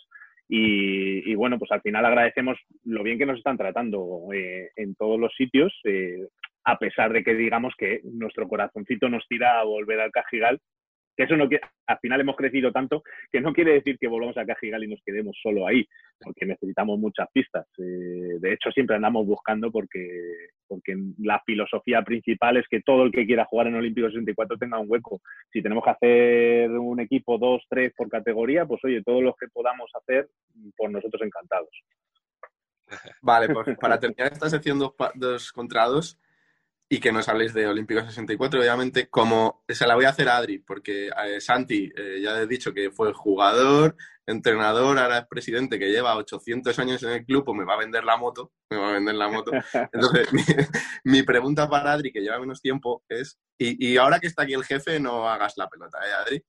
y, 0.50 1.30
y, 1.30 1.36
bueno, 1.36 1.60
pues 1.60 1.72
al 1.72 1.82
final 1.82 2.06
agradecemos 2.06 2.58
lo 2.86 3.04
bien 3.04 3.18
que 3.18 3.26
nos 3.26 3.38
están 3.38 3.58
tratando 3.58 4.28
eh, 4.34 4.72
en 4.78 4.96
todos 4.96 5.20
los 5.20 5.34
sitios, 5.36 5.74
eh, 5.84 6.28
a 6.64 6.78
pesar 6.78 7.12
de 7.12 7.24
que 7.24 7.36
digamos 7.36 7.74
que 7.78 8.02
nuestro 8.04 8.48
corazoncito 8.48 9.10
nos 9.10 9.26
tira 9.28 9.60
a 9.60 9.64
volver 9.64 10.00
al 10.00 10.12
Cajigal, 10.12 10.62
que 11.18 11.24
eso 11.24 11.36
no 11.36 11.50
quiere, 11.50 11.68
al 11.88 11.98
final 11.98 12.22
hemos 12.22 12.36
crecido 12.36 12.72
tanto 12.72 13.04
que 13.32 13.42
no 13.42 13.52
quiere 13.52 13.74
decir 13.74 13.98
que 13.98 14.08
volvamos 14.08 14.38
a 14.38 14.46
Cajigal 14.46 14.84
y 14.84 14.88
nos 14.88 15.02
quedemos 15.04 15.36
solo 15.42 15.68
ahí, 15.68 15.86
porque 16.20 16.46
necesitamos 16.46 17.00
muchas 17.00 17.28
pistas. 17.34 17.66
Eh, 17.80 18.38
de 18.40 18.54
hecho, 18.54 18.72
siempre 18.72 18.96
andamos 18.96 19.26
buscando 19.26 19.72
porque, 19.72 20.08
porque 20.68 20.96
la 21.18 21.42
filosofía 21.44 22.04
principal 22.04 22.58
es 22.58 22.68
que 22.70 22.82
todo 22.82 23.04
el 23.04 23.12
que 23.12 23.26
quiera 23.26 23.46
jugar 23.46 23.68
en 23.68 23.76
Olímpico 23.76 24.08
64 24.08 24.58
tenga 24.58 24.78
un 24.78 24.86
hueco. 24.90 25.20
Si 25.52 25.62
tenemos 25.64 25.84
que 25.84 25.90
hacer 25.90 26.70
un 26.72 27.00
equipo, 27.00 27.40
dos, 27.40 27.64
tres 27.68 27.94
por 27.98 28.10
categoría, 28.10 28.66
pues 28.66 28.80
oye, 28.84 29.02
todos 29.04 29.24
los 29.24 29.36
que 29.40 29.48
podamos 29.48 29.90
hacer, 29.96 30.30
por 30.76 30.92
nosotros 30.92 31.24
encantados. 31.24 31.70
Vale, 33.22 33.50
pues 33.50 33.78
para 33.80 34.00
terminar 34.00 34.32
esta 34.32 34.50
sección 34.50 34.80
dos, 34.80 34.94
dos 35.16 35.52
contra 35.52 35.86
dos, 35.86 36.18
y 36.90 37.00
que 37.00 37.12
nos 37.12 37.28
habléis 37.28 37.54
de 37.54 37.68
Olímpico 37.68 38.02
64, 38.02 38.60
obviamente, 38.60 39.10
como 39.10 39.64
se 39.68 39.86
la 39.86 39.96
voy 39.96 40.06
a 40.06 40.10
hacer 40.10 40.30
a 40.30 40.38
Adri, 40.38 40.60
porque 40.60 41.08
eh, 41.08 41.42
Santi, 41.42 41.92
eh, 41.96 42.22
ya 42.22 42.42
he 42.42 42.48
dicho 42.48 42.74
que 42.74 42.92
fue 42.92 43.12
jugador, 43.14 43.96
entrenador, 44.26 44.98
ahora 44.98 45.20
es 45.20 45.28
presidente, 45.28 45.80
que 45.80 45.90
lleva 45.90 46.16
800 46.16 46.80
años 46.80 47.04
en 47.04 47.10
el 47.10 47.26
club, 47.26 47.44
pues 47.44 47.58
me 47.58 47.66
va 47.66 47.74
a 47.74 47.80
vender 47.80 48.06
la 48.06 48.16
moto, 48.16 48.54
me 48.70 48.78
va 48.78 48.90
a 48.90 48.94
vender 48.94 49.16
la 49.16 49.28
moto. 49.28 49.52
Entonces, 49.94 50.30
mi, 51.04 51.24
pregunta 51.24 51.70
para 51.70 51.92
Adri, 51.94 52.12
que 52.12 52.22
lleva 52.22 52.40
menos 52.40 52.62
tiempo, 52.62 53.04
es, 53.10 53.38
y, 53.58 53.86
y, 53.86 53.98
ahora 53.98 54.20
que 54.20 54.28
está 54.28 54.44
aquí 54.44 54.54
el 54.54 54.64
jefe, 54.64 55.00
no 55.00 55.30
hagas 55.30 55.58
la 55.58 55.70
pelota, 55.70 55.98
¿eh, 56.00 56.14
Adri? 56.22 56.46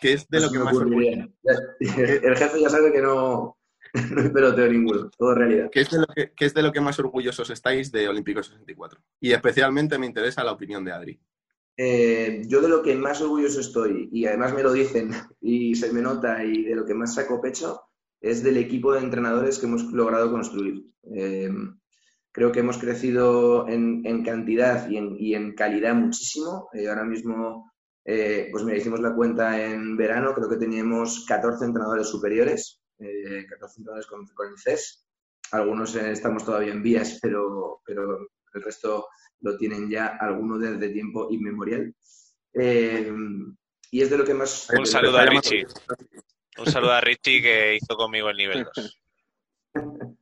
¿Qué 0.00 0.12
es 0.12 0.28
de 0.28 0.40
lo 0.40 0.50
que 0.50 0.58
más 0.60 0.76
orgulloso? 0.76 1.28
El 1.80 2.36
jefe 2.36 2.60
ya 2.60 2.68
sabe 2.68 2.92
que 2.92 3.02
no, 3.02 3.57
no 3.94 4.22
hay 4.22 4.28
peloteo 4.30 4.68
ninguno, 4.70 5.10
todo 5.16 5.34
realidad. 5.34 5.68
¿Qué 5.70 5.80
es, 5.80 5.90
de 5.90 5.98
lo 5.98 6.06
que, 6.06 6.32
¿Qué 6.36 6.44
es 6.46 6.54
de 6.54 6.62
lo 6.62 6.72
que 6.72 6.80
más 6.80 6.98
orgullosos 6.98 7.50
estáis 7.50 7.90
de 7.92 8.08
Olímpico 8.08 8.42
64? 8.42 9.00
Y 9.20 9.32
especialmente 9.32 9.98
me 9.98 10.06
interesa 10.06 10.44
la 10.44 10.52
opinión 10.52 10.84
de 10.84 10.92
Adri. 10.92 11.20
Eh, 11.80 12.42
yo 12.48 12.60
de 12.60 12.68
lo 12.68 12.82
que 12.82 12.96
más 12.96 13.20
orgulloso 13.20 13.60
estoy, 13.60 14.08
y 14.10 14.26
además 14.26 14.52
me 14.52 14.64
lo 14.64 14.72
dicen 14.72 15.10
y 15.40 15.76
se 15.76 15.92
me 15.92 16.02
nota, 16.02 16.44
y 16.44 16.64
de 16.64 16.74
lo 16.74 16.84
que 16.84 16.94
más 16.94 17.14
saco 17.14 17.40
pecho, 17.40 17.82
es 18.20 18.42
del 18.42 18.56
equipo 18.56 18.92
de 18.92 19.00
entrenadores 19.00 19.58
que 19.58 19.66
hemos 19.66 19.84
logrado 19.84 20.30
construir. 20.32 20.84
Eh, 21.14 21.48
creo 22.32 22.50
que 22.50 22.60
hemos 22.60 22.78
crecido 22.78 23.68
en, 23.68 24.24
cantidad 24.24 24.88
y 24.90 24.96
en, 24.96 25.16
y 25.20 25.34
en, 25.34 25.54
calidad 25.54 25.94
muchísimo. 25.94 26.68
Eh, 26.72 26.88
ahora 26.88 27.04
mismo, 27.04 27.72
pues 28.04 28.64
mira, 28.64 28.76
hicimos 28.76 29.00
la 29.00 29.14
cuenta 29.14 29.64
en 29.64 29.96
verano, 29.96 30.34
creo 30.34 30.48
que 30.48 30.56
teníamos 30.56 31.24
14 31.28 31.64
entrenadores 31.64 32.08
superiores, 32.08 32.80
14 32.98 33.80
entrenadores 33.80 34.06
con, 34.06 34.26
con, 34.28 34.48
el 34.48 34.58
CES. 34.58 35.06
Algunos 35.52 35.94
estamos 35.94 36.44
todavía 36.44 36.72
en 36.72 36.82
vías, 36.82 37.18
pero, 37.22 37.80
pero 37.84 38.28
el 38.54 38.62
resto 38.62 39.08
lo 39.40 39.56
tienen 39.56 39.88
ya 39.88 40.18
algunos 40.20 40.60
desde 40.60 40.90
tiempo 40.90 41.28
inmemorial. 41.30 41.94
Eh, 42.54 43.12
y 43.90 44.02
es 44.02 44.10
de 44.10 44.18
lo 44.18 44.24
que 44.24 44.34
más... 44.34 44.68
Un 44.76 44.86
saludo 44.86 45.18
a 45.18 45.26
Richie. 45.26 45.66
Un 46.58 46.66
saludo 46.66 46.92
a 46.92 47.00
Richie 47.00 47.40
que 47.40 47.76
hizo 47.76 47.96
conmigo 47.96 48.28
el 48.30 48.36
nivel 48.36 48.66
2. 48.74 49.00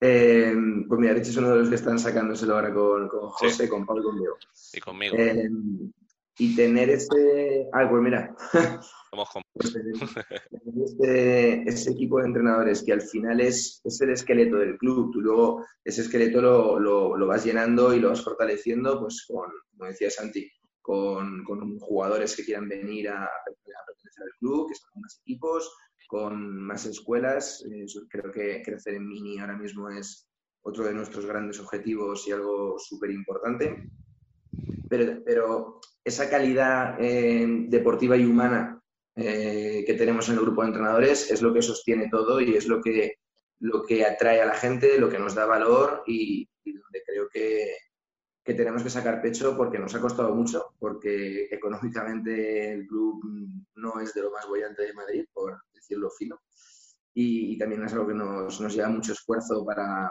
eh, 0.00 0.54
pues 0.88 1.00
mira, 1.00 1.14
Richie 1.14 1.30
es 1.30 1.36
uno 1.36 1.50
de 1.50 1.58
los 1.58 1.68
que 1.68 1.74
están 1.76 1.98
sacándoselo 1.98 2.54
ahora 2.54 2.72
con, 2.72 3.08
con 3.08 3.28
José, 3.28 3.68
con 3.68 3.86
Pablo 3.86 4.02
y 4.02 4.04
conmigo. 4.04 4.36
Y 4.72 4.80
conmigo. 4.80 5.16
Eh, 5.16 5.48
y 6.38 6.54
tener 6.56 6.90
ese... 6.90 7.68
Pues 7.88 8.02
mira. 8.02 8.34
Pues 9.52 9.76
este, 10.86 11.68
ese 11.68 11.90
equipo 11.90 12.18
de 12.18 12.26
entrenadores 12.26 12.82
que 12.82 12.92
al 12.92 13.02
final 13.02 13.40
es, 13.40 13.80
es, 13.84 14.00
el 14.00 14.10
esqueleto 14.10 14.56
del 14.56 14.78
club. 14.78 15.12
Tú 15.12 15.20
luego 15.20 15.66
ese 15.84 16.02
esqueleto 16.02 16.40
lo, 16.40 16.78
lo, 16.78 17.16
lo, 17.16 17.26
vas 17.26 17.44
llenando 17.44 17.94
y 17.94 18.00
lo 18.00 18.08
vas 18.08 18.22
fortaleciendo, 18.22 19.00
pues 19.00 19.26
con, 19.28 19.50
como 19.70 19.90
decía 19.90 20.10
Santi, 20.10 20.50
con, 20.80 21.44
con 21.44 21.78
jugadores 21.78 22.34
que 22.34 22.44
quieran 22.44 22.68
venir 22.68 23.10
a, 23.10 23.24
a, 23.24 23.28
pertenecer 23.44 24.24
al 24.24 24.38
club, 24.38 24.68
que 24.68 24.74
son 24.74 25.02
más 25.02 25.20
equipos, 25.20 25.70
con 26.08 26.62
más 26.62 26.86
escuelas. 26.86 27.64
Eh, 27.70 27.84
creo 28.08 28.32
que 28.32 28.62
crecer 28.62 28.94
en 28.94 29.06
Mini 29.06 29.38
ahora 29.38 29.56
mismo 29.56 29.90
es 29.90 30.26
otro 30.62 30.84
de 30.84 30.94
nuestros 30.94 31.26
grandes 31.26 31.60
objetivos 31.60 32.26
y 32.26 32.32
algo 32.32 32.78
súper 32.78 33.10
importante. 33.10 33.90
Pero, 34.88 35.22
pero, 35.24 35.80
esa 36.04 36.28
calidad 36.28 36.96
eh, 37.00 37.46
deportiva 37.68 38.16
y 38.16 38.24
humana 38.24 38.82
eh, 39.14 39.84
que 39.86 39.94
tenemos 39.94 40.28
en 40.28 40.34
el 40.34 40.40
grupo 40.40 40.62
de 40.62 40.68
entrenadores 40.68 41.30
es 41.30 41.42
lo 41.42 41.52
que 41.52 41.62
sostiene 41.62 42.08
todo 42.10 42.40
y 42.40 42.56
es 42.56 42.66
lo 42.66 42.80
que, 42.80 43.18
lo 43.60 43.84
que 43.84 44.04
atrae 44.04 44.40
a 44.40 44.46
la 44.46 44.54
gente, 44.54 44.98
lo 44.98 45.08
que 45.08 45.18
nos 45.18 45.34
da 45.34 45.46
valor 45.46 46.02
y, 46.06 46.48
donde 46.64 47.02
creo 47.06 47.28
que, 47.28 47.76
que, 48.44 48.54
tenemos 48.54 48.82
que 48.82 48.90
sacar 48.90 49.22
pecho 49.22 49.56
porque 49.56 49.78
nos 49.78 49.94
ha 49.94 50.00
costado 50.00 50.34
mucho, 50.34 50.74
porque 50.78 51.44
económicamente 51.50 52.72
el 52.72 52.86
club 52.86 53.22
no 53.76 54.00
es 54.00 54.12
de 54.14 54.22
lo 54.22 54.32
más 54.32 54.48
bollante 54.48 54.82
de 54.82 54.94
Madrid, 54.94 55.24
por 55.32 55.62
decirlo 55.72 56.10
fino. 56.10 56.40
Y, 57.14 57.58
también 57.58 57.84
es 57.84 57.92
algo 57.92 58.06
que 58.06 58.14
nos, 58.14 58.60
nos 58.60 58.74
lleva 58.74 58.88
mucho 58.88 59.12
esfuerzo 59.12 59.64
para... 59.64 60.10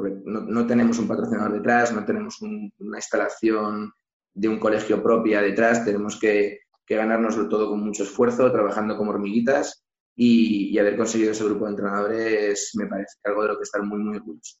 Porque 0.00 0.16
no, 0.24 0.40
no 0.40 0.66
tenemos 0.66 0.98
un 0.98 1.06
patrocinador 1.06 1.52
detrás, 1.52 1.92
no 1.92 2.04
tenemos 2.04 2.40
un, 2.40 2.72
una 2.78 2.98
instalación 2.98 3.92
de 4.32 4.48
un 4.48 4.58
colegio 4.58 5.02
propia 5.02 5.42
detrás, 5.42 5.84
tenemos 5.84 6.18
que, 6.18 6.60
que 6.86 6.96
ganárnoslo 6.96 7.48
todo 7.48 7.68
con 7.68 7.80
mucho 7.80 8.04
esfuerzo, 8.04 8.50
trabajando 8.50 8.96
como 8.96 9.10
hormiguitas 9.10 9.84
y, 10.14 10.70
y, 10.70 10.78
haber 10.78 10.96
conseguido 10.96 11.32
ese 11.32 11.44
grupo 11.44 11.64
de 11.64 11.70
entrenadores 11.72 12.72
me 12.74 12.86
parece 12.86 13.18
algo 13.24 13.42
de 13.42 13.48
lo 13.48 13.56
que 13.56 13.64
estar 13.64 13.82
muy, 13.82 13.98
muy 13.98 14.16
orgulloso. 14.16 14.58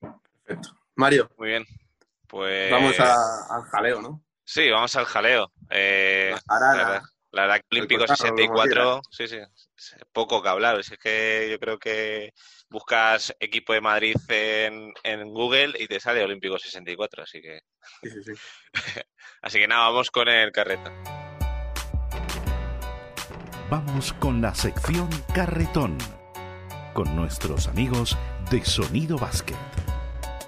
Perfecto. 0.00 0.70
Mario. 0.96 1.30
Muy 1.38 1.48
bien. 1.48 1.64
Pues... 2.26 2.70
Vamos 2.70 2.98
a, 2.98 3.14
al 3.50 3.62
jaleo, 3.62 4.02
¿no? 4.02 4.24
Sí, 4.44 4.70
vamos 4.70 4.94
al 4.96 5.04
jaleo. 5.04 5.52
Eh, 5.70 6.34
la 7.36 7.42
verdad 7.42 7.60
que 7.60 7.76
Olímpico 7.76 8.06
64, 8.06 9.02
sí, 9.10 9.28
sí, 9.28 9.38
poco 10.12 10.42
que 10.42 10.48
hablar. 10.48 10.80
Es 10.80 10.90
que 10.98 11.48
yo 11.50 11.58
creo 11.58 11.78
que 11.78 12.32
buscas 12.70 13.34
equipo 13.38 13.74
de 13.74 13.82
Madrid 13.82 14.16
en, 14.28 14.92
en 15.02 15.28
Google 15.28 15.74
y 15.78 15.86
te 15.86 16.00
sale 16.00 16.24
Olímpico 16.24 16.58
64, 16.58 17.22
así 17.22 17.42
que... 17.42 17.60
Sí, 18.02 18.10
sí, 18.10 18.22
sí. 18.24 18.32
así 19.42 19.58
que 19.58 19.68
nada, 19.68 19.88
vamos 19.90 20.10
con 20.10 20.28
el 20.28 20.50
carretón. 20.50 20.94
Vamos 23.68 24.14
con 24.14 24.40
la 24.40 24.54
sección 24.54 25.10
carretón, 25.34 25.98
con 26.94 27.14
nuestros 27.14 27.68
amigos 27.68 28.16
de 28.50 28.64
Sonido 28.64 29.18
Basket. 29.18 29.56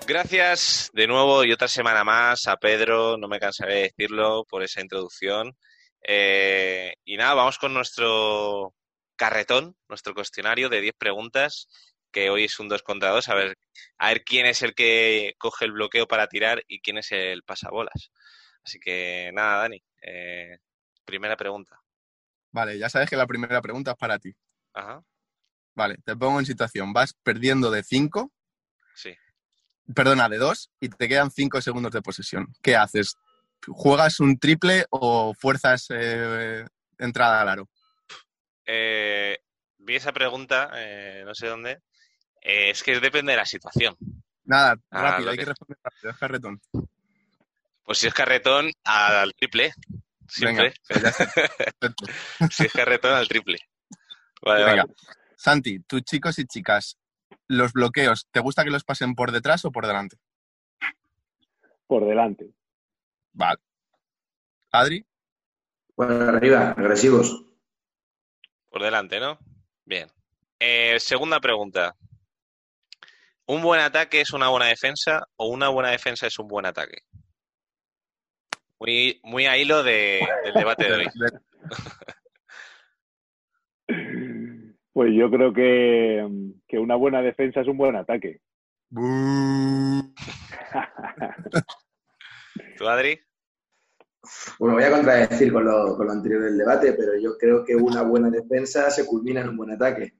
Gracias 0.06 0.90
de 0.94 1.06
nuevo 1.06 1.44
y 1.44 1.52
otra 1.52 1.68
semana 1.68 2.02
más 2.02 2.46
a 2.46 2.56
Pedro, 2.56 3.18
no 3.18 3.28
me 3.28 3.38
cansaré 3.38 3.74
de 3.74 3.82
decirlo, 3.82 4.46
por 4.48 4.62
esa 4.62 4.80
introducción. 4.80 5.54
Eh, 6.02 6.94
y 7.04 7.16
nada, 7.16 7.34
vamos 7.34 7.58
con 7.58 7.74
nuestro 7.74 8.74
carretón, 9.16 9.76
nuestro 9.88 10.14
cuestionario 10.14 10.68
de 10.68 10.80
10 10.80 10.94
preguntas, 10.96 11.68
que 12.10 12.30
hoy 12.30 12.44
es 12.44 12.58
un 12.58 12.68
2 12.68 12.82
contra 12.82 13.10
2, 13.10 13.28
a 13.28 13.34
ver, 13.34 13.58
a 13.98 14.08
ver 14.08 14.24
quién 14.24 14.46
es 14.46 14.62
el 14.62 14.74
que 14.74 15.34
coge 15.38 15.64
el 15.64 15.72
bloqueo 15.72 16.06
para 16.06 16.28
tirar 16.28 16.62
y 16.68 16.80
quién 16.80 16.98
es 16.98 17.12
el 17.12 17.42
pasabolas. 17.42 18.10
Así 18.64 18.78
que 18.78 19.30
nada, 19.32 19.62
Dani, 19.62 19.82
eh, 20.02 20.58
primera 21.04 21.36
pregunta. 21.36 21.80
Vale, 22.50 22.78
ya 22.78 22.88
sabes 22.88 23.10
que 23.10 23.16
la 23.16 23.26
primera 23.26 23.60
pregunta 23.60 23.92
es 23.92 23.96
para 23.96 24.18
ti. 24.18 24.34
Ajá. 24.72 25.02
Vale, 25.74 25.96
te 26.04 26.16
pongo 26.16 26.40
en 26.40 26.46
situación. 26.46 26.92
Vas 26.92 27.14
perdiendo 27.22 27.70
de 27.70 27.82
5. 27.82 28.32
Sí. 28.94 29.14
Perdona, 29.94 30.28
de 30.28 30.38
2 30.38 30.70
y 30.80 30.88
te 30.88 31.08
quedan 31.08 31.30
5 31.30 31.60
segundos 31.60 31.92
de 31.92 32.02
posesión. 32.02 32.52
¿Qué 32.62 32.76
haces? 32.76 33.16
¿Juegas 33.66 34.20
un 34.20 34.38
triple 34.38 34.86
o 34.90 35.34
fuerzas 35.34 35.86
eh, 35.90 36.64
entrada 36.98 37.42
al 37.42 37.48
aro? 37.48 37.68
Eh, 38.64 39.38
vi 39.78 39.96
esa 39.96 40.12
pregunta, 40.12 40.70
eh, 40.74 41.22
no 41.24 41.34
sé 41.34 41.46
dónde. 41.46 41.80
Eh, 42.40 42.70
es 42.70 42.82
que 42.82 43.00
depende 43.00 43.32
de 43.32 43.38
la 43.38 43.46
situación. 43.46 43.96
Nada, 44.44 44.76
ah, 44.90 45.02
rápido, 45.02 45.30
hay 45.30 45.36
que... 45.36 45.44
que 45.44 45.48
responder 45.50 45.78
rápido. 45.82 46.10
Es 46.10 46.18
carretón. 46.18 46.60
Pues 47.84 47.98
si 47.98 48.06
es 48.06 48.14
carretón, 48.14 48.70
al 48.84 49.34
triple. 49.34 49.72
Siempre. 50.28 50.74
Venga, 50.88 51.12
pues 51.78 51.94
si 52.50 52.66
es 52.66 52.72
carretón, 52.72 53.12
al 53.14 53.28
triple. 53.28 53.58
Vale, 54.42 54.64
Venga. 54.64 54.84
Vale. 54.84 54.94
Santi, 55.36 55.80
tus 55.80 56.02
chicos 56.02 56.38
y 56.38 56.44
chicas, 56.44 56.98
los 57.46 57.72
bloqueos, 57.72 58.28
¿te 58.30 58.40
gusta 58.40 58.64
que 58.64 58.70
los 58.70 58.84
pasen 58.84 59.14
por 59.14 59.32
detrás 59.32 59.64
o 59.64 59.70
por 59.70 59.86
delante? 59.86 60.16
Por 61.86 62.06
delante. 62.06 62.52
Vale. 63.38 63.58
¿Adri? 64.72 65.06
Bueno, 65.96 66.24
arriba, 66.24 66.72
agresivos. 66.72 67.44
Por 68.68 68.82
delante, 68.82 69.20
¿no? 69.20 69.38
Bien. 69.84 70.08
Eh, 70.58 70.96
segunda 70.98 71.38
pregunta. 71.38 71.94
¿Un 73.46 73.62
buen 73.62 73.80
ataque 73.80 74.20
es 74.20 74.32
una 74.32 74.48
buena 74.48 74.66
defensa 74.66 75.28
o 75.36 75.46
una 75.46 75.68
buena 75.68 75.90
defensa 75.90 76.26
es 76.26 76.36
un 76.40 76.48
buen 76.48 76.66
ataque? 76.66 77.02
Muy, 78.80 79.20
muy 79.22 79.46
a 79.46 79.56
hilo 79.56 79.84
de, 79.84 80.26
del 80.44 80.54
debate 80.54 80.90
de 80.90 80.94
hoy. 80.96 81.06
Pues 84.92 85.12
yo 85.14 85.30
creo 85.30 85.52
que, 85.52 86.26
que 86.66 86.78
una 86.78 86.96
buena 86.96 87.22
defensa 87.22 87.60
es 87.60 87.68
un 87.68 87.78
buen 87.78 87.94
ataque. 87.94 88.40
¿Tú, 92.76 92.88
Adri? 92.88 93.20
Bueno, 94.58 94.74
voy 94.74 94.84
a 94.84 94.90
contradecir 94.90 95.52
con 95.52 95.64
lo, 95.64 95.96
con 95.96 96.06
lo, 96.06 96.12
anterior 96.12 96.42
del 96.42 96.58
debate, 96.58 96.92
pero 96.92 97.18
yo 97.18 97.36
creo 97.38 97.64
que 97.64 97.74
una 97.74 98.02
buena 98.02 98.30
defensa 98.30 98.90
se 98.90 99.06
culmina 99.06 99.40
en 99.40 99.50
un 99.50 99.56
buen 99.56 99.70
ataque. 99.70 100.14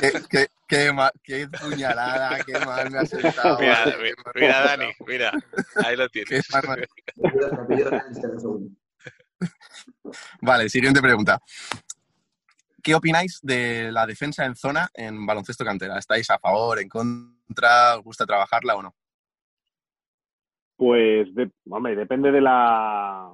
qué, 0.00 0.12
qué, 0.30 0.48
qué, 0.68 0.92
qué, 1.22 1.48
puñalada, 1.48 2.38
qué 2.44 2.58
mal 2.60 2.90
me 2.90 2.98
ha 2.98 3.06
sentado. 3.06 3.58
Mira, 3.58 3.84
mira, 4.00 4.14
mira, 4.34 4.60
Dani, 4.62 4.92
mira, 5.06 5.32
ahí 5.84 5.96
lo 5.96 6.08
tienes. 6.08 6.46
vale, 10.40 10.68
siguiente 10.68 11.00
pregunta. 11.00 11.40
¿Qué 12.82 12.94
opináis 12.94 13.40
de 13.42 13.92
la 13.92 14.06
defensa 14.06 14.44
en 14.46 14.54
zona 14.56 14.88
en 14.94 15.26
baloncesto 15.26 15.64
cantera? 15.64 15.98
¿Estáis 15.98 16.30
a 16.30 16.38
favor, 16.38 16.78
en 16.78 16.88
contra? 16.88 17.96
¿Os 17.96 18.04
gusta 18.04 18.24
trabajarla 18.24 18.76
o 18.76 18.82
no? 18.82 18.94
Pues, 20.80 21.34
de, 21.34 21.50
hombre, 21.68 21.94
depende 21.94 22.32
de 22.32 22.40
la, 22.40 23.30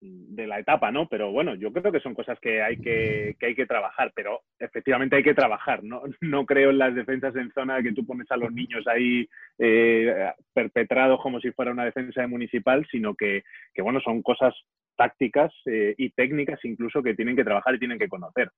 de 0.00 0.46
la 0.46 0.60
etapa, 0.60 0.90
¿no? 0.90 1.06
Pero 1.10 1.30
bueno, 1.30 1.54
yo 1.54 1.70
creo 1.70 1.92
que 1.92 2.00
son 2.00 2.14
cosas 2.14 2.40
que 2.40 2.62
hay 2.62 2.78
que, 2.78 3.36
que 3.38 3.48
hay 3.48 3.54
que 3.54 3.66
trabajar, 3.66 4.12
pero 4.14 4.40
efectivamente 4.58 5.14
hay 5.14 5.22
que 5.22 5.34
trabajar, 5.34 5.84
¿no? 5.84 6.04
No 6.22 6.46
creo 6.46 6.70
en 6.70 6.78
las 6.78 6.94
defensas 6.94 7.36
en 7.36 7.52
zona 7.52 7.82
que 7.82 7.92
tú 7.92 8.06
pones 8.06 8.30
a 8.30 8.38
los 8.38 8.50
niños 8.50 8.86
ahí 8.86 9.28
eh, 9.58 10.32
perpetrados 10.54 11.20
como 11.20 11.38
si 11.38 11.52
fuera 11.52 11.70
una 11.70 11.84
defensa 11.84 12.22
de 12.22 12.28
municipal, 12.28 12.86
sino 12.90 13.14
que, 13.14 13.42
que 13.74 13.82
bueno, 13.82 14.00
son 14.00 14.22
cosas 14.22 14.54
tácticas 14.96 15.52
eh, 15.66 15.94
y 15.98 16.08
técnicas 16.12 16.64
incluso 16.64 17.02
que 17.02 17.14
tienen 17.14 17.36
que 17.36 17.44
trabajar 17.44 17.74
y 17.74 17.78
tienen 17.78 17.98
que 17.98 18.08
conocer. 18.08 18.50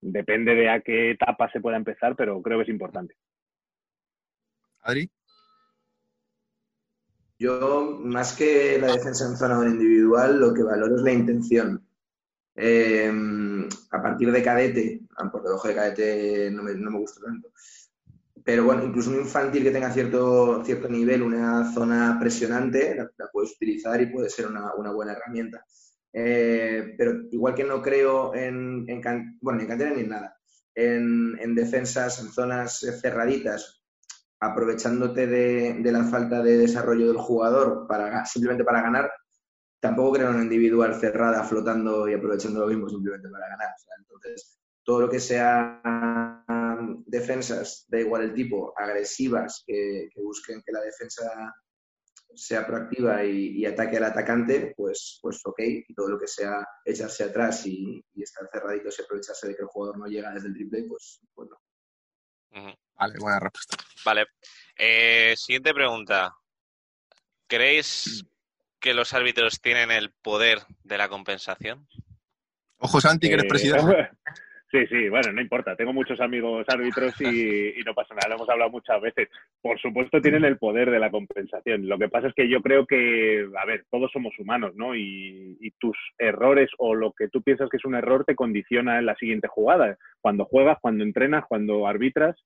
Depende 0.00 0.54
de 0.54 0.70
a 0.70 0.80
qué 0.80 1.10
etapa 1.10 1.50
se 1.52 1.60
pueda 1.60 1.76
empezar, 1.76 2.16
pero 2.16 2.40
creo 2.40 2.56
que 2.56 2.62
es 2.62 2.70
importante. 2.70 3.14
Adri. 4.80 5.10
Yo, 7.38 7.98
más 8.02 8.34
que 8.34 8.78
la 8.80 8.92
defensa 8.92 9.26
en 9.26 9.36
zona 9.36 9.68
individual, 9.68 10.38
lo 10.38 10.54
que 10.54 10.62
valoro 10.62 10.96
es 10.96 11.02
la 11.02 11.12
intención. 11.12 11.84
Eh, 12.56 13.12
a 13.90 14.02
partir 14.02 14.30
de 14.30 14.42
cadete, 14.42 15.00
porque 15.32 15.48
el 15.48 15.68
de 15.68 15.74
cadete 15.74 16.50
no 16.52 16.62
me, 16.62 16.74
no 16.74 16.90
me 16.92 16.98
gusta 16.98 17.20
tanto, 17.24 17.50
pero 18.44 18.64
bueno, 18.64 18.84
incluso 18.84 19.10
un 19.10 19.16
infantil 19.16 19.62
que 19.62 19.70
tenga 19.70 19.90
cierto, 19.90 20.62
cierto 20.64 20.88
nivel, 20.88 21.22
una 21.22 21.72
zona 21.72 22.18
presionante, 22.20 22.94
la, 22.94 23.28
puedes 23.32 23.52
utilizar 23.52 24.00
y 24.02 24.06
puede 24.06 24.28
ser 24.28 24.46
una, 24.46 24.74
una 24.74 24.92
buena 24.92 25.12
herramienta. 25.12 25.64
Eh, 26.12 26.94
pero 26.96 27.22
igual 27.32 27.54
que 27.54 27.64
no 27.64 27.80
creo 27.80 28.34
en, 28.34 28.84
en 28.86 29.38
bueno, 29.40 29.56
ni 29.56 29.62
en 29.62 29.68
cantera 29.68 29.90
ni 29.90 30.02
en 30.02 30.08
nada, 30.10 30.38
en, 30.74 31.36
en, 31.40 31.54
defensas, 31.54 32.20
en 32.20 32.30
zonas 32.30 32.80
cerraditas, 33.00 33.83
aprovechándote 34.40 35.26
de, 35.26 35.74
de, 35.80 35.92
la 35.92 36.04
falta 36.04 36.42
de 36.42 36.58
desarrollo 36.58 37.08
del 37.08 37.16
jugador 37.16 37.86
para 37.88 38.24
simplemente 38.26 38.64
para 38.64 38.82
ganar, 38.82 39.10
tampoco 39.80 40.12
creo 40.12 40.30
una 40.30 40.42
individual 40.42 40.98
cerrada 41.00 41.44
flotando 41.44 42.08
y 42.08 42.14
aprovechando 42.14 42.60
lo 42.60 42.66
mismo 42.66 42.88
simplemente 42.88 43.28
para 43.28 43.48
ganar. 43.48 43.68
Entonces, 43.98 44.58
todo 44.82 45.02
lo 45.02 45.08
que 45.08 45.20
sea 45.20 45.80
defensas, 47.06 47.86
da 47.88 48.00
igual 48.00 48.22
el 48.22 48.34
tipo, 48.34 48.72
agresivas, 48.76 49.62
que, 49.66 50.08
que 50.12 50.20
busquen 50.20 50.62
que 50.64 50.72
la 50.72 50.80
defensa 50.80 51.54
sea 52.34 52.66
proactiva 52.66 53.24
y, 53.24 53.64
ataque 53.64 53.96
al 53.96 54.04
atacante, 54.04 54.74
pues, 54.76 55.18
pues 55.22 55.40
ok. 55.44 55.60
Y 55.60 55.94
todo 55.94 56.08
lo 56.10 56.18
que 56.18 56.26
sea 56.26 56.66
echarse 56.84 57.24
atrás 57.24 57.66
y, 57.66 58.04
y 58.14 58.22
estar 58.22 58.48
cerradito 58.50 58.88
y 58.88 59.02
aprovecharse 59.02 59.48
de 59.48 59.54
que 59.54 59.62
el 59.62 59.68
jugador 59.68 59.98
no 59.98 60.06
llega 60.06 60.32
desde 60.32 60.48
el 60.48 60.54
triple, 60.54 60.84
pues, 60.88 61.20
pues 61.34 61.48
no. 61.48 61.56
Uh 62.54 62.58
-huh. 62.58 62.78
Vale, 62.96 63.14
buena 63.18 63.40
respuesta. 63.40 63.76
Vale. 64.04 64.26
Eh, 64.76 65.34
siguiente 65.36 65.74
pregunta. 65.74 66.34
¿Creéis 67.46 68.24
que 68.80 68.94
los 68.94 69.12
árbitros 69.12 69.60
tienen 69.60 69.90
el 69.90 70.12
poder 70.12 70.60
de 70.82 70.98
la 70.98 71.08
compensación? 71.08 71.88
Ojo, 72.78 73.00
Santi, 73.00 73.28
que 73.28 73.34
eres 73.34 73.46
presidente. 73.48 74.10
Sí, 74.74 74.84
sí, 74.88 75.08
bueno, 75.08 75.32
no 75.32 75.40
importa. 75.40 75.76
Tengo 75.76 75.92
muchos 75.92 76.20
amigos 76.20 76.66
árbitros 76.68 77.14
y, 77.20 77.78
y, 77.78 77.84
no 77.84 77.94
pasa 77.94 78.12
nada. 78.12 78.30
Lo 78.30 78.34
hemos 78.34 78.48
hablado 78.48 78.72
muchas 78.72 79.00
veces. 79.00 79.28
Por 79.62 79.80
supuesto, 79.80 80.20
tienen 80.20 80.44
el 80.44 80.58
poder 80.58 80.90
de 80.90 80.98
la 80.98 81.12
compensación. 81.12 81.88
Lo 81.88 81.96
que 81.96 82.08
pasa 82.08 82.26
es 82.26 82.34
que 82.34 82.48
yo 82.48 82.60
creo 82.60 82.84
que, 82.84 83.46
a 83.56 83.64
ver, 83.66 83.84
todos 83.88 84.10
somos 84.10 84.36
humanos, 84.36 84.74
¿no? 84.74 84.96
Y, 84.96 85.56
y 85.60 85.70
tus 85.78 85.96
errores 86.18 86.70
o 86.78 86.96
lo 86.96 87.12
que 87.12 87.28
tú 87.28 87.40
piensas 87.40 87.70
que 87.70 87.76
es 87.76 87.84
un 87.84 87.94
error 87.94 88.24
te 88.24 88.34
condiciona 88.34 88.98
en 88.98 89.06
la 89.06 89.14
siguiente 89.14 89.46
jugada. 89.46 89.96
Cuando 90.20 90.44
juegas, 90.44 90.78
cuando 90.80 91.04
entrenas, 91.04 91.44
cuando 91.48 91.86
arbitras. 91.86 92.36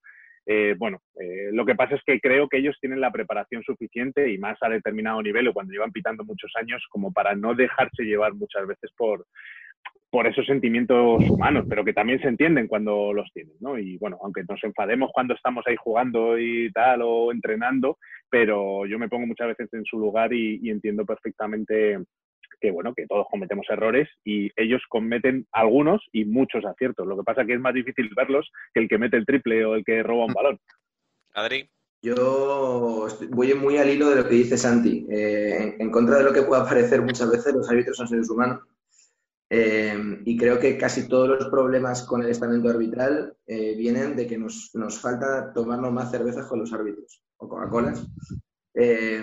Eh, 0.45 0.75
bueno, 0.79 1.01
eh, 1.19 1.49
lo 1.53 1.65
que 1.65 1.77
pasa 1.77 1.95
es 1.95 2.03
que 2.05 2.21
creo 2.21 2.47
que 2.49 2.59
ellos 2.59 2.77
tienen 2.79 3.01
la 3.01 3.11
preparación 3.11 3.63
suficiente 3.63 4.31
y 4.31 4.37
más 4.37 4.59
a 4.63 4.69
determinado 4.69 5.23
nivel 5.23 5.49
o 5.49 5.55
cuando 5.55 5.73
llevan 5.73 5.93
pitando 5.93 6.25
muchos 6.25 6.53
años 6.57 6.83
como 6.91 7.11
para 7.11 7.35
no 7.35 7.55
dejarse 7.55 8.03
llevar 8.03 8.35
muchas 8.35 8.67
veces 8.67 8.91
por, 8.97 9.27
por 10.11 10.27
esos 10.27 10.47
sentimientos 10.47 11.29
humanos, 11.29 11.67
pero 11.69 11.85
que 11.85 11.93
también 11.93 12.21
se 12.21 12.29
entienden 12.29 12.67
cuando 12.67 13.13
los 13.13 13.31
tienen, 13.33 13.55
¿no? 13.61 13.79
Y 13.79 13.99
bueno, 13.99 14.19
aunque 14.23 14.43
nos 14.49 14.63
enfademos 14.65 15.11
cuando 15.13 15.35
estamos 15.35 15.65
ahí 15.67 15.77
jugando 15.77 16.39
y 16.39 16.73
tal 16.73 17.03
o 17.03 17.31
entrenando, 17.31 17.99
pero 18.31 18.87
yo 18.87 18.99
me 18.99 19.09
pongo 19.09 19.27
muchas 19.27 19.49
veces 19.49 19.69
en 19.73 19.85
su 19.85 19.99
lugar 19.99 20.33
y, 20.33 20.61
y 20.63 20.71
entiendo 20.71 21.05
perfectamente 21.05 21.99
que 22.61 22.71
bueno, 22.71 22.95
que 22.95 23.07
todos 23.07 23.27
cometemos 23.31 23.67
errores 23.69 24.09
y 24.25 24.51
ellos 24.57 24.83
cometen 24.89 25.47
algunos 25.53 26.03
y 26.13 26.25
muchos 26.25 26.65
aciertos. 26.65 27.07
Lo 27.07 27.17
que 27.17 27.23
pasa 27.23 27.43
es 27.43 27.47
que 27.47 27.55
es 27.55 27.61
más 27.61 27.75
difícil 27.75 28.11
verlos 28.17 28.51
que 28.75 28.81
el 28.81 28.89
que 28.89 28.99
mete 28.99 29.17
el 29.17 29.27
triple 29.27 29.65
o 29.65 29.75
el 29.75 29.85
que 29.85 30.03
roba 30.03 30.25
un 30.25 30.33
balón. 30.33 30.59
Adri. 31.35 31.69
Yo 32.01 33.09
voy 33.31 33.55
muy 33.55 33.77
al 33.77 33.91
hilo 33.91 34.09
de 34.09 34.17
lo 34.17 34.29
que 34.29 34.37
dice 34.37 34.57
Santi. 34.57 35.07
Eh, 35.11 35.57
en, 35.59 35.83
en, 35.83 35.91
contra 35.91 36.19
de 36.19 36.25
lo 36.25 36.33
que 36.33 36.43
pueda 36.43 36.65
parecer 36.65 37.03
muchas 37.03 37.31
veces, 37.31 37.53
los 37.53 37.69
árbitros 37.69 37.97
son 37.97 38.07
seres 38.09 38.31
humanos 38.31 38.61
eh, 39.51 40.21
y 40.25 40.37
creo 40.37 40.59
que 40.59 40.77
casi 40.77 41.09
todos 41.09 41.29
los 41.29 41.49
problemas 41.49 42.03
con 42.03 42.23
el 42.23 42.29
estamento 42.29 42.69
arbitral 42.69 43.35
eh, 43.47 43.75
vienen 43.77 44.15
de 44.15 44.27
que 44.27 44.37
nos, 44.37 44.71
nos, 44.75 45.01
falta 45.01 45.53
tomarnos 45.55 45.93
más 45.93 46.11
cervezas 46.11 46.47
con 46.47 46.59
los 46.61 46.73
árbitros 46.73 47.23
o 47.39 47.49
Coca-Colas. 47.49 48.07
Eh, 48.75 49.23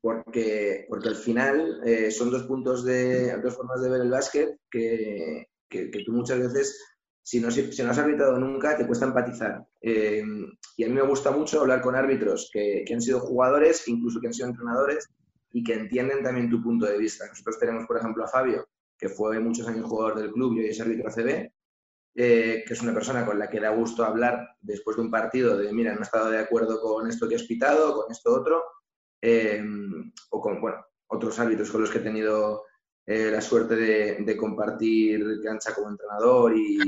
porque, 0.00 0.86
porque 0.88 1.08
al 1.08 1.16
final 1.16 1.80
eh, 1.84 2.10
son 2.10 2.30
dos 2.30 2.44
puntos 2.44 2.84
de, 2.84 3.36
dos 3.40 3.56
formas 3.56 3.80
de 3.80 3.88
ver 3.88 4.02
el 4.02 4.10
básquet 4.10 4.60
que, 4.70 5.48
que, 5.68 5.90
que 5.90 6.04
tú 6.04 6.12
muchas 6.12 6.38
veces, 6.38 6.78
si 7.22 7.40
no, 7.40 7.50
si, 7.50 7.72
si 7.72 7.82
no 7.82 7.90
has 7.90 7.98
arbitrado 7.98 8.38
nunca, 8.38 8.76
te 8.76 8.86
cuesta 8.86 9.06
empatizar. 9.06 9.66
y 9.80 10.84
a 10.84 10.88
mí 10.88 10.92
me 10.92 11.02
gusta 11.02 11.30
mucho 11.30 11.60
hablar 11.60 11.80
con 11.80 11.96
árbitros 11.96 12.50
que, 12.52 12.84
que 12.86 12.94
han 12.94 13.00
sido 13.00 13.20
jugadores, 13.20 13.88
incluso 13.88 14.20
que 14.20 14.28
han 14.28 14.34
sido 14.34 14.48
entrenadores, 14.48 15.08
y 15.50 15.64
que 15.64 15.74
entienden 15.74 16.22
también 16.22 16.50
tu 16.50 16.62
punto 16.62 16.84
de 16.86 16.98
vista. 16.98 17.26
Nosotros 17.26 17.58
tenemos, 17.58 17.86
por 17.86 17.96
ejemplo, 17.96 18.22
a 18.22 18.28
Fabio, 18.28 18.68
que 18.98 19.08
fue 19.08 19.38
muchos 19.40 19.66
años 19.68 19.88
jugador 19.88 20.18
del 20.18 20.32
club 20.32 20.54
y 20.54 20.60
hoy 20.60 20.66
es 20.68 20.80
árbitro 20.80 21.08
ACB, 21.08 21.50
eh, 22.18 22.64
que 22.66 22.72
es 22.72 22.80
una 22.80 22.94
persona 22.94 23.26
con 23.26 23.38
la 23.38 23.50
que 23.50 23.60
da 23.60 23.70
gusto 23.70 24.04
hablar 24.04 24.56
después 24.60 24.96
de 24.96 25.02
un 25.02 25.10
partido 25.10 25.56
de, 25.56 25.72
mira, 25.72 25.92
no 25.92 26.00
he 26.00 26.02
estado 26.02 26.30
de 26.30 26.38
acuerdo 26.38 26.80
con 26.80 27.08
esto 27.08 27.28
que 27.28 27.34
has 27.34 27.42
pitado, 27.42 27.94
con 27.94 28.10
esto 28.10 28.32
otro, 28.32 28.64
eh, 29.20 29.62
o 30.30 30.40
con, 30.40 30.60
bueno, 30.60 30.84
otros 31.08 31.38
árbitros 31.38 31.70
con 31.70 31.82
los 31.82 31.90
que 31.90 31.98
he 31.98 32.02
tenido 32.02 32.64
eh, 33.04 33.30
la 33.30 33.40
suerte 33.40 33.76
de, 33.76 34.16
de, 34.20 34.36
compartir 34.36 35.40
cancha 35.44 35.74
como 35.74 35.90
entrenador 35.90 36.56
y, 36.56 36.78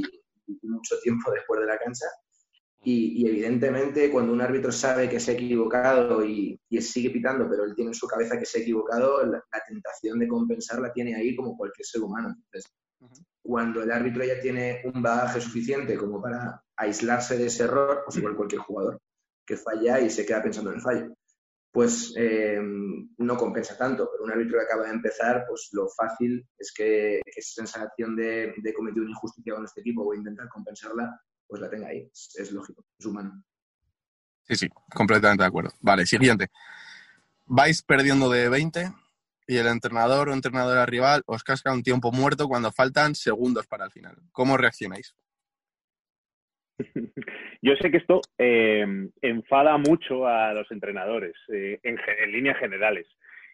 mucho 0.63 0.99
tiempo 1.01 1.31
después 1.31 1.61
de 1.61 1.67
la 1.67 1.79
cancha. 1.79 2.07
Y, 2.91 3.21
y, 3.21 3.29
evidentemente, 3.29 4.11
cuando 4.11 4.33
un 4.33 4.41
árbitro 4.41 4.73
sabe 4.73 5.11
que 5.11 5.21
se 5.21 5.33
ha 5.33 5.35
equivocado 5.35 6.25
y, 6.25 6.59
y, 6.71 6.81
sigue 6.81 7.11
pitando, 7.11 7.47
pero 7.47 7.65
él 7.65 7.75
tiene 7.75 7.91
en 7.91 7.95
su 7.95 8.07
cabeza 8.07 8.39
que 8.39 8.47
se 8.47 8.59
ha 8.59 8.63
equivocado, 8.63 9.23
la, 9.27 9.45
la 9.53 9.63
tentación 9.69 10.19
de 10.19 10.27
compensar 10.27 10.81
la 10.81 10.91
tiene 10.91 11.15
ahí 11.15 11.37
como 11.37 11.55
cualquier 11.55 11.85
ser 11.85 12.01
humano. 12.01 12.29
Entonces, 12.29 12.73
uh 13.01 13.07
-huh. 13.07 13.27
cuando 13.43 13.83
el 13.83 13.91
árbitro 13.91 14.25
ya 14.25 14.41
tiene 14.41 14.81
un 14.87 15.03
bagaje 15.03 15.39
suficiente 15.39 15.99
como 15.99 16.23
para 16.23 16.63
aislarse 16.79 17.37
de 17.37 17.47
ese 17.49 17.65
error, 17.65 18.05
pues 18.07 18.17
igual 18.17 18.37
cualquier 18.37 18.63
jugador 18.63 18.99
que 19.45 19.59
falla 19.59 20.01
y 20.01 20.09
se 20.09 20.25
queda 20.25 20.43
pensando 20.43 20.71
en 20.71 20.77
el 20.77 20.83
fallo, 20.83 21.15
pues 21.71 22.15
eh, 22.17 22.59
no 23.19 23.37
compensa 23.37 23.77
tanto. 23.77 24.09
Pero 24.11 24.25
un 24.25 24.33
árbitro 24.33 24.59
que 24.59 24.65
acaba 24.65 24.85
de 24.85 24.95
empezar, 24.95 25.45
pues 25.47 25.69
lo 25.73 25.89
fácil 25.91 26.43
es 26.59 26.73
que, 26.75 27.21
que 27.23 27.41
esa 27.41 27.67
sensación 27.67 28.17
de, 28.17 28.55
de 28.57 28.73
cometer 28.73 29.03
una 29.03 29.11
injusticia 29.11 29.55
con 29.55 29.65
este 29.67 29.83
equipo 29.83 30.05
o 30.05 30.15
intentar 30.15 30.49
compensarla 30.49 31.21
pues 31.49 31.61
la 31.61 31.71
tenga 31.71 31.89
ahí. 31.89 32.09
Es, 32.13 32.53
lógico, 32.53 32.85
es 32.99 33.07
humano. 33.07 33.43
Sí, 34.45 34.55
sí, 34.55 34.69
completamente 34.95 35.43
de 35.43 35.49
acuerdo. 35.49 35.71
Vale, 35.81 36.07
siguiente. 36.07 36.49
Vais 37.47 37.83
perdiendo 37.83 38.31
de 38.31 38.49
20 38.49 38.93
y 39.47 39.57
el 39.57 39.67
entrenador 39.67 40.29
o 40.29 40.35
entrenadora 40.35 40.87
rival 40.87 41.23
os 41.27 41.43
casca 41.43 41.73
un 41.73 41.83
tiempo 41.83 42.13
muerto 42.13 42.47
cuando 42.49 42.71
faltan 42.71 43.15
segundos 43.15 43.67
para 43.67 43.87
el 43.87 43.91
final. 43.91 44.17
¿Cómo 44.33 44.57
reaccionáis? 44.57 45.17
Yo 47.63 47.75
sé 47.81 47.91
que 47.91 47.97
esto 47.97 48.21
eh, 48.39 48.87
enfada 49.23 49.77
mucho 49.79 50.27
a 50.27 50.53
los 50.53 50.71
entrenadores 50.71 51.35
eh, 51.53 51.81
en, 51.83 51.99
en, 52.23 52.33
líneas 52.33 52.59
generales. 52.59 53.07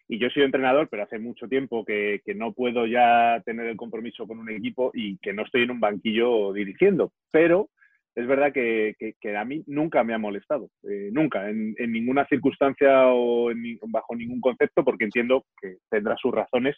Y 0.07 0.19
yo 0.19 0.29
soy 0.29 0.43
entrenador, 0.43 0.87
pero 0.87 1.01
hace 1.01 1.17
mucho 1.17 1.47
tiempo 1.47 1.83
que, 1.83 2.21
que, 2.23 2.35
no 2.35 2.53
puedo 2.53 2.85
ya 2.85 3.41
tener 3.43 3.65
el 3.65 3.75
compromiso 3.75 4.27
con 4.27 4.37
un 4.37 4.51
equipo 4.51 4.91
y 4.93 5.17
que 5.17 5.33
no 5.33 5.43
estoy 5.43 5.63
en 5.63 5.71
un 5.71 5.79
banquillo 5.79 6.53
dirigiendo. 6.53 7.11
Pero 7.31 7.71
es 8.15 8.27
verdad 8.27 8.53
que, 8.53 8.95
a 9.37 9.45
mí 9.45 9.63
nunca 9.67 10.03
me 10.03 10.13
ha 10.13 10.17
molestado, 10.17 10.69
eh, 10.83 11.09
nunca, 11.11 11.49
en, 11.49 11.75
ninguna 11.91 12.25
circunstancia 12.27 13.07
o 13.07 13.51
bajo 13.87 14.15
ningún 14.15 14.39
concepto, 14.39 14.83
porque 14.85 15.03
entiendo 15.03 15.45
que 15.61 15.77
tendrá 15.89 16.15
sus 16.15 16.33
razones. 16.33 16.75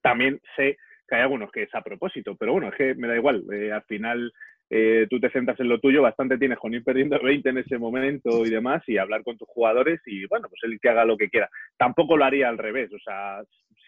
También 0.00 0.40
sé 0.56 0.76
que 1.06 1.16
hay 1.16 1.22
algunos 1.22 1.50
que 1.50 1.64
es 1.64 1.74
a 1.74 1.82
propósito, 1.82 2.34
pero 2.36 2.52
bueno, 2.52 2.68
es 2.68 2.74
que 2.76 2.94
me 2.94 3.08
da 3.08 3.16
igual. 3.16 3.44
Eh, 3.52 3.72
al 3.72 3.82
final 3.82 4.32
eh, 4.70 5.06
tú 5.10 5.20
te 5.20 5.30
centras 5.30 5.58
en 5.60 5.68
lo 5.68 5.80
tuyo, 5.80 6.02
bastante 6.02 6.38
tienes 6.38 6.58
con 6.58 6.72
ir 6.72 6.82
perdiendo 6.82 7.18
20 7.22 7.48
en 7.48 7.58
ese 7.58 7.78
momento 7.78 8.46
y 8.46 8.50
demás, 8.50 8.82
y 8.86 8.96
hablar 8.96 9.22
con 9.24 9.36
tus 9.36 9.48
jugadores 9.48 10.00
y 10.06 10.26
bueno, 10.26 10.48
pues 10.48 10.60
él 10.62 10.78
que 10.80 10.88
haga 10.88 11.04
lo 11.04 11.18
que 11.18 11.28
quiera. 11.28 11.50
Tampoco 11.76 12.16
lo 12.16 12.24
haría 12.24 12.48
al 12.48 12.58
revés, 12.58 12.90
o 12.92 12.98
sea, 12.98 13.42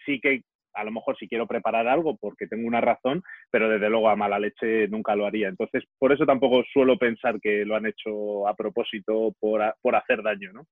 sí 0.05 0.19
que 0.19 0.43
a 0.73 0.83
lo 0.83 0.91
mejor 0.91 1.17
si 1.17 1.27
quiero 1.27 1.47
preparar 1.47 1.87
algo 1.87 2.17
porque 2.17 2.47
tengo 2.47 2.67
una 2.67 2.81
razón, 2.81 3.23
pero 3.49 3.69
desde 3.69 3.89
luego 3.89 4.09
a 4.09 4.15
mala 4.15 4.39
leche 4.39 4.87
nunca 4.87 5.15
lo 5.15 5.25
haría. 5.25 5.47
Entonces, 5.47 5.83
por 5.97 6.11
eso 6.11 6.25
tampoco 6.25 6.63
suelo 6.71 6.97
pensar 6.97 7.39
que 7.41 7.65
lo 7.65 7.75
han 7.75 7.85
hecho 7.85 8.47
a 8.47 8.55
propósito 8.55 9.35
por, 9.39 9.61
a, 9.61 9.75
por 9.81 9.95
hacer 9.95 10.21
daño, 10.23 10.51
¿no? 10.53 10.67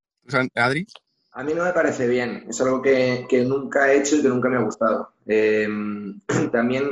Adri. 0.55 0.85
A 1.33 1.43
mí 1.43 1.53
no 1.53 1.63
me 1.63 1.73
parece 1.73 2.07
bien, 2.07 2.45
es 2.49 2.59
algo 2.61 2.81
que, 2.81 3.25
que 3.29 3.43
nunca 3.43 3.91
he 3.91 3.99
hecho 3.99 4.15
y 4.15 4.21
que 4.21 4.29
nunca 4.29 4.49
me 4.49 4.57
ha 4.57 4.63
gustado. 4.63 5.13
Eh, 5.27 5.67
también 6.51 6.89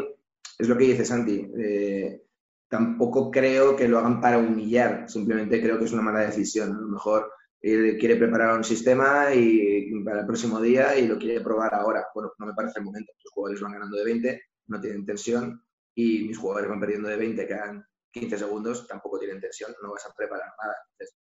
es 0.60 0.68
lo 0.68 0.78
que 0.78 0.86
dice 0.86 1.06
Santi, 1.06 1.50
eh, 1.58 2.22
tampoco 2.68 3.32
creo 3.32 3.76
que 3.76 3.88
lo 3.88 4.00
hagan 4.00 4.22
para 4.22 4.38
humillar, 4.38 5.10
simplemente 5.10 5.62
creo 5.62 5.80
que 5.80 5.86
es 5.86 5.94
una 5.94 6.02
mala 6.02 6.20
decisión. 6.20 6.72
A 6.72 6.82
lo 6.82 6.88
mejor 6.88 7.32
él 7.62 7.98
quiere 8.00 8.16
preparar 8.16 8.56
un 8.56 8.64
sistema 8.64 9.34
y 9.34 9.92
para 10.04 10.22
el 10.22 10.26
próximo 10.26 10.62
día 10.62 10.98
y 10.98 11.08
lo 11.08 11.18
quiere 11.18 11.42
probar 11.42 11.74
ahora. 11.74 12.06
Bueno, 12.14 12.32
no 12.38 12.46
me 12.46 12.54
parece 12.54 12.80
el 12.80 12.86
momento. 12.86 13.12
Los 13.24 13.34
jugadores 13.34 13.62
van 13.62 13.74
ganando 13.74 13.98
de 13.98 14.06
20, 14.06 14.42
no 14.68 14.82
tienen 14.82 15.06
tensión 15.06 15.64
y 15.96 16.28
mis 16.28 16.38
jugadores 16.38 16.70
van 16.70 16.80
perdiendo 16.80 17.10
de 17.10 17.18
20, 17.18 17.48
quedan 17.48 17.86
15 18.12 18.38
segundos, 18.38 18.88
tampoco 18.88 19.20
tienen 19.20 19.42
tensión, 19.42 19.74
no 19.82 19.92
vas 19.92 20.06
a 20.06 20.14
preparar 20.14 20.52
nada. 20.62 20.76
Entonces, 20.92 21.18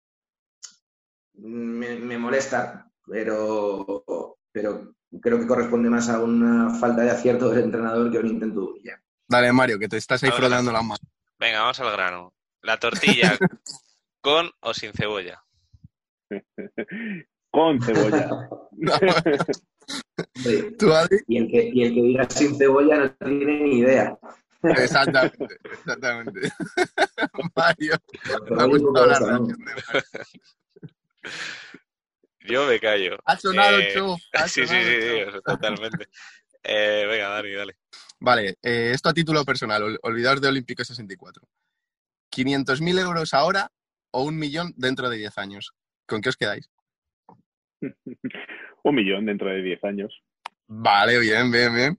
me, 1.33 1.99
me 1.99 2.17
molesta, 2.17 2.89
pero, 3.05 4.03
pero 4.51 4.95
creo 5.21 5.39
que 5.39 5.47
corresponde 5.47 5.89
más 5.89 6.09
a 6.09 6.19
una 6.19 6.69
falta 6.79 7.01
de 7.01 7.11
acierto 7.11 7.49
del 7.49 7.65
entrenador 7.65 8.09
que 8.11 8.17
a 8.17 8.21
un 8.21 8.27
intento 8.27 8.73
de. 8.73 8.95
Dale, 9.27 9.51
Mario, 9.51 9.79
que 9.79 9.87
te 9.87 9.97
estás 9.97 10.23
ahí 10.23 10.31
frotando 10.31 10.71
las 10.71 10.83
manos. 10.83 10.99
Venga, 11.39 11.61
vamos 11.61 11.79
al 11.79 11.91
grano. 11.91 12.33
La 12.61 12.77
tortilla, 12.77 13.37
¿con 14.21 14.51
o 14.59 14.73
sin 14.73 14.91
cebolla? 14.93 15.41
Con 17.51 17.81
cebolla. 17.81 18.49
Tú, 20.79 20.93
Adri. 20.93 21.17
Y 21.27 21.37
el, 21.37 21.47
que, 21.51 21.69
y 21.73 21.83
el 21.83 21.93
que 21.93 22.01
diga 22.01 22.29
sin 22.29 22.57
cebolla 22.57 22.97
no 22.97 23.13
tiene 23.15 23.59
ni 23.61 23.79
idea. 23.79 24.17
Exactamente, 24.63 25.57
exactamente. 25.63 26.39
Mario, 27.55 27.95
me 28.49 28.61
ha 28.61 28.65
gustado 28.65 29.05
de 29.05 29.11
la 29.11 29.19
reacción 29.19 29.47
de 29.47 29.55
Mario. 29.57 29.83
Yo 32.41 32.65
me 32.65 32.79
callo. 32.79 33.17
Ha 33.25 33.37
sonado, 33.37 33.79
Eh, 33.79 33.91
Chuf, 33.93 34.19
ha 34.33 34.47
Sí, 34.47 34.61
sí, 34.61 34.67
sonado, 34.67 34.89
sí, 34.91 35.01
sí, 35.01 35.41
totalmente. 35.45 36.07
Eh, 36.63 37.05
venga, 37.07 37.29
Dani, 37.29 37.51
dale. 37.53 37.77
Vale, 38.19 38.49
eh, 38.61 38.91
esto 38.93 39.09
a 39.09 39.13
título 39.13 39.43
personal, 39.43 39.81
ol- 39.83 39.99
olvidaos 40.03 40.41
de 40.41 40.47
Olímpico 40.47 40.83
64. 40.83 41.47
¿500.000 42.31 42.99
euros 42.99 43.33
ahora 43.33 43.71
o 44.11 44.23
un 44.23 44.37
millón 44.37 44.73
dentro 44.77 45.09
de 45.09 45.17
10 45.17 45.37
años? 45.37 45.73
¿Con 46.11 46.19
qué 46.19 46.27
os 46.27 46.35
quedáis? 46.35 46.69
Un 48.83 48.95
millón 48.95 49.25
dentro 49.25 49.47
de 49.47 49.61
10 49.61 49.83
años. 49.85 50.21
Vale, 50.67 51.17
bien, 51.19 51.49
bien, 51.49 51.73
bien. 51.73 51.97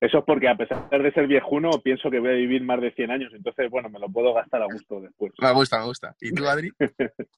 Eso 0.00 0.18
es 0.18 0.24
porque 0.24 0.48
a 0.48 0.56
pesar 0.56 0.88
de 0.88 1.12
ser 1.12 1.26
viejuno, 1.26 1.82
pienso 1.82 2.10
que 2.10 2.20
voy 2.20 2.30
a 2.30 2.32
vivir 2.32 2.62
más 2.62 2.80
de 2.80 2.92
100 2.92 3.10
años. 3.10 3.32
Entonces, 3.34 3.70
bueno, 3.70 3.90
me 3.90 3.98
lo 3.98 4.08
puedo 4.08 4.32
gastar 4.32 4.62
a 4.62 4.64
gusto 4.64 4.98
después. 5.02 5.32
Me 5.38 5.52
gusta, 5.52 5.78
me 5.78 5.84
gusta. 5.84 6.16
¿Y 6.22 6.32
tú, 6.32 6.46
Adri? 6.46 6.72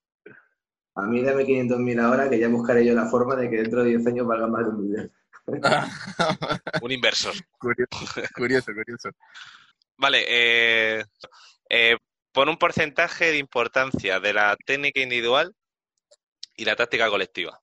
A 0.95 1.03
mí 1.03 1.22
dame 1.22 1.45
500.000 1.45 2.01
ahora 2.01 2.31
que 2.31 2.39
ya 2.39 2.49
buscaré 2.49 2.87
yo 2.87 2.95
la 2.95 3.07
forma 3.07 3.35
de 3.37 3.51
que 3.51 3.57
dentro 3.57 3.83
de 3.83 3.91
10 3.91 4.07
años 4.07 4.27
valga 4.27 4.47
más 4.47 4.64
de 4.64 4.70
un 4.70 4.89
millón. 4.89 5.12
Un 6.83 6.93
inversor. 6.93 7.35
curioso, 7.59 8.22
curioso, 8.35 8.72
curioso. 8.72 9.11
Vale, 9.99 10.24
eh, 10.27 11.05
eh, 11.68 11.97
pon 12.37 12.51
un 12.51 12.59
porcentaje 12.59 13.32
de 13.32 13.39
importancia 13.39 14.20
de 14.20 14.34
la 14.34 14.55
técnica 14.66 15.01
individual 15.01 15.55
y 16.55 16.66
la 16.66 16.76
táctica 16.76 17.09
colectiva. 17.09 17.59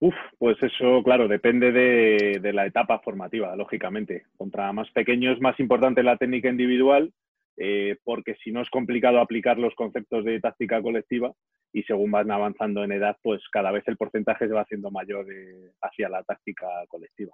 Uf, 0.00 0.16
pues 0.36 0.60
eso, 0.60 1.00
claro, 1.04 1.28
depende 1.28 1.70
de, 1.70 2.40
de 2.40 2.52
la 2.52 2.66
etapa 2.66 2.98
formativa, 2.98 3.54
lógicamente. 3.54 4.24
Contra 4.36 4.72
más 4.72 4.90
pequeño 4.90 5.32
es 5.32 5.40
más 5.40 5.60
importante 5.60 6.02
la 6.02 6.16
técnica 6.16 6.48
individual, 6.48 7.12
eh, 7.56 7.96
porque 8.02 8.34
si 8.42 8.50
no 8.50 8.62
es 8.62 8.68
complicado 8.68 9.20
aplicar 9.20 9.58
los 9.60 9.76
conceptos 9.76 10.24
de 10.24 10.40
táctica 10.40 10.82
colectiva 10.82 11.32
y 11.72 11.84
según 11.84 12.10
van 12.10 12.32
avanzando 12.32 12.82
en 12.82 12.90
edad, 12.90 13.16
pues 13.22 13.40
cada 13.52 13.70
vez 13.70 13.84
el 13.86 13.96
porcentaje 13.96 14.48
se 14.48 14.54
va 14.54 14.62
haciendo 14.62 14.90
mayor 14.90 15.24
de- 15.24 15.70
hacia 15.82 16.08
la 16.08 16.24
táctica 16.24 16.66
colectiva. 16.88 17.32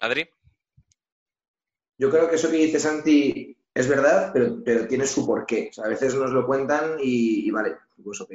Adri, 0.00 0.28
Yo 1.96 2.10
creo 2.10 2.28
que 2.28 2.34
eso 2.34 2.50
que 2.50 2.56
dice 2.56 2.80
Santi 2.80 3.56
es 3.74 3.88
verdad, 3.88 4.30
pero, 4.32 4.86
tiene 4.86 5.06
su 5.06 5.26
porqué. 5.26 5.70
A 5.84 5.88
veces 5.88 6.14
nos 6.14 6.30
lo 6.30 6.46
cuentan 6.46 6.96
y, 7.00 7.50
vale, 7.50 7.76
pues 8.02 8.20
ok. 8.20 8.32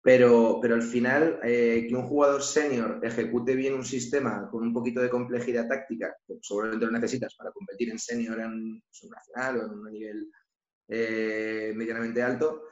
Pero, 0.00 0.60
pero 0.62 0.76
al 0.76 0.82
final, 0.82 1.40
eh, 1.42 1.86
que 1.88 1.94
un 1.94 2.06
jugador 2.06 2.42
senior 2.42 3.00
ejecute 3.02 3.56
bien 3.56 3.74
un 3.74 3.84
sistema 3.84 4.48
con 4.48 4.62
un 4.62 4.72
poquito 4.72 5.00
de 5.00 5.10
complejidad 5.10 5.66
táctica, 5.66 6.16
que 6.26 6.38
seguramente 6.40 6.86
lo 6.86 6.92
necesitas 6.92 7.34
para 7.34 7.50
competir 7.50 7.90
en 7.90 7.98
senior 7.98 8.40
en 8.40 8.80
nacional 9.10 9.58
o 9.58 9.64
en 9.64 9.70
un 9.70 9.92
nivel 9.92 10.30
eh, 10.86 11.72
medianamente 11.74 12.22
alto, 12.22 12.62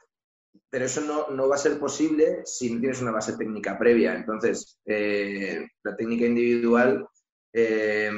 pero 0.70 0.84
eso 0.84 1.00
no, 1.00 1.28
no 1.30 1.48
va 1.48 1.56
a 1.56 1.58
ser 1.58 1.78
posible 1.78 2.42
si 2.44 2.72
no 2.72 2.80
tienes 2.80 3.02
una 3.02 3.10
base 3.10 3.36
técnica 3.36 3.76
previa. 3.76 4.14
Entonces, 4.14 4.78
eh, 4.86 5.66
la 5.82 5.96
técnica 5.96 6.26
individual 6.26 7.06
eh, 7.58 8.10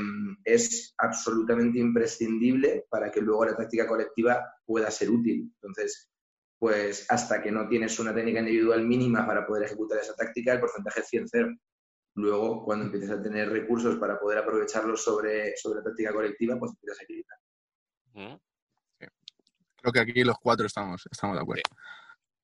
es 0.42 0.94
absolutamente 0.98 1.78
imprescindible 1.78 2.86
para 2.90 3.08
que 3.08 3.20
luego 3.20 3.44
la 3.44 3.56
táctica 3.56 3.86
colectiva 3.86 4.44
pueda 4.66 4.90
ser 4.90 5.10
útil. 5.10 5.48
Entonces, 5.54 6.10
pues 6.58 7.06
hasta 7.08 7.40
que 7.40 7.52
no 7.52 7.68
tienes 7.68 7.96
una 8.00 8.12
técnica 8.12 8.40
individual 8.40 8.84
mínima 8.84 9.24
para 9.24 9.46
poder 9.46 9.62
ejecutar 9.62 10.00
esa 10.00 10.16
táctica, 10.16 10.54
el 10.54 10.60
porcentaje 10.60 11.02
es 11.02 11.12
100-0. 11.12 11.56
Luego, 12.16 12.64
cuando 12.64 12.86
empieces 12.86 13.10
a 13.10 13.22
tener 13.22 13.48
recursos 13.48 13.96
para 13.98 14.18
poder 14.18 14.38
aprovecharlos 14.38 15.04
sobre, 15.04 15.56
sobre 15.56 15.78
la 15.78 15.84
táctica 15.84 16.12
colectiva, 16.12 16.58
pues 16.58 16.72
empiezas 16.72 16.98
a 16.98 17.04
equilibrar. 17.04 17.38
Creo 19.76 19.92
que 19.92 20.00
aquí 20.00 20.24
los 20.24 20.38
cuatro 20.40 20.66
estamos, 20.66 21.06
estamos 21.08 21.36
de 21.36 21.42
acuerdo. 21.42 21.62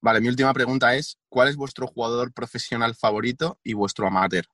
Vale, 0.00 0.20
mi 0.20 0.28
última 0.28 0.54
pregunta 0.54 0.94
es, 0.94 1.18
¿cuál 1.28 1.48
es 1.48 1.56
vuestro 1.56 1.88
jugador 1.88 2.32
profesional 2.32 2.94
favorito 2.94 3.58
y 3.64 3.72
vuestro 3.72 4.06
amateur? 4.06 4.44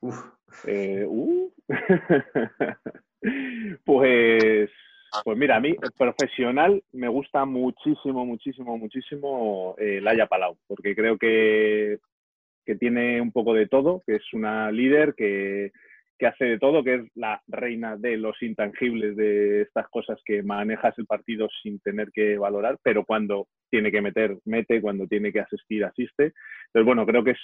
Uf, 0.00 0.24
Eh, 0.64 1.04
uh. 1.06 1.52
pues, 3.84 4.70
pues 5.24 5.38
mira, 5.38 5.56
a 5.56 5.60
mí 5.60 5.74
profesional 5.98 6.82
me 6.92 7.08
gusta 7.08 7.44
muchísimo, 7.44 8.24
muchísimo, 8.24 8.78
muchísimo 8.78 9.74
eh, 9.78 10.00
Laia 10.00 10.26
Palau, 10.26 10.56
porque 10.66 10.94
creo 10.94 11.18
que, 11.18 11.98
que 12.64 12.76
tiene 12.76 13.20
un 13.20 13.32
poco 13.32 13.54
de 13.54 13.66
todo, 13.66 14.02
que 14.06 14.16
es 14.16 14.32
una 14.32 14.70
líder 14.70 15.14
que, 15.16 15.72
que 16.18 16.26
hace 16.26 16.44
de 16.44 16.58
todo, 16.58 16.82
que 16.82 16.94
es 16.94 17.02
la 17.14 17.42
reina 17.46 17.96
de 17.96 18.16
los 18.16 18.40
intangibles 18.42 19.16
de 19.16 19.62
estas 19.62 19.88
cosas 19.88 20.18
que 20.24 20.42
manejas 20.42 20.98
el 20.98 21.06
partido 21.06 21.48
sin 21.62 21.80
tener 21.80 22.10
que 22.12 22.38
valorar, 22.38 22.78
pero 22.82 23.04
cuando 23.04 23.48
tiene 23.70 23.90
que 23.90 24.00
meter, 24.00 24.38
mete, 24.44 24.80
cuando 24.80 25.06
tiene 25.06 25.32
que 25.32 25.40
asistir, 25.40 25.84
asiste. 25.84 26.32
Entonces, 26.66 26.86
bueno, 26.86 27.06
creo 27.06 27.22
que 27.22 27.32
es 27.32 27.40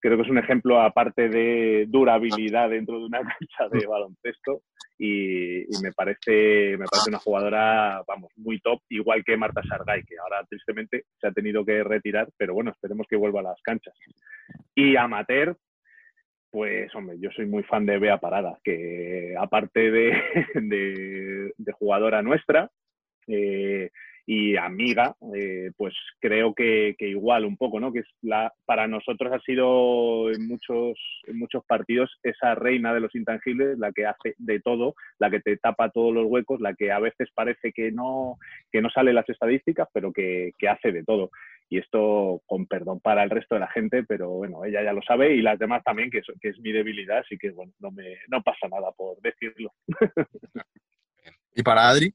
creo 0.00 0.16
que 0.16 0.22
es 0.22 0.30
un 0.30 0.38
ejemplo 0.38 0.80
aparte 0.80 1.28
de 1.28 1.86
durabilidad 1.88 2.70
dentro 2.70 2.98
de 2.98 3.06
una 3.06 3.20
cancha 3.20 3.68
de 3.70 3.86
baloncesto 3.86 4.62
y, 4.98 5.62
y 5.62 5.82
me 5.82 5.92
parece 5.92 6.76
me 6.78 6.86
parece 6.86 7.10
una 7.10 7.18
jugadora 7.18 8.02
vamos 8.06 8.32
muy 8.36 8.58
top 8.60 8.80
igual 8.88 9.24
que 9.24 9.36
Marta 9.36 9.62
Sargay 9.62 10.02
que 10.04 10.16
ahora 10.18 10.44
tristemente 10.48 11.04
se 11.20 11.26
ha 11.26 11.32
tenido 11.32 11.64
que 11.64 11.84
retirar 11.84 12.28
pero 12.36 12.54
bueno 12.54 12.70
esperemos 12.70 13.06
que 13.08 13.16
vuelva 13.16 13.40
a 13.40 13.44
las 13.44 13.62
canchas. 13.62 13.94
Y 14.74 14.96
amateur 14.96 15.56
pues 16.50 16.94
hombre 16.94 17.16
yo 17.20 17.30
soy 17.32 17.46
muy 17.46 17.62
fan 17.64 17.84
de 17.84 17.98
Bea 17.98 18.18
Parada 18.18 18.58
que 18.64 19.34
aparte 19.38 19.90
de, 19.90 20.22
de, 20.54 21.52
de 21.56 21.72
jugadora 21.72 22.22
nuestra 22.22 22.70
eh, 23.28 23.90
y 24.28 24.56
amiga, 24.56 25.14
eh, 25.36 25.70
pues 25.76 25.94
creo 26.18 26.52
que, 26.52 26.96
que, 26.98 27.08
igual 27.08 27.44
un 27.44 27.56
poco, 27.56 27.78
¿no? 27.78 27.92
Que 27.92 28.00
es 28.00 28.08
la, 28.22 28.52
para 28.64 28.88
nosotros 28.88 29.32
ha 29.32 29.38
sido 29.40 30.32
en 30.32 30.48
muchos, 30.48 30.98
en 31.28 31.38
muchos 31.38 31.64
partidos 31.64 32.10
esa 32.24 32.56
reina 32.56 32.92
de 32.92 32.98
los 32.98 33.14
intangibles, 33.14 33.78
la 33.78 33.92
que 33.92 34.04
hace 34.04 34.34
de 34.38 34.58
todo, 34.58 34.96
la 35.20 35.30
que 35.30 35.38
te 35.38 35.56
tapa 35.58 35.90
todos 35.90 36.12
los 36.12 36.26
huecos, 36.26 36.60
la 36.60 36.74
que 36.74 36.90
a 36.90 36.98
veces 36.98 37.28
parece 37.34 37.70
que 37.72 37.92
no, 37.92 38.36
que 38.72 38.82
no 38.82 38.90
sale 38.90 39.12
las 39.12 39.28
estadísticas, 39.28 39.88
pero 39.92 40.12
que, 40.12 40.50
que 40.58 40.68
hace 40.68 40.90
de 40.90 41.04
todo. 41.04 41.30
Y 41.68 41.78
esto 41.78 42.42
con 42.46 42.66
perdón 42.66 42.98
para 42.98 43.22
el 43.22 43.30
resto 43.30 43.54
de 43.54 43.60
la 43.60 43.70
gente, 43.70 44.02
pero 44.02 44.30
bueno, 44.30 44.64
ella 44.64 44.82
ya 44.82 44.92
lo 44.92 45.02
sabe 45.02 45.36
y 45.36 45.40
las 45.42 45.58
demás 45.60 45.84
también, 45.84 46.10
que 46.10 46.18
es, 46.18 46.26
que 46.40 46.48
es 46.48 46.58
mi 46.58 46.72
debilidad, 46.72 47.18
así 47.18 47.38
que 47.38 47.52
bueno, 47.52 47.72
no, 47.78 47.92
me, 47.92 48.18
no 48.26 48.42
pasa 48.42 48.66
nada 48.68 48.90
por 48.90 49.20
decirlo. 49.20 49.72
¿Y 51.54 51.62
para 51.62 51.88
Adri? 51.88 52.12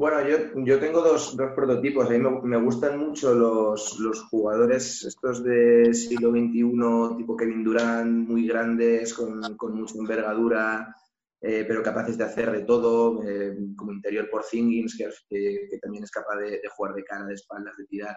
Bueno, 0.00 0.26
yo, 0.26 0.38
yo 0.64 0.80
tengo 0.80 1.02
dos, 1.02 1.36
dos, 1.36 1.52
prototipos. 1.54 2.08
A 2.08 2.12
mí 2.12 2.18
me, 2.18 2.56
gustan 2.56 2.98
mucho 2.98 3.34
los, 3.34 3.98
los, 3.98 4.22
jugadores 4.30 5.04
estos 5.04 5.44
de 5.44 5.92
siglo 5.92 6.30
XXI, 6.30 7.18
tipo 7.18 7.36
Kevin 7.36 7.62
Durant, 7.62 8.26
muy 8.26 8.46
grandes, 8.46 9.12
con, 9.12 9.58
con 9.58 9.74
mucha 9.74 9.98
envergadura, 9.98 10.96
eh, 11.42 11.66
pero 11.68 11.82
capaces 11.82 12.16
de 12.16 12.24
hacer 12.24 12.50
de 12.50 12.62
todo, 12.62 13.22
eh, 13.28 13.54
como 13.76 13.92
interior 13.92 14.30
por 14.30 14.42
Thingins, 14.42 14.96
que, 14.96 15.10
que, 15.28 15.78
también 15.82 16.04
es 16.04 16.10
capaz 16.10 16.36
de, 16.38 16.62
jugar 16.74 16.94
de 16.94 17.04
cara, 17.04 17.26
de 17.26 17.34
espaldas, 17.34 17.76
de 17.76 17.84
tirar. 17.84 18.16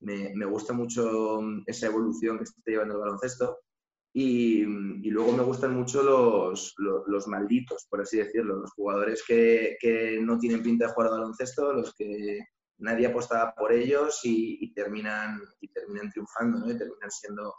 Me, 0.00 0.32
me, 0.34 0.46
gusta 0.46 0.72
mucho 0.72 1.38
esa 1.64 1.86
evolución 1.86 2.38
que 2.38 2.42
está 2.42 2.60
llevando 2.66 2.94
el 2.94 3.00
baloncesto. 3.02 3.60
Y, 4.12 4.62
y, 4.62 5.10
luego 5.10 5.32
me 5.32 5.44
gustan 5.44 5.72
mucho 5.74 6.02
los, 6.02 6.74
los, 6.78 7.06
los, 7.06 7.28
malditos, 7.28 7.86
por 7.88 8.00
así 8.00 8.18
decirlo, 8.18 8.56
los 8.56 8.72
jugadores 8.72 9.22
que, 9.24 9.76
que, 9.80 10.18
no 10.20 10.36
tienen 10.36 10.64
pinta 10.64 10.86
de 10.86 10.92
jugar 10.92 11.10
a 11.10 11.12
baloncesto, 11.12 11.72
los 11.72 11.94
que 11.94 12.40
nadie 12.80 13.06
apostaba 13.06 13.54
por 13.54 13.72
ellos 13.72 14.20
y, 14.24 14.72
terminan, 14.74 15.40
y 15.60 15.68
terminan 15.68 16.10
triunfando, 16.10 16.58
¿no? 16.58 16.70
Y 16.70 16.76
terminan 16.76 17.10
siendo 17.10 17.54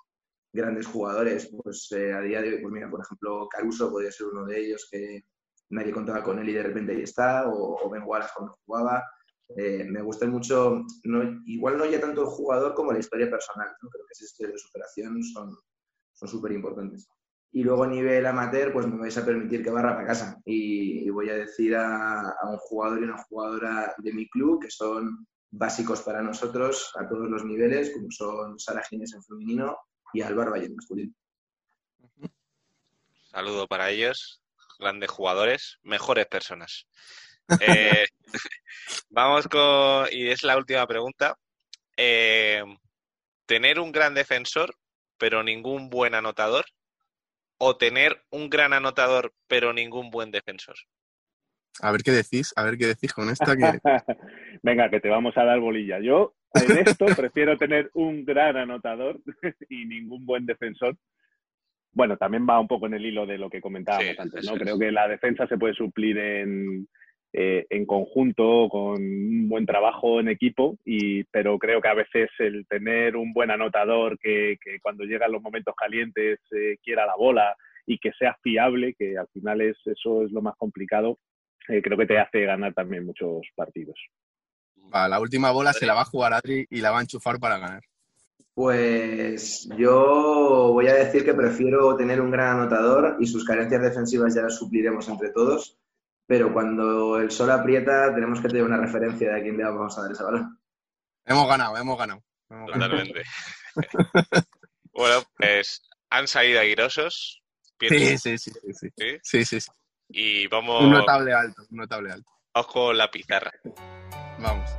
grandes 0.54 0.88
jugadores. 0.88 1.50
Pues 1.64 1.92
eh, 1.92 2.14
a 2.14 2.22
día 2.22 2.42
de 2.42 2.50
hoy, 2.50 2.62
pues 2.62 2.74
mira, 2.74 2.90
por 2.90 3.02
ejemplo, 3.02 3.48
Caruso 3.48 3.90
podría 3.90 4.12
ser 4.12 4.28
uno 4.28 4.46
de 4.46 4.60
ellos 4.60 4.88
que 4.92 5.24
nadie 5.70 5.94
contaba 5.94 6.24
con 6.24 6.40
él 6.40 6.50
y 6.50 6.54
de 6.54 6.64
repente 6.64 6.92
ahí 6.92 7.04
está, 7.04 7.48
o, 7.48 7.90
Ben 7.90 8.04
Wallace 8.04 8.34
cuando 8.36 8.58
jugaba. 8.66 9.04
Eh, 9.58 9.84
me 9.84 10.02
gusta 10.02 10.26
mucho, 10.28 10.82
no, 11.04 11.42
igual 11.46 11.78
no 11.78 11.86
ya 11.86 12.00
tanto 12.00 12.22
el 12.22 12.28
jugador 12.28 12.74
como 12.74 12.94
la 12.94 13.00
historia 13.00 13.30
personal, 13.30 13.68
¿no? 13.82 13.90
creo 13.90 14.06
que 14.06 14.14
esas 14.14 14.32
historias 14.32 14.54
de 14.54 14.60
superación 14.60 15.24
son 15.24 15.58
súper 16.28 16.52
importantes. 16.52 17.10
Y 17.54 17.64
luego 17.64 17.84
a 17.84 17.88
nivel 17.88 18.26
amateur, 18.26 18.72
pues 18.72 18.88
me 18.88 18.98
vais 18.98 19.18
a 19.18 19.26
permitir 19.26 19.64
que 19.64 19.70
barra 19.70 19.96
para 19.96 20.08
casa. 20.08 20.42
Y, 20.46 21.10
voy 21.10 21.30
a 21.30 21.36
decir 21.36 21.76
a, 21.76 22.34
un 22.44 22.58
jugador 22.58 23.02
y 23.02 23.04
una 23.04 23.22
jugadora 23.24 23.94
de 23.98 24.14
mi 24.14 24.30
club 24.30 24.62
que 24.62 24.72
son 24.72 25.28
básicos 25.50 26.02
para 26.02 26.22
nosotros 26.22 26.94
a 26.98 27.08
todos 27.10 27.30
los 27.30 27.44
niveles, 27.44 27.92
como 27.94 28.10
son 28.10 28.58
Sara 28.58 28.84
Gines 28.84 29.14
en 29.14 29.24
femenino 29.24 29.78
y 30.14 30.22
Álvaro 30.22 30.52
Valle 30.52 30.68
en 30.68 30.76
masculino. 30.76 31.14
Saludo 33.30 33.68
para 33.68 33.90
ellos, 33.90 34.42
grandes 34.80 35.10
jugadores, 35.10 35.80
mejores 35.84 36.28
personas. 36.28 36.88
Eh, 37.60 38.06
vamos 39.10 39.46
con, 39.50 40.08
y 40.10 40.30
es 40.30 40.42
la 40.44 40.56
última 40.56 40.88
pregunta. 40.88 41.38
Eh, 41.98 42.64
¿Tener 43.46 43.78
un 43.78 43.92
gran 43.92 44.14
defensor, 44.14 44.74
pero 45.22 45.44
ningún 45.44 45.92
buen 45.92 46.16
anotador? 46.16 46.66
¿O 47.60 47.78
tener 47.78 48.24
un 48.32 48.50
gran 48.50 48.74
anotador, 48.74 49.34
pero 49.48 49.72
ningún 49.72 50.10
buen 50.10 50.32
defensor? 50.32 50.76
A 51.80 51.92
ver 51.92 52.02
qué 52.02 52.10
decís, 52.10 52.52
a 52.56 52.64
ver 52.64 52.76
qué 52.76 52.88
decís 52.88 53.14
con 53.14 53.30
esta 53.30 53.56
que... 53.56 53.80
Venga, 54.64 54.90
que 54.90 55.00
te 55.00 55.10
vamos 55.10 55.38
a 55.38 55.44
dar 55.44 55.60
bolilla. 55.60 56.00
Yo 56.00 56.34
en 56.56 56.78
esto 56.88 57.06
prefiero 57.16 57.56
tener 57.56 57.92
un 57.94 58.26
gran 58.26 58.58
anotador 58.58 59.22
y 59.70 59.86
ningún 59.86 60.26
buen 60.26 60.48
defensor. 60.48 60.98
Bueno, 61.94 62.18
también 62.18 62.48
va 62.50 62.60
un 62.60 62.68
poco 62.68 62.88
en 62.88 62.96
el 62.96 63.06
hilo 63.06 63.28
de 63.28 63.38
lo 63.38 63.50
que 63.50 63.62
comentábamos 63.62 64.18
antes, 64.18 64.44
¿no? 64.50 64.56
Creo 64.56 64.80
que 64.80 64.92
la 64.92 65.08
defensa 65.08 65.46
se 65.46 65.58
puede 65.58 65.76
suplir 65.76 66.18
en, 66.18 66.88
eh, 67.34 67.66
en 67.70 67.86
conjunto, 67.86 68.68
con 68.70 69.02
un 69.02 69.48
buen 69.48 69.66
trabajo 69.66 70.20
en 70.20 70.28
equipo, 70.28 70.78
y, 70.84 71.24
pero 71.26 71.58
creo 71.58 71.82
que 71.82 71.88
a 71.88 71.94
veces 71.94 72.30
el 72.40 72.66
tener 72.68 73.16
un 73.16 73.32
buen 73.32 73.52
anotador 73.52 74.20
que, 74.20 74.58
cuando 74.82 75.06
llegan 75.06 75.32
los 75.32 75.42
momentos 75.42 75.74
calientes 75.76 76.40
eh, 76.52 76.78
quiera 76.84 77.06
la 77.06 77.16
bola 77.16 77.56
y 77.86 78.00
que 78.00 78.12
sea 78.20 78.38
fiable, 78.44 78.96
que 78.98 79.18
al 79.18 79.28
final 79.30 79.62
es, 79.62 79.78
eso 79.86 80.24
es 80.24 80.32
lo 80.32 80.42
más 80.42 80.56
complicado, 80.58 81.20
eh, 81.70 81.82
creo 81.82 81.98
que 81.98 82.06
te 82.06 82.20
hace 82.20 82.42
ganar 82.42 82.74
también 82.74 83.06
muchos 83.06 83.48
partidos. 83.56 83.98
la 84.92 85.20
última 85.20 85.52
bola 85.52 85.72
se 85.72 85.86
la 85.86 85.94
va 85.94 86.02
a 86.02 86.06
jugar 86.06 86.34
Adri 86.34 86.66
y 86.70 86.82
la 86.82 86.92
va 86.92 87.00
a 87.00 87.02
enchufar 87.04 87.40
para 87.40 87.60
ganar. 87.60 87.84
Pues 88.54 89.70
yo 89.78 90.72
voy 90.74 90.88
a 90.88 90.96
decir 90.96 91.24
que 91.24 91.34
prefiero 91.34 91.96
tener 91.96 92.20
un 92.20 92.32
gran 92.32 92.58
anotador 92.58 93.16
y 93.22 93.26
sus 93.26 93.46
carencias 93.46 93.82
defensivas 93.82 94.36
ya 94.36 94.42
las 94.42 94.58
supliremos 94.58 95.08
entre 95.08 95.30
todos, 95.30 95.78
pero 96.26 96.54
cuando 96.54 97.18
el 97.18 97.32
sol 97.32 97.52
aprieta 97.52 98.14
tenemos 98.14 98.42
que 98.42 98.48
tener 98.48 98.64
una 98.64 98.78
referencia 98.78 99.32
de 99.32 99.40
a 99.40 99.44
quién 99.44 99.58
le 99.58 99.64
vamos 99.64 99.98
a 99.98 100.04
dar 100.04 100.12
esa 100.12 100.24
balón. 100.26 100.60
Hemos 101.26 101.48
ganado, 101.48 101.78
hemos 101.78 101.98
ganado. 101.98 102.24
Totalmente. 102.68 103.24
bueno, 104.94 105.24
pues 105.38 105.82
han 106.10 106.28
salido 106.28 106.60
aguirosos. 106.60 107.42
Sí, 107.80 108.18
sí, 108.18 108.38
sí, 108.38 108.38
sí, 108.38 108.90
sí. 109.24 109.46
sí, 109.46 109.58
Y 110.10 110.48
vamos... 110.48 110.84
Un 110.84 110.92
notable 110.92 111.34
alto, 111.34 111.64
un 111.70 111.78
notable 111.78 112.12
alto. 112.12 112.30
Vamos 112.54 112.72
con 112.72 112.98
la 112.98 113.10
pizarra. 113.10 113.52
Vamos. 114.40 114.70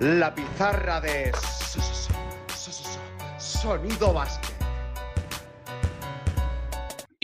La 0.00 0.34
pizarra 0.34 1.00
de 1.00 1.32
Sonido 3.38 4.12
Básquet. 4.12 4.53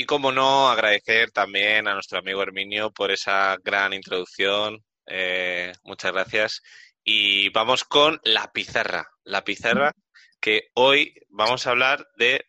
Y 0.00 0.06
como 0.06 0.32
no, 0.32 0.70
agradecer 0.70 1.30
también 1.30 1.86
a 1.86 1.92
nuestro 1.92 2.20
amigo 2.20 2.42
Herminio 2.42 2.90
por 2.90 3.10
esa 3.10 3.58
gran 3.62 3.92
introducción. 3.92 4.82
Eh, 5.06 5.74
muchas 5.82 6.12
gracias. 6.12 6.62
Y 7.04 7.50
vamos 7.50 7.84
con 7.84 8.18
la 8.24 8.50
pizarra. 8.50 9.06
La 9.24 9.44
pizarra 9.44 9.92
que 10.40 10.70
hoy 10.72 11.12
vamos 11.28 11.66
a 11.66 11.72
hablar 11.72 12.06
de 12.16 12.46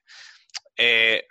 eh, 0.78 1.26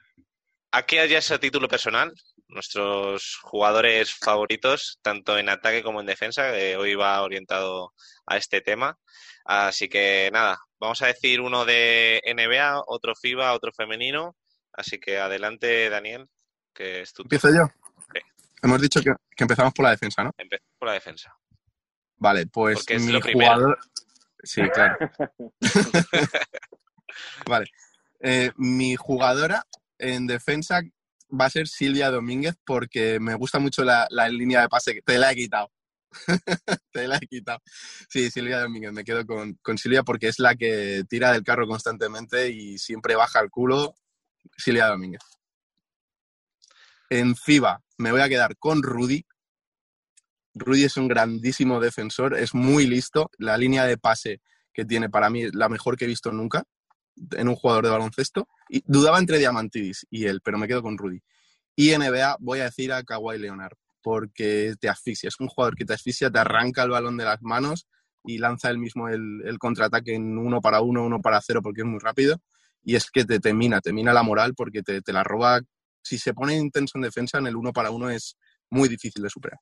a 0.72 0.84
qué 0.84 1.00
haya 1.00 1.20
ese 1.20 1.38
título 1.38 1.68
personal, 1.68 2.12
nuestros 2.48 3.38
jugadores 3.40 4.14
favoritos, 4.14 4.98
tanto 5.00 5.38
en 5.38 5.48
ataque 5.48 5.82
como 5.82 6.00
en 6.00 6.06
defensa, 6.06 6.52
que 6.52 6.76
hoy 6.76 6.96
va 6.96 7.22
orientado 7.22 7.94
a 8.26 8.36
este 8.36 8.60
tema. 8.60 8.98
Así 9.46 9.88
que 9.88 10.28
nada, 10.34 10.58
vamos 10.78 11.00
a 11.00 11.06
decir 11.06 11.40
uno 11.40 11.64
de 11.64 12.20
NBA, 12.26 12.82
otro 12.88 13.14
FIBA, 13.16 13.54
otro 13.54 13.72
femenino. 13.72 14.36
Así 14.72 14.98
que 14.98 15.18
adelante, 15.18 15.88
Daniel, 15.88 16.28
que 16.74 17.02
es 17.02 17.12
tu 17.12 17.22
¿Empiezo 17.22 17.48
yo? 17.48 17.68
Hemos 18.62 18.80
dicho 18.80 19.00
que, 19.00 19.12
empezamos 19.36 19.72
por 19.72 19.84
la 19.84 19.90
defensa, 19.92 20.22
¿no? 20.22 20.32
Empezamos 20.36 20.74
por 20.78 20.88
la 20.88 20.94
defensa. 20.94 21.34
Vale, 22.16 22.46
pues 22.46 22.84
mi 23.00 23.20
jugador... 23.20 23.78
Sí, 24.42 24.62
claro. 24.72 24.96
vale. 27.46 27.66
Eh, 28.20 28.52
mi 28.56 28.96
jugadora 28.96 29.64
en 29.98 30.26
defensa 30.26 30.82
va 31.30 31.46
a 31.46 31.50
ser 31.50 31.68
Silvia 31.68 32.10
Domínguez 32.10 32.54
porque 32.64 33.20
me 33.20 33.34
gusta 33.34 33.58
mucho 33.58 33.84
la, 33.84 34.08
línea 34.30 34.62
de 34.62 34.68
pase. 34.68 35.02
Te 35.04 35.18
la 35.18 35.32
he 35.32 35.36
quitado. 35.36 35.70
te 36.92 37.06
la 37.06 37.16
he 37.16 37.26
quitado. 37.26 37.60
Sí, 38.08 38.30
Silvia 38.30 38.60
Domínguez. 38.60 38.92
Me 38.92 39.04
quedo 39.04 39.24
con, 39.26 39.54
con, 39.62 39.78
Silvia 39.78 40.02
porque 40.02 40.28
es 40.28 40.38
la 40.38 40.54
que 40.54 41.04
tira 41.08 41.32
del 41.32 41.44
carro 41.44 41.66
constantemente 41.66 42.50
y 42.50 42.78
siempre 42.78 43.14
baja 43.14 43.40
el 43.40 43.50
culo. 43.50 43.94
Silvia 44.56 44.86
Domínguez. 44.86 45.22
En 47.08 47.34
FIBA 47.36 47.82
me 47.98 48.12
voy 48.12 48.20
a 48.20 48.28
quedar 48.28 48.56
con 48.56 48.82
Rudy. 48.82 49.24
Rudy 50.54 50.84
es 50.84 50.96
un 50.96 51.08
grandísimo 51.08 51.80
defensor, 51.80 52.36
es 52.36 52.54
muy 52.54 52.86
listo. 52.86 53.30
La 53.38 53.56
línea 53.56 53.84
de 53.84 53.98
pase 53.98 54.40
que 54.72 54.84
tiene 54.84 55.08
para 55.10 55.30
mí 55.30 55.44
es 55.44 55.54
la 55.54 55.68
mejor 55.68 55.96
que 55.96 56.04
he 56.04 56.08
visto 56.08 56.32
nunca 56.32 56.64
en 57.32 57.48
un 57.48 57.56
jugador 57.56 57.84
de 57.84 57.90
baloncesto. 57.90 58.48
Y 58.68 58.82
dudaba 58.86 59.18
entre 59.18 59.38
Diamantidis 59.38 60.06
y 60.10 60.26
él, 60.26 60.40
pero 60.42 60.58
me 60.58 60.68
quedo 60.68 60.82
con 60.82 60.96
Rudy. 60.96 61.20
Y 61.76 61.96
NBA 61.96 62.36
voy 62.40 62.60
a 62.60 62.64
decir 62.64 62.92
a 62.92 63.02
Kawhi 63.02 63.38
Leonard, 63.38 63.76
porque 64.02 64.74
te 64.80 64.88
asfixia. 64.88 65.28
Es 65.28 65.40
un 65.40 65.48
jugador 65.48 65.76
que 65.76 65.84
te 65.84 65.94
asfixia, 65.94 66.30
te 66.30 66.38
arranca 66.38 66.82
el 66.82 66.90
balón 66.90 67.16
de 67.16 67.24
las 67.24 67.42
manos 67.42 67.86
y 68.24 68.38
lanza 68.38 68.70
él 68.70 68.78
mismo 68.78 69.08
el, 69.08 69.58
contraataque 69.58 70.14
en 70.14 70.36
uno 70.38 70.60
para 70.60 70.80
uno, 70.80 71.04
uno 71.04 71.20
para 71.20 71.40
cero, 71.40 71.60
porque 71.62 71.82
es 71.82 71.86
muy 71.86 71.98
rápido. 71.98 72.40
Y 72.82 72.96
es 72.96 73.10
que 73.10 73.24
te, 73.24 73.40
termina, 73.40 73.80
te 73.80 73.92
mina 73.92 74.12
la 74.12 74.22
moral 74.22 74.54
porque 74.54 74.82
te, 74.82 75.00
la 75.12 75.22
roba. 75.22 75.60
Si 76.02 76.18
se 76.18 76.32
pone 76.32 76.54
intenso 76.54 76.96
en 76.96 77.02
defensa, 77.02 77.38
en 77.38 77.46
el 77.46 77.56
uno 77.56 77.72
para 77.72 77.90
uno 77.90 78.10
es 78.10 78.36
muy 78.70 78.88
difícil 78.88 79.22
de 79.22 79.30
superar. 79.30 79.58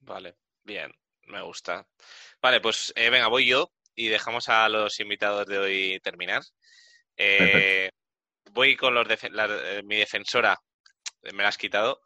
Vale, 0.00 0.36
bien, 0.64 0.92
me 1.26 1.42
gusta. 1.42 1.86
Vale, 2.40 2.60
pues 2.60 2.92
eh, 2.96 3.10
venga, 3.10 3.28
voy 3.28 3.46
yo 3.46 3.72
y 3.94 4.08
dejamos 4.08 4.48
a 4.48 4.68
los 4.68 4.98
invitados 5.00 5.46
de 5.46 5.58
hoy 5.58 6.00
terminar. 6.02 6.42
Eh, 7.16 7.90
voy 8.52 8.76
con 8.76 8.94
los 8.94 9.06
eh, 9.08 9.82
mi 9.84 9.96
defensora, 9.96 10.56
me 11.32 11.42
la 11.42 11.48
has 11.48 11.58
quitado, 11.58 12.00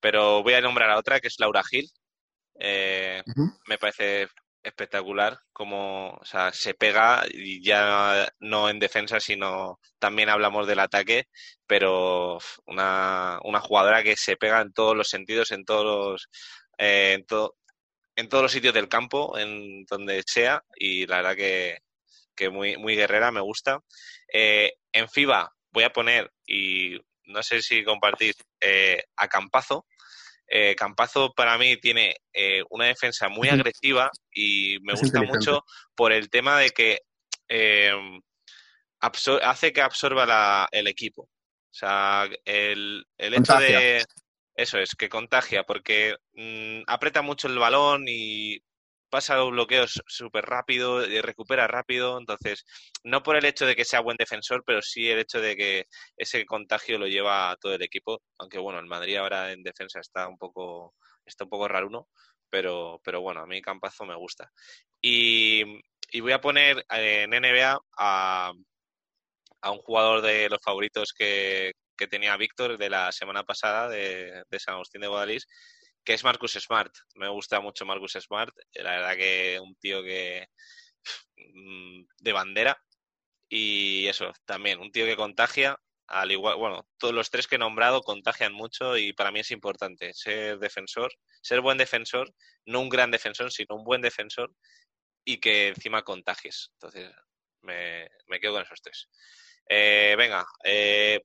pero 0.00 0.42
voy 0.42 0.54
a 0.54 0.60
nombrar 0.60 0.90
a 0.90 0.98
otra 0.98 1.20
que 1.20 1.28
es 1.28 1.38
Laura 1.38 1.62
Gil. 1.64 1.88
Eh, 2.58 3.22
me 3.66 3.78
parece 3.78 4.28
espectacular 4.68 5.38
como 5.52 6.20
se 6.52 6.74
pega 6.74 7.24
y 7.30 7.62
ya 7.62 8.28
no 8.38 8.68
en 8.68 8.78
defensa, 8.78 9.20
sino 9.20 9.80
también 9.98 10.28
hablamos 10.28 10.66
del 10.66 10.78
ataque, 10.80 11.28
pero 11.66 12.38
una, 12.66 13.38
una 13.44 13.60
jugadora 13.60 14.02
que 14.02 14.16
se 14.16 14.36
pega 14.36 14.60
en 14.60 14.72
todos 14.72 14.96
los 14.96 15.08
sentidos, 15.08 15.50
en 15.50 15.64
todos 15.64 15.84
los, 15.84 16.28
en, 16.78 17.24
en 18.16 18.28
todos 18.28 18.42
los 18.42 18.52
sitios 18.52 18.74
del 18.74 18.88
campo, 18.88 19.38
en 19.38 19.84
donde 19.84 20.22
sea, 20.26 20.64
y 20.74 21.06
la 21.06 21.22
verdad 21.22 21.36
que, 21.36 22.50
muy, 22.50 22.76
muy 22.76 22.96
guerrera, 22.96 23.30
me 23.30 23.40
gusta. 23.40 23.80
Eh, 24.32 24.72
en 24.92 25.08
FIBA 25.08 25.52
voy 25.70 25.84
a 25.84 25.92
poner, 25.92 26.32
y 26.46 26.98
no 27.26 27.42
sé 27.42 27.62
si 27.62 27.84
compartir, 27.84 28.34
eh, 28.60 29.04
a 29.16 29.28
Campazo. 29.28 29.86
Eh, 30.48 30.74
Campazo 30.74 31.32
para 31.34 31.58
mí 31.58 31.76
tiene 31.76 32.16
una 32.70 32.86
defensa 32.86 33.28
muy 33.28 33.48
agresiva 33.48 34.10
y 34.32 34.78
me 34.82 34.94
gusta 34.94 35.22
mucho 35.22 35.64
por 35.94 36.12
el 36.12 36.30
tema 36.30 36.58
de 36.58 36.70
que 36.70 37.00
hace 39.42 39.72
que 39.72 39.80
absorba 39.82 40.68
el 40.72 40.86
equipo. 40.86 41.22
O 41.22 41.74
sea, 41.74 42.28
el, 42.44 43.04
el 43.18 43.34
hecho 43.34 43.54
de 43.58 44.04
eso 44.58 44.78
es, 44.78 44.94
que 44.96 45.08
contagia, 45.08 45.62
porque 45.62 46.16
mm, 46.32 46.82
aprieta 46.88 47.22
mucho 47.22 47.46
el 47.46 47.58
balón 47.58 48.06
y 48.08 48.58
pasa 49.10 49.36
los 49.36 49.50
bloqueos 49.50 50.02
súper 50.06 50.44
rápido, 50.44 51.06
y 51.06 51.20
recupera 51.20 51.66
rápido, 51.66 52.18
entonces, 52.18 52.64
no 53.04 53.22
por 53.22 53.36
el 53.36 53.44
hecho 53.44 53.66
de 53.66 53.76
que 53.76 53.84
sea 53.84 54.00
buen 54.00 54.16
defensor, 54.16 54.62
pero 54.66 54.82
sí 54.82 55.08
el 55.08 55.18
hecho 55.20 55.40
de 55.40 55.56
que 55.56 55.86
ese 56.16 56.44
contagio 56.46 56.98
lo 56.98 57.06
lleva 57.06 57.50
a 57.50 57.56
todo 57.56 57.74
el 57.74 57.82
equipo, 57.82 58.22
aunque 58.38 58.58
bueno, 58.58 58.78
el 58.78 58.86
Madrid 58.86 59.16
ahora 59.16 59.52
en 59.52 59.62
defensa 59.62 60.00
está 60.00 60.28
un 60.28 60.38
poco, 60.38 60.94
está 61.24 61.44
un 61.44 61.50
poco 61.50 61.68
raro 61.68 61.88
uno, 61.88 62.08
pero, 62.50 63.00
pero 63.04 63.20
bueno, 63.20 63.40
a 63.40 63.46
mí 63.46 63.60
Campazo 63.62 64.04
me 64.04 64.16
gusta. 64.16 64.50
Y, 65.00 65.64
voy 66.20 66.32
a 66.32 66.40
poner 66.40 66.84
en 66.90 67.30
NBA 67.30 67.78
a, 67.98 68.52
a 69.62 69.70
un 69.70 69.78
jugador 69.78 70.22
de 70.22 70.48
los 70.48 70.60
favoritos 70.62 71.12
que, 71.12 71.72
que 71.98 72.06
tenía 72.06 72.36
Víctor 72.36 72.78
de 72.78 72.88
la 72.88 73.12
semana 73.12 73.44
pasada 73.44 73.88
de, 73.88 74.44
de 74.48 74.58
San 74.58 74.74
Agustín 74.74 75.02
de 75.02 75.08
Guadalís, 75.08 75.46
que 76.08 76.14
es 76.14 76.24
Marcus 76.24 76.52
Smart. 76.52 76.90
Me 77.16 77.28
gusta 77.28 77.60
mucho 77.60 77.84
Marcus 77.84 78.12
Smart. 78.12 78.56
La 78.72 78.92
verdad 78.92 79.14
que 79.14 79.60
un 79.60 79.76
tío 79.76 80.02
que 80.02 80.48
mm, 81.36 82.02
de 82.20 82.32
bandera 82.32 82.82
y 83.46 84.06
eso, 84.06 84.32
también 84.46 84.80
un 84.80 84.90
tío 84.90 85.04
que 85.04 85.16
contagia, 85.16 85.78
al 86.06 86.32
igual, 86.32 86.56
bueno, 86.56 86.88
todos 86.96 87.12
los 87.12 87.28
tres 87.28 87.46
que 87.46 87.56
he 87.56 87.58
nombrado 87.58 88.00
contagian 88.00 88.54
mucho 88.54 88.96
y 88.96 89.12
para 89.12 89.30
mí 89.30 89.40
es 89.40 89.50
importante 89.50 90.14
ser 90.14 90.58
defensor, 90.58 91.12
ser 91.42 91.60
buen 91.60 91.76
defensor, 91.76 92.32
no 92.64 92.80
un 92.80 92.88
gran 92.88 93.10
defensor, 93.10 93.52
sino 93.52 93.76
un 93.76 93.84
buen 93.84 94.00
defensor 94.00 94.50
y 95.26 95.36
que 95.40 95.68
encima 95.68 96.04
contagies. 96.04 96.70
Entonces, 96.72 97.12
me, 97.60 98.08
me 98.28 98.40
quedo 98.40 98.54
con 98.54 98.62
esos 98.62 98.80
tres. 98.80 99.10
Eh, 99.68 100.14
venga, 100.16 100.46
eh, 100.64 101.20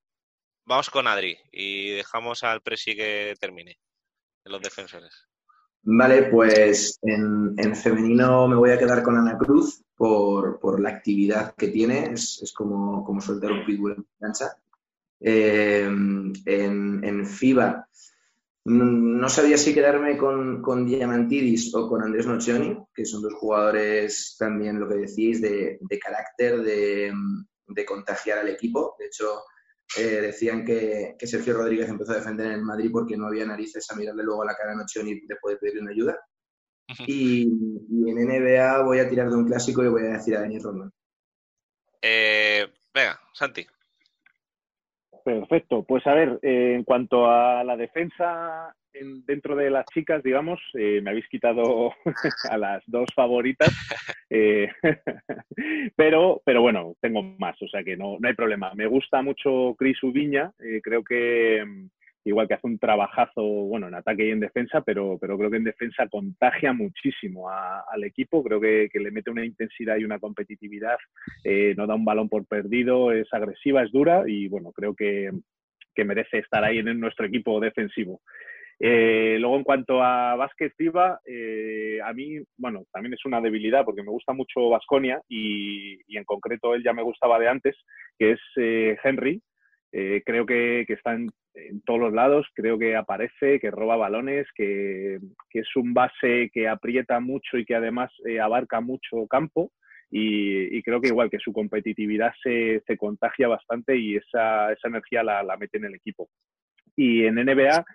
vamos 0.65 0.89
con 0.89 1.07
Adri 1.07 1.38
y 1.53 1.91
dejamos 1.91 2.43
al 2.43 2.61
Presi 2.61 2.97
que 2.97 3.34
termine 3.39 3.79
los 4.45 4.61
defensores. 4.61 5.13
Vale, 5.85 6.23
pues 6.23 6.97
en, 7.01 7.55
en 7.57 7.75
femenino 7.75 8.47
me 8.47 8.55
voy 8.55 8.71
a 8.71 8.77
quedar 8.77 9.03
con 9.03 9.17
Ana 9.17 9.37
Cruz 9.37 9.83
por, 9.95 10.59
por 10.59 10.79
la 10.79 10.89
actividad 10.89 11.55
que 11.55 11.67
tiene, 11.67 12.13
es, 12.13 12.41
es 12.41 12.53
como, 12.53 13.03
como 13.03 13.19
soltar 13.19 13.51
un 13.51 13.65
pitbull 13.65 13.95
en 13.97 14.07
cancha. 14.19 14.57
Eh, 15.19 15.85
en, 15.85 17.25
FIBA 17.25 17.87
no 18.65 19.29
sabía 19.29 19.57
si 19.57 19.73
quedarme 19.73 20.17
con, 20.17 20.61
con 20.61 20.85
Diamantidis 20.85 21.73
o 21.75 21.87
con 21.87 22.01
Andrés 22.01 22.27
Nocioni, 22.27 22.77
que 22.93 23.05
son 23.05 23.21
dos 23.21 23.33
jugadores 23.33 24.35
también, 24.39 24.79
lo 24.79 24.87
que 24.87 24.95
decís, 24.95 25.41
de, 25.41 25.79
de 25.81 25.99
carácter, 25.99 26.61
de, 26.61 27.13
de 27.67 27.85
contagiar 27.85 28.39
al 28.39 28.49
equipo. 28.49 28.95
De 28.99 29.07
hecho, 29.07 29.43
eh, 29.97 30.21
decían 30.21 30.65
que, 30.65 31.15
que, 31.17 31.27
Sergio 31.27 31.53
Rodríguez 31.53 31.89
empezó 31.89 32.13
a 32.13 32.17
defender 32.17 32.47
en 32.47 32.53
el 32.53 32.63
Madrid 32.63 32.89
porque 32.91 33.17
no 33.17 33.27
había 33.27 33.45
narices 33.45 33.89
a 33.91 33.95
mirarle 33.95 34.23
luego 34.23 34.43
a 34.43 34.47
la 34.47 34.55
cara 34.55 34.73
a 34.73 34.75
Nocioni 34.75 35.21
después 35.27 35.55
de 35.55 35.59
pedirle 35.59 35.81
una 35.81 35.91
ayuda. 35.91 36.19
Y, 37.07 37.43
y, 37.89 38.09
en 38.09 38.17
NBA 38.17 38.83
voy 38.83 38.99
a 38.99 39.09
tirar 39.09 39.29
de 39.29 39.35
un 39.35 39.45
clásico 39.45 39.83
y 39.83 39.87
voy 39.87 40.03
a 40.03 40.13
decir 40.13 40.35
a 40.35 40.41
Denis 40.41 40.63
Rodman. 40.63 40.91
Eh, 42.01 42.67
venga, 42.93 43.19
Santi. 43.33 43.65
Perfecto. 45.23 45.83
Pues 45.83 46.05
a 46.05 46.13
ver, 46.13 46.39
eh, 46.41 46.73
en 46.75 46.83
cuanto 46.83 47.29
a 47.29 47.63
la 47.63 47.77
defensa 47.77 48.75
en, 48.93 49.25
dentro 49.25 49.55
de 49.55 49.69
las 49.69 49.85
chicas, 49.93 50.23
digamos, 50.23 50.59
eh, 50.73 51.01
me 51.01 51.11
habéis 51.11 51.27
quitado 51.27 51.93
a 52.49 52.57
las 52.57 52.83
dos 52.87 53.07
favoritas, 53.15 53.71
eh, 54.29 54.69
pero, 55.95 56.41
pero 56.45 56.61
bueno, 56.61 56.95
tengo 57.01 57.23
más, 57.23 57.61
o 57.61 57.67
sea 57.67 57.83
que 57.83 57.97
no, 57.97 58.17
no 58.19 58.27
hay 58.27 58.33
problema. 58.33 58.73
Me 58.75 58.87
gusta 58.87 59.21
mucho 59.21 59.75
Cris 59.77 60.01
Ubiña, 60.03 60.51
eh, 60.59 60.81
creo 60.81 61.03
que 61.03 61.63
igual 62.25 62.47
que 62.47 62.53
hace 62.53 62.67
un 62.67 62.79
trabajazo, 62.79 63.41
bueno, 63.43 63.89
en 63.89 63.95
ataque 63.95 64.25
y 64.25 64.31
en 64.31 64.39
defensa, 64.39 64.79
pero, 64.79 65.17
pero 65.19 65.37
creo 65.37 65.51
que 65.51 65.57
en 65.57 65.65
defensa 65.65 66.07
contagia 66.07 66.71
muchísimo 66.71 67.49
al 67.49 68.03
equipo, 68.05 68.41
creo 68.41 68.61
que, 68.61 68.87
que, 68.89 68.99
le 69.01 69.11
mete 69.11 69.29
una 69.29 69.43
intensidad 69.43 69.97
y 69.97 70.05
una 70.05 70.19
competitividad, 70.19 70.95
no 71.75 71.85
da 71.85 71.95
un 71.95 72.05
balón 72.05 72.29
por 72.29 72.45
perdido, 72.45 73.11
es 73.11 73.27
agresiva, 73.33 73.83
es 73.83 73.91
dura 73.91 74.23
y 74.25 74.47
bueno, 74.47 74.71
creo 74.71 74.95
que, 74.95 75.31
que 75.93 76.05
merece 76.05 76.39
estar 76.39 76.63
ahí 76.63 76.79
en 76.79 76.99
nuestro 76.99 77.25
equipo 77.25 77.59
defensivo. 77.59 78.21
Eh, 78.86 79.38
luego, 79.39 79.55
en 79.55 79.63
cuanto 79.63 80.03
a 80.03 80.36
básquet 80.36 80.73
FIBA, 80.75 81.21
eh, 81.25 81.99
a 82.03 82.11
mí, 82.11 82.38
bueno, 82.57 82.84
también 82.91 83.13
es 83.13 83.23
una 83.23 83.39
debilidad 83.39 83.86
porque 83.86 84.03
me 84.03 84.09
gusta 84.09 84.34
mucho 84.34 84.67
Vasconia 84.67 85.21
y, 85.29 86.01
y, 86.05 86.17
en 86.17 86.25
concreto 86.25 86.75
él 86.75 86.84
ya 86.84 86.91
me 86.91 87.01
gustaba 87.01 87.39
de 87.39 87.47
antes, 87.47 87.77
que 88.19 88.31
es 88.31 88.41
eh, 88.57 88.97
Henry. 89.01 89.41
creo 89.89 90.45
que, 90.45 90.84
que 90.86 90.93
está 90.95 91.13
en, 91.13 91.29
en, 91.53 91.81
todos 91.84 92.01
los 92.01 92.11
lados, 92.11 92.45
creo 92.53 92.77
que 92.77 92.97
aparece, 92.97 93.61
que 93.61 93.71
roba 93.71 93.95
balones, 93.95 94.47
que, 94.53 95.17
que, 95.49 95.59
es 95.59 95.75
un 95.77 95.93
base 95.93 96.49
que 96.51 96.67
aprieta 96.67 97.21
mucho 97.21 97.57
y 97.57 97.63
que 97.63 97.75
además 97.75 98.11
abarca 98.41 98.81
mucho 98.81 99.27
campo. 99.29 99.71
Y, 100.11 100.77
y, 100.77 100.84
creo 100.84 100.99
que 100.99 101.07
igual 101.07 101.29
que 101.29 101.39
su 101.39 101.53
competitividad 101.53 102.34
se, 102.43 102.84
se 102.86 102.97
contagia 102.97 103.47
bastante 103.47 103.95
y 103.95 104.17
esa, 104.17 104.73
esa 104.73 104.89
energía 104.89 105.23
la, 105.23 105.41
la 105.41 105.55
mete 105.55 105.77
en 105.77 105.86
el 105.86 105.95
equipo. 105.95 106.27
Y 106.95 107.25
en 107.25 107.36
NBA, 107.36 107.86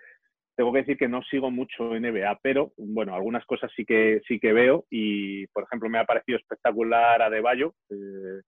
tengo 0.59 0.73
que 0.73 0.79
decir 0.79 0.97
que 0.97 1.07
no 1.07 1.21
sigo 1.23 1.49
mucho 1.49 1.97
NBA, 1.97 2.37
pero 2.43 2.73
bueno, 2.75 3.15
algunas 3.15 3.45
cosas 3.45 3.71
sí 3.77 3.85
que 3.85 4.19
sí 4.27 4.41
que 4.41 4.51
veo 4.51 4.83
y, 4.89 5.47
por 5.47 5.63
ejemplo, 5.63 5.87
me 5.87 5.99
ha 5.99 6.03
parecido 6.03 6.37
espectacular 6.37 7.21
a 7.21 7.29
De 7.29 7.39
Bayo, 7.39 7.75
eh, 7.89 8.41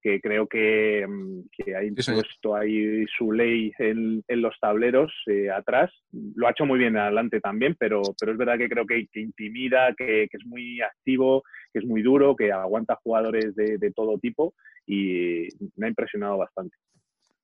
que 0.00 0.20
creo 0.20 0.46
que, 0.46 1.04
que, 1.50 1.74
ha 1.74 1.82
impuesto 1.82 2.54
ahí 2.54 3.04
su 3.06 3.32
ley 3.32 3.72
en, 3.80 4.22
en 4.28 4.40
los 4.40 4.54
tableros 4.60 5.12
eh, 5.26 5.50
atrás. 5.50 5.90
Lo 6.12 6.46
ha 6.46 6.52
hecho 6.52 6.64
muy 6.64 6.78
bien 6.78 6.96
adelante 6.96 7.40
también, 7.40 7.74
pero, 7.76 8.02
pero 8.20 8.30
es 8.30 8.38
verdad 8.38 8.56
que 8.56 8.68
creo 8.68 8.86
que, 8.86 9.08
que 9.10 9.18
intimida, 9.18 9.92
que, 9.98 10.28
que, 10.30 10.36
es 10.36 10.46
muy 10.46 10.80
activo, 10.80 11.42
que 11.72 11.80
es 11.80 11.84
muy 11.84 12.02
duro, 12.02 12.36
que 12.36 12.52
aguanta 12.52 13.00
jugadores 13.02 13.56
de, 13.56 13.78
de 13.78 13.90
todo 13.90 14.16
tipo 14.20 14.54
y 14.86 15.48
me 15.74 15.86
ha 15.86 15.90
impresionado 15.90 16.38
bastante. 16.38 16.76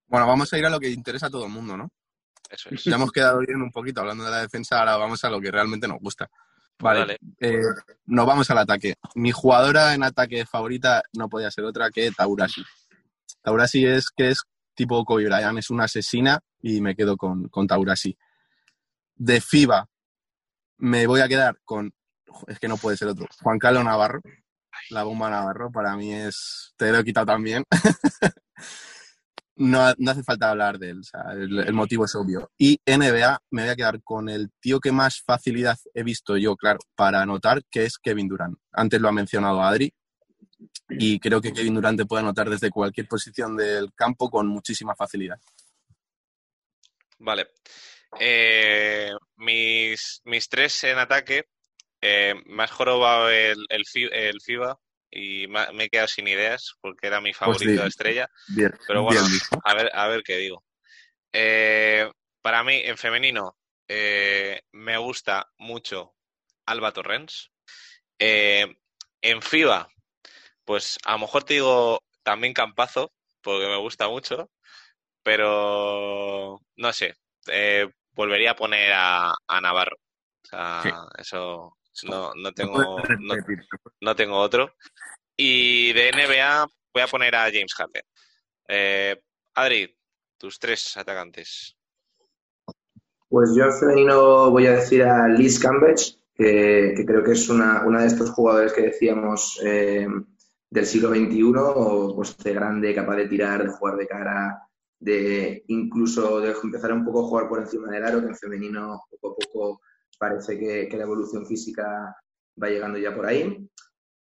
Bueno, 0.07 0.29
vamos 0.29 0.53
a 0.53 0.59
ir 0.59 0.67
a 0.67 0.71
lo 0.71 0.79
que 0.79 0.91
interesa 0.91 1.27
a 1.27 1.31
todo 1.31 1.47
el 1.47 1.53
mundo, 1.53 1.77
¿no? 1.77 1.91
Eso 2.51 2.69
es. 2.73 2.85
Ya 2.85 2.97
hemos 2.97 3.13
quedado 3.13 3.41
bien 3.41 3.61
un 3.61 3.71
poquito 3.71 4.01
hablando 4.01 4.25
de 4.25 4.31
la 4.31 4.41
defensa, 4.43 4.79
ahora 4.79 4.97
vamos 4.97 5.25
a 5.25 5.31
lo 5.31 5.41
que 5.41 5.51
realmente 5.51 5.89
nos 5.89 5.99
gusta. 6.01 6.31
Vale, 6.79 7.01
vale. 7.01 7.19
Eh, 7.41 7.63
nos 8.07 8.27
vamos 8.27 8.51
al 8.51 8.59
ataque. 8.59 8.97
Mi 9.15 9.31
jugadora 9.31 9.95
en 9.95 10.03
ataque 10.03 10.45
favorita 10.45 11.03
no 11.13 11.29
podía 11.29 11.51
ser 11.51 11.65
otra 11.65 11.91
que 11.91 12.11
Taurasi. 12.11 12.65
Taurasi 13.43 13.87
es 13.87 14.11
que 14.11 14.31
es 14.31 14.43
tipo 14.75 15.05
Kobe 15.05 15.27
Bryant, 15.27 15.59
es 15.59 15.71
una 15.71 15.85
asesina 15.85 16.41
y 16.61 16.81
me 16.81 16.97
quedo 16.97 17.17
con, 17.17 17.49
con 17.49 17.67
Taurasi. 17.67 18.17
De 19.15 19.41
FIBA 19.41 19.89
me 20.79 21.07
voy 21.07 21.21
a 21.21 21.29
quedar 21.29 21.59
con, 21.65 21.93
es 22.49 22.59
que 22.59 22.69
no 22.69 22.77
puede 22.77 22.97
ser 22.97 23.09
otro, 23.09 23.27
Juan 23.43 23.59
Carlos 23.59 23.85
Navarro. 23.85 24.21
La 24.91 25.05
bomba 25.05 25.31
Navarro 25.31 25.71
para 25.71 25.97
mí 25.97 26.13
es, 26.13 26.75
te 26.77 26.91
lo 26.91 26.99
he 26.99 27.05
quitado 27.05 27.27
también. 27.27 27.65
no, 29.57 29.93
no, 29.99 30.11
hace 30.11 30.23
falta 30.23 30.51
hablar 30.51 30.79
de 30.79 30.91
él, 30.91 31.03
el, 31.33 31.73
motivo 31.73 32.05
es 32.05 32.15
obvio. 32.15 32.51
Y 32.59 32.81
NBA 32.87 33.41
me 33.51 33.63
voy 33.63 33.71
a 33.71 33.77
quedar 33.77 34.03
con 34.03 34.29
el 34.29 34.51
tío 34.61 34.81
que 34.81 34.93
más 34.93 35.23
facilidad 35.23 35.79
he 35.95 36.03
visto 36.03 36.37
yo, 36.37 36.57
claro, 36.57 36.81
para 36.97 37.23
anotar, 37.23 37.63
que 37.71 37.85
es 37.85 37.99
Kevin 37.99 38.29
Durant. 38.29 38.59
Antes 38.73 39.01
lo 39.01 39.09
ha 39.09 39.13
mencionado 39.13 39.63
Adri, 39.63 39.93
y 40.89 41.19
creo 41.21 41.41
que 41.41 41.53
Kevin 41.53 41.75
Durant 41.75 41.99
te 41.99 42.07
puede 42.07 42.23
anotar 42.23 42.51
desde 42.51 42.71
cualquier 42.71 43.07
posición 43.07 43.57
del 43.57 43.93
campo 43.95 44.31
con 44.31 44.47
muchísima 44.49 44.95
facilidad. 44.95 45.39
Vale. 47.19 47.49
Eh, 48.19 49.13
mis, 49.37 50.21
mis 50.25 50.49
tres 50.49 50.85
en 50.85 50.99
ataque, 50.99 51.45
eh, 52.01 52.35
más 52.47 52.71
jorobado 52.71 53.31
el, 53.31 53.67
el, 53.69 53.85
el 54.13 54.41
FIBA, 54.41 54.79
y 55.15 55.47
me 55.47 55.85
he 55.85 55.89
quedado 55.89 56.09
sin 56.09 56.27
ideas 56.27 56.75
porque 56.81 57.07
era 57.07 57.21
mi 57.21 57.33
favorito 57.33 57.65
pues 57.65 57.77
bien, 57.77 57.87
estrella. 57.87 58.31
Bien, 58.49 58.75
pero 58.87 59.03
bueno, 59.03 59.21
bien, 59.27 59.41
a 59.65 59.75
ver, 59.75 59.91
a 59.95 60.09
ver 60.09 60.23
qué 60.23 60.37
digo. 60.37 60.65
Eh, 61.33 62.11
para 62.43 62.63
mí, 62.65 62.81
en 62.85 62.99
femenino, 62.99 63.57
eh, 63.89 64.61
me 64.73 64.97
gusta 64.99 65.49
mucho 65.59 66.15
Alba 66.67 66.93
Torrens. 66.93 67.51
Eh, 68.19 68.67
en 69.23 69.43
FIBA, 69.43 69.89
pues 70.65 70.99
a 71.05 71.13
lo 71.13 71.21
mejor 71.21 71.45
te 71.45 71.55
digo 71.55 72.03
también 72.23 72.53
Campazo, 72.53 73.13
porque 73.41 73.67
me 73.67 73.79
gusta 73.79 74.09
mucho, 74.09 74.51
pero 75.23 76.61
no 76.77 76.93
sé, 76.93 77.15
volvería 78.13 78.53
a 78.53 78.57
poner 78.57 78.93
a, 78.93 79.33
a 79.47 79.61
Navarro. 79.61 79.97
O 80.45 80.49
sea, 80.49 80.81
sí. 80.83 80.91
eso 81.19 81.77
no, 82.03 82.33
no, 82.35 82.53
tengo, 82.53 82.99
no, 83.21 83.35
no, 84.01 84.17
tengo 84.17 84.37
otro. 84.37 84.75
Y 85.37 85.93
de 85.93 86.11
NBA 86.13 86.67
voy 86.93 87.03
a 87.03 87.07
poner 87.07 87.35
a 87.35 87.45
James 87.45 87.75
Harden. 87.75 88.03
Eh, 88.69 89.21
Adri, 89.55 89.97
tus 90.37 90.59
tres 90.59 90.97
atacantes. 90.97 91.77
Pues 93.29 93.55
yo 93.57 93.71
femenino 93.73 94.51
voy 94.51 94.67
a 94.67 94.77
decir 94.77 95.03
a 95.03 95.29
Liz 95.29 95.59
Cambridge, 95.59 96.19
que, 96.35 96.95
que, 96.97 97.05
creo 97.05 97.23
que 97.23 97.33
es 97.33 97.49
una, 97.49 97.85
una, 97.85 98.03
de 98.03 98.09
estos 98.09 98.31
jugadores 98.31 98.73
que 98.73 98.83
decíamos 98.83 99.61
eh, 99.65 100.07
del 100.71 100.87
siglo 100.87 101.11
XXI, 101.11 101.43
o 101.57 102.15
pues 102.15 102.37
de 102.39 102.53
grande, 102.53 102.95
capaz 102.95 103.17
de 103.17 103.29
tirar, 103.29 103.65
de 103.65 103.71
jugar 103.71 103.97
de 103.97 104.07
cara, 104.07 104.69
de 104.99 105.65
incluso 105.69 106.41
de 106.41 106.55
empezar 106.63 106.93
un 106.93 107.05
poco 107.05 107.25
a 107.25 107.29
jugar 107.29 107.49
por 107.49 107.61
encima 107.61 107.91
del 107.91 108.05
aro, 108.05 108.21
que 108.21 108.29
en 108.29 108.37
femenino 108.37 109.01
poco 109.11 109.33
a 109.33 109.47
poco 109.47 109.81
parece 110.19 110.59
que, 110.59 110.89
que, 110.89 110.97
la 110.97 111.05
evolución 111.05 111.47
física 111.47 112.17
va 112.63 112.69
llegando 112.69 112.99
ya 112.99 113.15
por 113.15 113.27
ahí. 113.27 113.69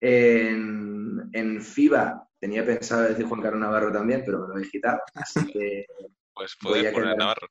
En, 0.01 1.31
en, 1.33 1.61
FIBA 1.61 2.27
tenía 2.39 2.65
pensado 2.65 3.03
decir 3.03 3.27
Juan 3.27 3.43
Carlos 3.43 3.61
Navarro 3.61 3.93
también, 3.93 4.23
pero 4.25 4.47
me 4.47 4.55
lo 4.55 4.61
he 4.61 4.71
quitado, 4.71 5.01
así 5.15 5.47
que... 5.53 5.87
Pues 6.33 6.57
puedes 6.63 6.85
poner 6.85 7.05
quedar, 7.05 7.19
Navarro. 7.19 7.49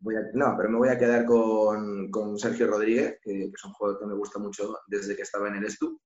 voy 0.00 0.16
a- 0.16 0.30
no, 0.34 0.54
pero 0.56 0.68
me 0.68 0.78
voy 0.78 0.88
a 0.88 0.98
quedar 0.98 1.24
con, 1.24 2.10
con 2.10 2.36
Sergio 2.36 2.66
Rodríguez, 2.66 3.20
que, 3.22 3.30
que 3.30 3.52
es 3.54 3.64
un 3.64 3.72
jugador 3.72 4.00
que 4.00 4.06
me 4.06 4.14
gusta 4.14 4.40
mucho 4.40 4.78
desde 4.88 5.14
que 5.14 5.22
estaba 5.22 5.46
en 5.46 5.56
el 5.56 5.64
Estu. 5.64 6.00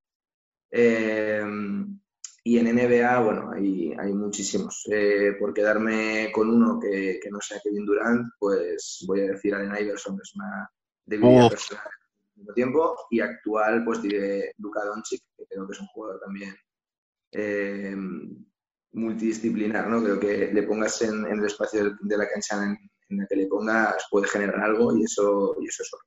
Eh, 0.71 1.43
y 2.47 2.59
en 2.59 2.67
NBA, 2.67 3.21
bueno, 3.21 3.51
hay, 3.53 3.95
hay 3.99 4.13
muchísimos. 4.13 4.85
Eh, 4.91 5.35
por 5.41 5.55
quedarme 5.55 6.31
con 6.31 6.51
uno 6.51 6.79
que, 6.79 7.19
que 7.23 7.31
no 7.31 7.41
sea 7.41 7.59
Kevin 7.65 7.87
Durant, 7.87 8.29
pues 8.39 9.03
voy 9.07 9.23
a 9.23 9.31
decir 9.31 9.55
Allen 9.55 9.75
Iverson, 9.83 10.15
que 10.15 10.23
es 10.23 10.35
una 10.35 10.71
debilidad 11.07 11.47
Uf. 11.47 11.51
personal 11.51 11.87
al 11.87 12.37
mismo 12.37 12.53
tiempo. 12.55 12.97
Y 13.11 13.21
actual, 13.21 13.85
pues 13.85 14.03
diré 14.03 14.55
Luka 14.59 14.85
Doncic, 14.85 15.23
que 15.37 15.47
creo 15.47 15.67
que 15.67 15.73
es 15.73 15.81
un 15.81 15.87
jugador 15.89 16.21
también 16.21 16.57
eh, 17.33 17.97
multidisciplinar, 18.93 19.89
¿no? 19.89 20.03
Creo 20.03 20.21
que 20.21 20.53
le 20.53 20.63
pongas 20.63 21.03
en, 21.03 21.27
en 21.27 21.39
el 21.39 21.45
espacio 21.45 21.97
de 22.01 22.17
la 22.17 22.29
cancha 22.29 22.63
en, 22.65 22.79
en 23.09 23.21
el 23.21 23.27
que 23.29 23.37
le 23.37 23.47
pongas 23.47 24.07
puede 24.11 24.29
generar 24.29 24.61
algo 24.61 24.97
y 24.97 25.05
eso, 25.05 25.57
y 25.61 25.67
eso 25.67 25.83
es 25.83 25.93
oro. 25.93 26.05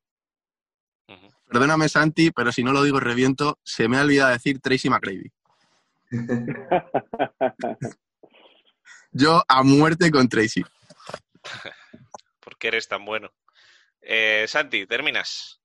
Perdóname, 1.48 1.88
Santi, 1.88 2.32
pero 2.32 2.52
si 2.52 2.64
no 2.64 2.74
lo 2.74 2.84
digo 2.84 3.00
reviento, 3.00 3.58
se 3.64 3.88
me 3.88 3.98
ha 3.98 4.02
olvidado 4.02 4.32
decir 4.32 4.60
Tracy 4.60 4.90
McGrady. 4.90 5.32
Yo 9.12 9.42
a 9.48 9.64
muerte 9.64 10.12
con 10.12 10.28
Tracy. 10.28 10.64
¿Por 12.42 12.58
qué 12.58 12.68
eres 12.68 12.90
tan 12.90 13.06
bueno? 13.06 13.32
Eh, 14.10 14.46
Santi, 14.48 14.86
terminas. 14.86 15.62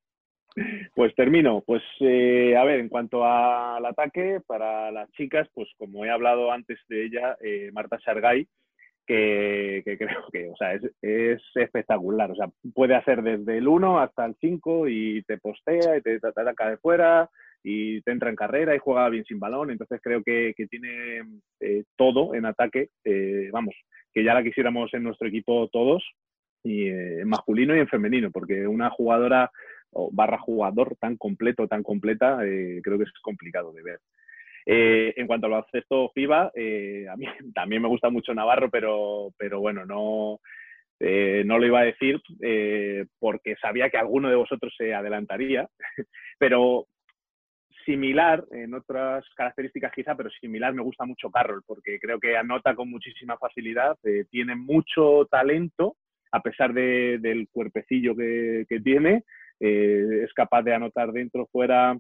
Pues 0.95 1.15
termino. 1.15 1.63
Pues 1.65 1.83
eh, 2.01 2.57
a 2.57 2.65
ver, 2.65 2.81
en 2.81 2.89
cuanto 2.89 3.25
al 3.25 3.87
ataque, 3.87 4.41
para 4.47 4.91
las 4.91 5.11
chicas, 5.13 5.49
pues 5.55 5.69
como 5.79 6.05
he 6.05 6.11
hablado 6.11 6.51
antes 6.51 6.81
de 6.89 7.05
ella, 7.05 7.37
eh, 7.41 7.71
Marta 7.73 8.01
Sargay, 8.05 8.47
que, 9.07 9.83
creo 9.85 10.27
que 10.33 10.49
o 10.49 10.57
sea, 10.57 10.75
es, 10.75 10.83
es 11.03 11.41
espectacular. 11.55 12.33
O 12.33 12.35
sea, 12.35 12.49
puede 12.75 12.97
hacer 12.97 13.23
desde 13.23 13.59
el 13.59 13.69
1 13.69 14.01
hasta 14.01 14.27
el 14.27 14.35
5 14.41 14.89
y 14.89 15.23
te 15.23 15.39
postea 15.39 15.97
y 15.97 16.03
te, 16.03 16.19
ataca 16.23 16.69
de 16.69 16.79
fuera 16.79 17.31
y 17.63 18.03
te 18.03 18.11
entra 18.11 18.29
en 18.29 18.37
carrera 18.37 18.75
y 18.75 18.81
juega 18.81 19.09
bien 19.09 19.25
sin 19.25 19.39
balón. 19.39 19.71
Entonces 19.71 20.01
creo 20.03 20.23
que, 20.25 20.53
que 20.57 20.67
tiene 20.67 21.23
eh, 21.61 21.85
todo 21.97 22.35
en 22.35 22.47
ataque. 22.47 22.89
eh, 23.05 23.51
vamos, 23.53 23.75
que 24.13 24.25
ya 24.25 24.35
la 24.35 24.43
quisiéramos 24.43 24.93
en 24.95 25.05
nuestro 25.05 25.29
equipo 25.29 25.69
todos, 25.69 26.05
y 26.63 26.89
eh, 26.89 27.21
en 27.21 27.29
masculino 27.29 27.77
y 27.77 27.81
en 27.81 27.89
femenino, 27.89 28.31
porque 28.31 28.67
una 28.67 28.91
jugadora 28.91 29.51
o 29.91 30.11
barra 30.13 30.39
jugador 30.39 30.97
tan 30.99 31.17
completo, 31.17 31.69
tan 31.69 31.83
completa, 31.83 32.39
eh, 32.45 32.81
creo 32.83 32.99
que 32.99 33.05
es 33.05 33.13
complicado 33.23 33.73
de 33.73 33.83
ver. 33.83 34.01
Eh, 34.65 35.13
en 35.17 35.27
cuanto 35.27 35.47
al 35.47 35.53
baloncesto 35.53 36.11
FIBA, 36.15 36.53
eh, 36.55 37.07
a 37.11 37.17
mí 37.17 37.27
también 37.55 37.83
me 37.83 37.89
gusta 37.89 38.11
mucho 38.11 38.33
Navarro, 38.35 38.71
pero, 38.71 39.33
pero 39.37 39.61
bueno, 39.61 39.85
no, 39.85 40.41
eh, 41.05 41.43
no 41.45 41.59
lo 41.59 41.67
iba 41.67 41.81
a 41.81 41.85
decir 41.85 42.21
eh, 42.41 43.07
porque 43.19 43.57
sabía 43.57 43.91
que 43.91 43.99
alguno 43.99 44.29
de 44.29 44.37
vosotros 44.37 44.73
se 44.77 44.95
adelantaría, 44.95 45.69
pero 46.39 46.87
similar, 47.85 48.45
en 48.53 48.73
otras 48.75 49.25
características 49.35 49.93
quizá, 49.93 50.15
pero 50.15 50.31
similar 50.31 50.73
me 50.73 50.83
gusta 50.83 51.05
mucho 51.05 51.29
Carroll, 51.29 51.65
porque 51.67 51.99
creo 51.99 52.21
que 52.21 52.37
anota 52.37 52.77
con 52.77 52.89
muchísima 52.89 53.37
facilidad, 53.37 53.99
eh, 54.05 54.27
tiene 54.31 54.55
mucho 54.55 55.27
talento, 55.29 55.97
a 56.33 56.41
pesar 56.41 56.73
de- 56.73 57.19
del 57.21 57.49
cuerpecillo 57.53 58.17
que, 58.17 58.81
tiene, 58.83 59.25
eh, 59.61 60.23
es 60.25 60.33
capaz 60.33 60.63
de 60.63 60.75
anotar 60.75 61.13
dentro, 61.13 61.47
fuera, 61.53 61.97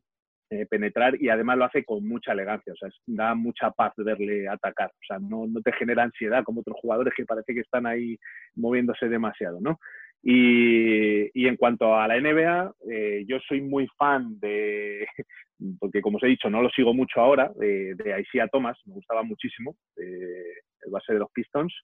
eh, 0.51 0.67
penetrar 0.67 1.21
y 1.21 1.29
además 1.29 1.59
lo 1.59 1.65
hace 1.65 1.85
con 1.85 2.07
mucha 2.07 2.33
elegancia, 2.33 2.73
o 2.73 2.77
sea, 2.77 2.89
da 3.07 3.35
mucha 3.35 3.71
paz 3.71 3.93
verle 3.97 4.49
atacar, 4.49 4.91
o 4.91 5.05
sea, 5.07 5.19
no, 5.19 5.47
te 5.63 5.73
genera 5.73 6.03
ansiedad 6.03 6.45
como 6.45 6.61
otros 6.61 6.79
jugadores 6.81 7.15
que 7.17 7.25
parece 7.25 7.55
que 7.55 7.61
están 7.61 7.87
ahí 7.87 8.19
moviéndose 8.57 9.09
demasiado, 9.09 9.61
¿no? 9.61 9.79
Y, 10.23 11.47
en 11.47 11.57
cuanto 11.57 11.97
a 11.97 12.07
la 12.07 12.17
NBA, 12.17 12.73
eh, 12.91 13.25
yo 13.27 13.39
soy 13.49 13.61
muy 13.61 13.89
fan 13.99 14.39
de, 14.41 15.07
porque 15.81 16.01
como 16.01 16.17
os 16.17 16.23
he 16.23 16.29
dicho, 16.29 16.49
no 16.49 16.63
lo 16.63 16.71
sigo 16.71 16.95
mucho 16.95 17.21
ahora, 17.21 17.51
de, 17.57 17.95
de 17.95 18.21
Isaiah 18.21 18.49
Thomas, 18.49 18.79
me 18.87 18.95
gustaba 18.95 19.23
muchísimo, 19.23 19.75
el 19.97 20.91
base 20.91 21.13
de 21.13 21.19
los 21.19 21.31
Pistons, 21.33 21.75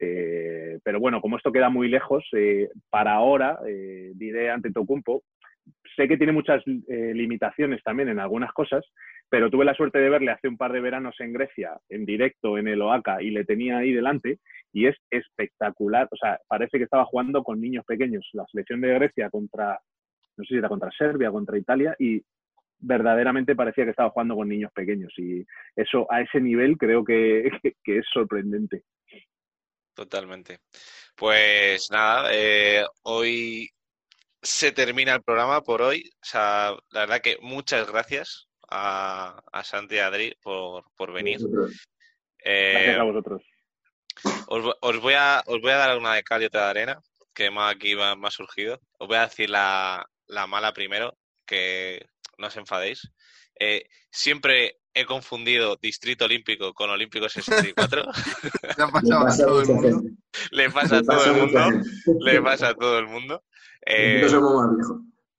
eh, 0.00 0.78
pero 0.84 1.00
bueno, 1.00 1.20
como 1.20 1.36
esto 1.36 1.52
queda 1.52 1.68
muy 1.68 1.88
lejos, 1.88 2.24
eh, 2.32 2.68
para 2.90 3.14
ahora 3.14 3.58
eh, 3.66 4.12
diré 4.14 4.50
ante 4.50 4.72
Tocumpo, 4.72 5.22
sé 5.96 6.08
que 6.08 6.16
tiene 6.16 6.32
muchas 6.32 6.62
eh, 6.66 7.12
limitaciones 7.14 7.82
también 7.82 8.08
en 8.08 8.20
algunas 8.20 8.52
cosas, 8.52 8.84
pero 9.28 9.50
tuve 9.50 9.64
la 9.64 9.74
suerte 9.74 9.98
de 9.98 10.08
verle 10.08 10.30
hace 10.30 10.48
un 10.48 10.56
par 10.56 10.72
de 10.72 10.80
veranos 10.80 11.16
en 11.20 11.32
Grecia, 11.32 11.78
en 11.88 12.06
directo, 12.06 12.56
en 12.56 12.68
el 12.68 12.80
OACA, 12.80 13.22
y 13.22 13.30
le 13.30 13.44
tenía 13.44 13.78
ahí 13.78 13.92
delante, 13.92 14.38
y 14.72 14.86
es 14.86 14.96
espectacular. 15.10 16.08
O 16.10 16.16
sea, 16.16 16.38
parece 16.46 16.78
que 16.78 16.84
estaba 16.84 17.04
jugando 17.04 17.42
con 17.42 17.60
niños 17.60 17.84
pequeños. 17.84 18.28
La 18.32 18.46
selección 18.46 18.80
de 18.80 18.94
Grecia 18.94 19.28
contra, 19.28 19.78
no 20.36 20.44
sé 20.44 20.48
si 20.48 20.56
era 20.56 20.68
contra 20.68 20.90
Serbia, 20.92 21.30
contra 21.30 21.58
Italia, 21.58 21.94
y 21.98 22.22
verdaderamente 22.80 23.56
parecía 23.56 23.84
que 23.84 23.90
estaba 23.90 24.10
jugando 24.10 24.36
con 24.36 24.48
niños 24.48 24.72
pequeños. 24.72 25.12
Y 25.18 25.44
eso 25.76 26.10
a 26.10 26.22
ese 26.22 26.40
nivel 26.40 26.78
creo 26.78 27.04
que, 27.04 27.50
es 27.84 28.06
sorprendente. 28.12 28.82
Totalmente. 29.98 30.60
Pues 31.16 31.90
nada, 31.90 32.28
eh, 32.32 32.86
hoy 33.02 33.68
se 34.40 34.70
termina 34.70 35.14
el 35.14 35.24
programa 35.24 35.60
por 35.62 35.82
hoy. 35.82 36.08
O 36.22 36.24
sea, 36.24 36.76
la 36.90 37.00
verdad 37.00 37.20
que 37.20 37.36
muchas 37.40 37.84
gracias 37.90 38.46
a, 38.70 39.42
a 39.52 39.64
Santi 39.64 39.96
y 39.96 39.98
a 39.98 40.06
Adri 40.06 40.36
por, 40.40 40.84
por 40.94 41.12
venir. 41.12 41.40
Eh, 42.44 42.72
Gracias 42.74 42.98
a 43.00 43.02
vosotros. 43.02 43.42
os, 44.46 44.76
os 44.80 45.00
voy 45.00 45.14
a, 45.14 45.42
os 45.46 45.60
voy 45.60 45.72
a 45.72 45.78
dar 45.78 45.98
una 45.98 46.14
de 46.14 46.22
cal 46.22 46.42
y 46.42 46.46
otra 46.46 46.66
de 46.66 46.70
arena, 46.70 47.00
que 47.34 47.50
más 47.50 47.74
aquí 47.74 47.94
va- 47.94 48.14
me 48.14 48.28
ha 48.28 48.30
surgido. 48.30 48.80
Os 49.00 49.08
voy 49.08 49.16
a 49.16 49.26
decir 49.26 49.50
la, 49.50 50.06
la 50.28 50.46
mala 50.46 50.72
primero, 50.72 51.18
que 51.44 52.06
no 52.38 52.46
os 52.46 52.56
enfadéis. 52.56 53.10
Eh, 53.58 53.88
siempre 54.10 54.78
he 54.94 55.04
confundido 55.04 55.76
Distrito 55.80 56.24
Olímpico 56.24 56.74
con 56.74 56.90
Olímpico 56.90 57.28
64. 57.28 58.04
Le 58.82 58.90
pasa 58.90 59.38
a 59.38 59.46
todo 59.46 59.60
el 59.60 59.68
mundo. 59.68 60.10
Le 60.50 60.70
pasa 60.70 60.98
a 60.98 61.02
todo 61.02 61.24
el 61.24 61.36
mundo. 61.36 61.70
Le 62.20 62.42
pasa 62.42 62.68
a 62.68 62.74
todo 62.74 62.98
el 62.98 63.06
mundo. 63.06 63.44
Eh, 63.86 64.26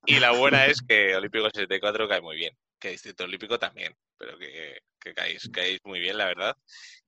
y 0.06 0.20
la 0.20 0.32
buena 0.32 0.66
es 0.66 0.82
que 0.82 1.16
Olímpico 1.16 1.50
64 1.50 2.08
cae 2.08 2.22
muy 2.22 2.36
bien. 2.38 2.58
Que 2.80 2.92
Distrito 2.92 3.26
Olímpico 3.26 3.60
también. 3.60 3.96
Pero 4.18 4.38
que, 4.38 4.80
que 5.00 5.14
caéis, 5.14 5.50
caéis 5.52 5.80
muy 5.84 6.00
bien, 6.00 6.18
la 6.18 6.26
verdad. 6.26 6.58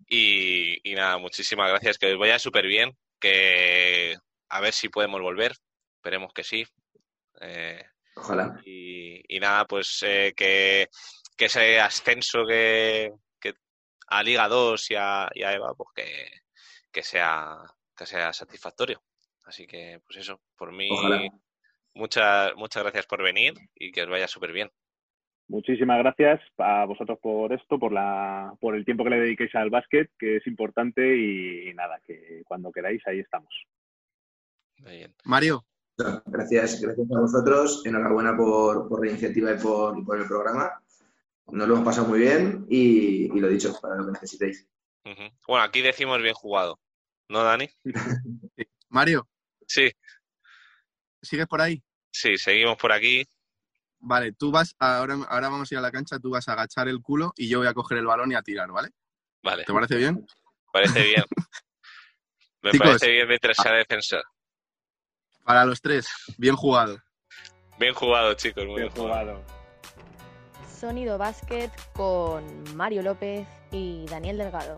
Y, 0.07 0.78
y 0.89 0.95
nada, 0.95 1.18
muchísimas 1.18 1.70
gracias. 1.70 1.97
Que 1.97 2.14
os 2.14 2.20
vaya 2.20 2.38
súper 2.38 2.68
bien. 2.68 2.97
Que 3.20 4.18
a 4.49 4.62
ver 4.62 4.74
si 4.74 4.89
podemos 4.89 5.22
volver. 5.22 5.53
Esperemos 5.95 6.34
que 6.34 6.43
sí. 6.43 6.66
Eh, 7.39 7.84
Ojalá. 8.16 8.59
y, 8.66 9.22
y 9.36 9.39
nada, 9.39 9.66
pues 9.66 10.03
eh, 10.05 10.34
que, 10.36 10.88
que 11.38 11.45
ese 11.45 11.80
ascenso 11.80 12.45
que, 12.45 13.12
que 13.39 13.53
a 14.07 14.22
Liga 14.24 14.47
2 14.47 14.91
y 14.91 14.95
a, 14.95 15.30
y 15.34 15.43
a 15.43 15.53
EVA, 15.53 15.74
pues 15.76 15.89
que, 15.95 16.28
que 16.91 17.03
sea 17.03 17.57
que 17.95 18.05
sea 18.05 18.34
satisfactorio. 18.34 19.01
Así 19.45 19.68
que, 19.68 19.99
pues 20.05 20.18
eso, 20.18 20.41
por 20.57 20.72
mí, 20.72 20.89
Ojalá. 20.91 21.22
muchas 21.93 22.55
muchas 22.55 22.84
gracias 22.84 23.05
por 23.05 23.22
venir 23.24 23.53
y 23.76 23.91
que 23.91 24.03
os 24.03 24.09
vaya 24.09 24.28
súper 24.28 24.51
bien. 24.51 24.70
Muchísimas 25.47 25.99
gracias 25.99 26.41
a 26.57 26.86
vosotros 26.86 27.20
por 27.22 27.51
esto, 27.51 27.78
por, 27.78 27.91
la, 27.91 28.53
por 28.62 28.74
el 28.76 28.86
tiempo 28.86 29.03
que 29.03 29.09
le 29.09 29.20
dediquéis 29.20 29.53
al 29.55 29.70
básquet, 29.70 30.09
que 30.18 30.38
es 30.38 30.47
importante 30.47 31.01
y, 31.18 31.70
y 31.70 31.74
nada, 31.74 31.99
que 32.05 32.41
cuando 32.45 32.72
queráis 32.72 33.05
ahí 33.05 33.20
estamos. 33.20 33.53
Muy 34.78 34.95
bien. 34.97 35.16
Mario, 35.26 35.66
Gracias, 36.25 36.81
gracias 36.81 37.07
a 37.11 37.19
vosotros. 37.19 37.83
Enhorabuena 37.85 38.35
por, 38.35 38.87
por 38.87 39.03
la 39.05 39.11
iniciativa 39.11 39.51
y 39.53 39.57
por, 39.57 39.97
y 39.97 40.03
por 40.03 40.19
el 40.19 40.27
programa. 40.27 40.81
Nos 41.51 41.67
lo 41.67 41.73
hemos 41.75 41.85
pasado 41.85 42.07
muy 42.07 42.19
bien 42.19 42.65
y, 42.69 43.25
y 43.25 43.39
lo 43.39 43.47
dicho, 43.49 43.73
para 43.81 43.95
lo 43.95 44.05
que 44.05 44.11
necesitéis. 44.13 44.67
Bueno, 45.47 45.63
aquí 45.63 45.81
decimos 45.81 46.21
bien 46.21 46.33
jugado. 46.33 46.79
¿No, 47.29 47.43
Dani? 47.43 47.69
Mario, 48.89 49.27
Sí, 49.67 49.89
¿sigues 51.21 51.47
por 51.47 51.61
ahí? 51.61 51.81
sí, 52.11 52.37
seguimos 52.37 52.77
por 52.77 52.91
aquí. 52.91 53.23
Vale, 53.99 54.33
tú 54.33 54.51
vas, 54.51 54.75
a- 54.79 54.97
ahora, 54.97 55.15
ahora 55.29 55.49
vamos 55.49 55.71
a 55.71 55.75
ir 55.75 55.77
a 55.77 55.81
la 55.81 55.91
cancha, 55.91 56.19
tú 56.19 56.31
vas 56.31 56.47
a 56.49 56.53
agachar 56.53 56.87
el 56.87 57.01
culo 57.01 57.31
y 57.37 57.47
yo 57.47 57.59
voy 57.59 57.67
a 57.67 57.73
coger 57.73 57.99
el 57.99 58.05
balón 58.05 58.31
y 58.31 58.35
a 58.35 58.41
tirar, 58.41 58.69
¿vale? 58.71 58.89
Vale, 59.43 59.63
¿Te 59.63 59.73
parece 59.73 59.95
bien? 59.97 60.25
parece 60.73 61.03
bien. 61.05 61.23
Me 62.63 62.71
Chicos. 62.71 62.87
parece 62.87 63.11
bien 63.11 63.27
mientras 63.27 63.57
sea 63.57 63.73
defensor. 63.73 64.23
Para 65.43 65.65
los 65.65 65.81
tres, 65.81 66.07
bien 66.37 66.55
jugado. 66.55 66.97
Bien 67.79 67.93
jugado, 67.93 68.33
chicos, 68.35 68.65
muy 68.65 68.81
Bien 68.81 68.93
bien 68.93 69.03
jugado. 69.05 69.33
jugado. 69.37 69.61
Sonido 70.79 71.17
Basket 71.17 71.69
con 71.93 72.75
Mario 72.75 73.01
López 73.03 73.47
y 73.71 74.05
Daniel 74.07 74.37
Delgado. 74.37 74.75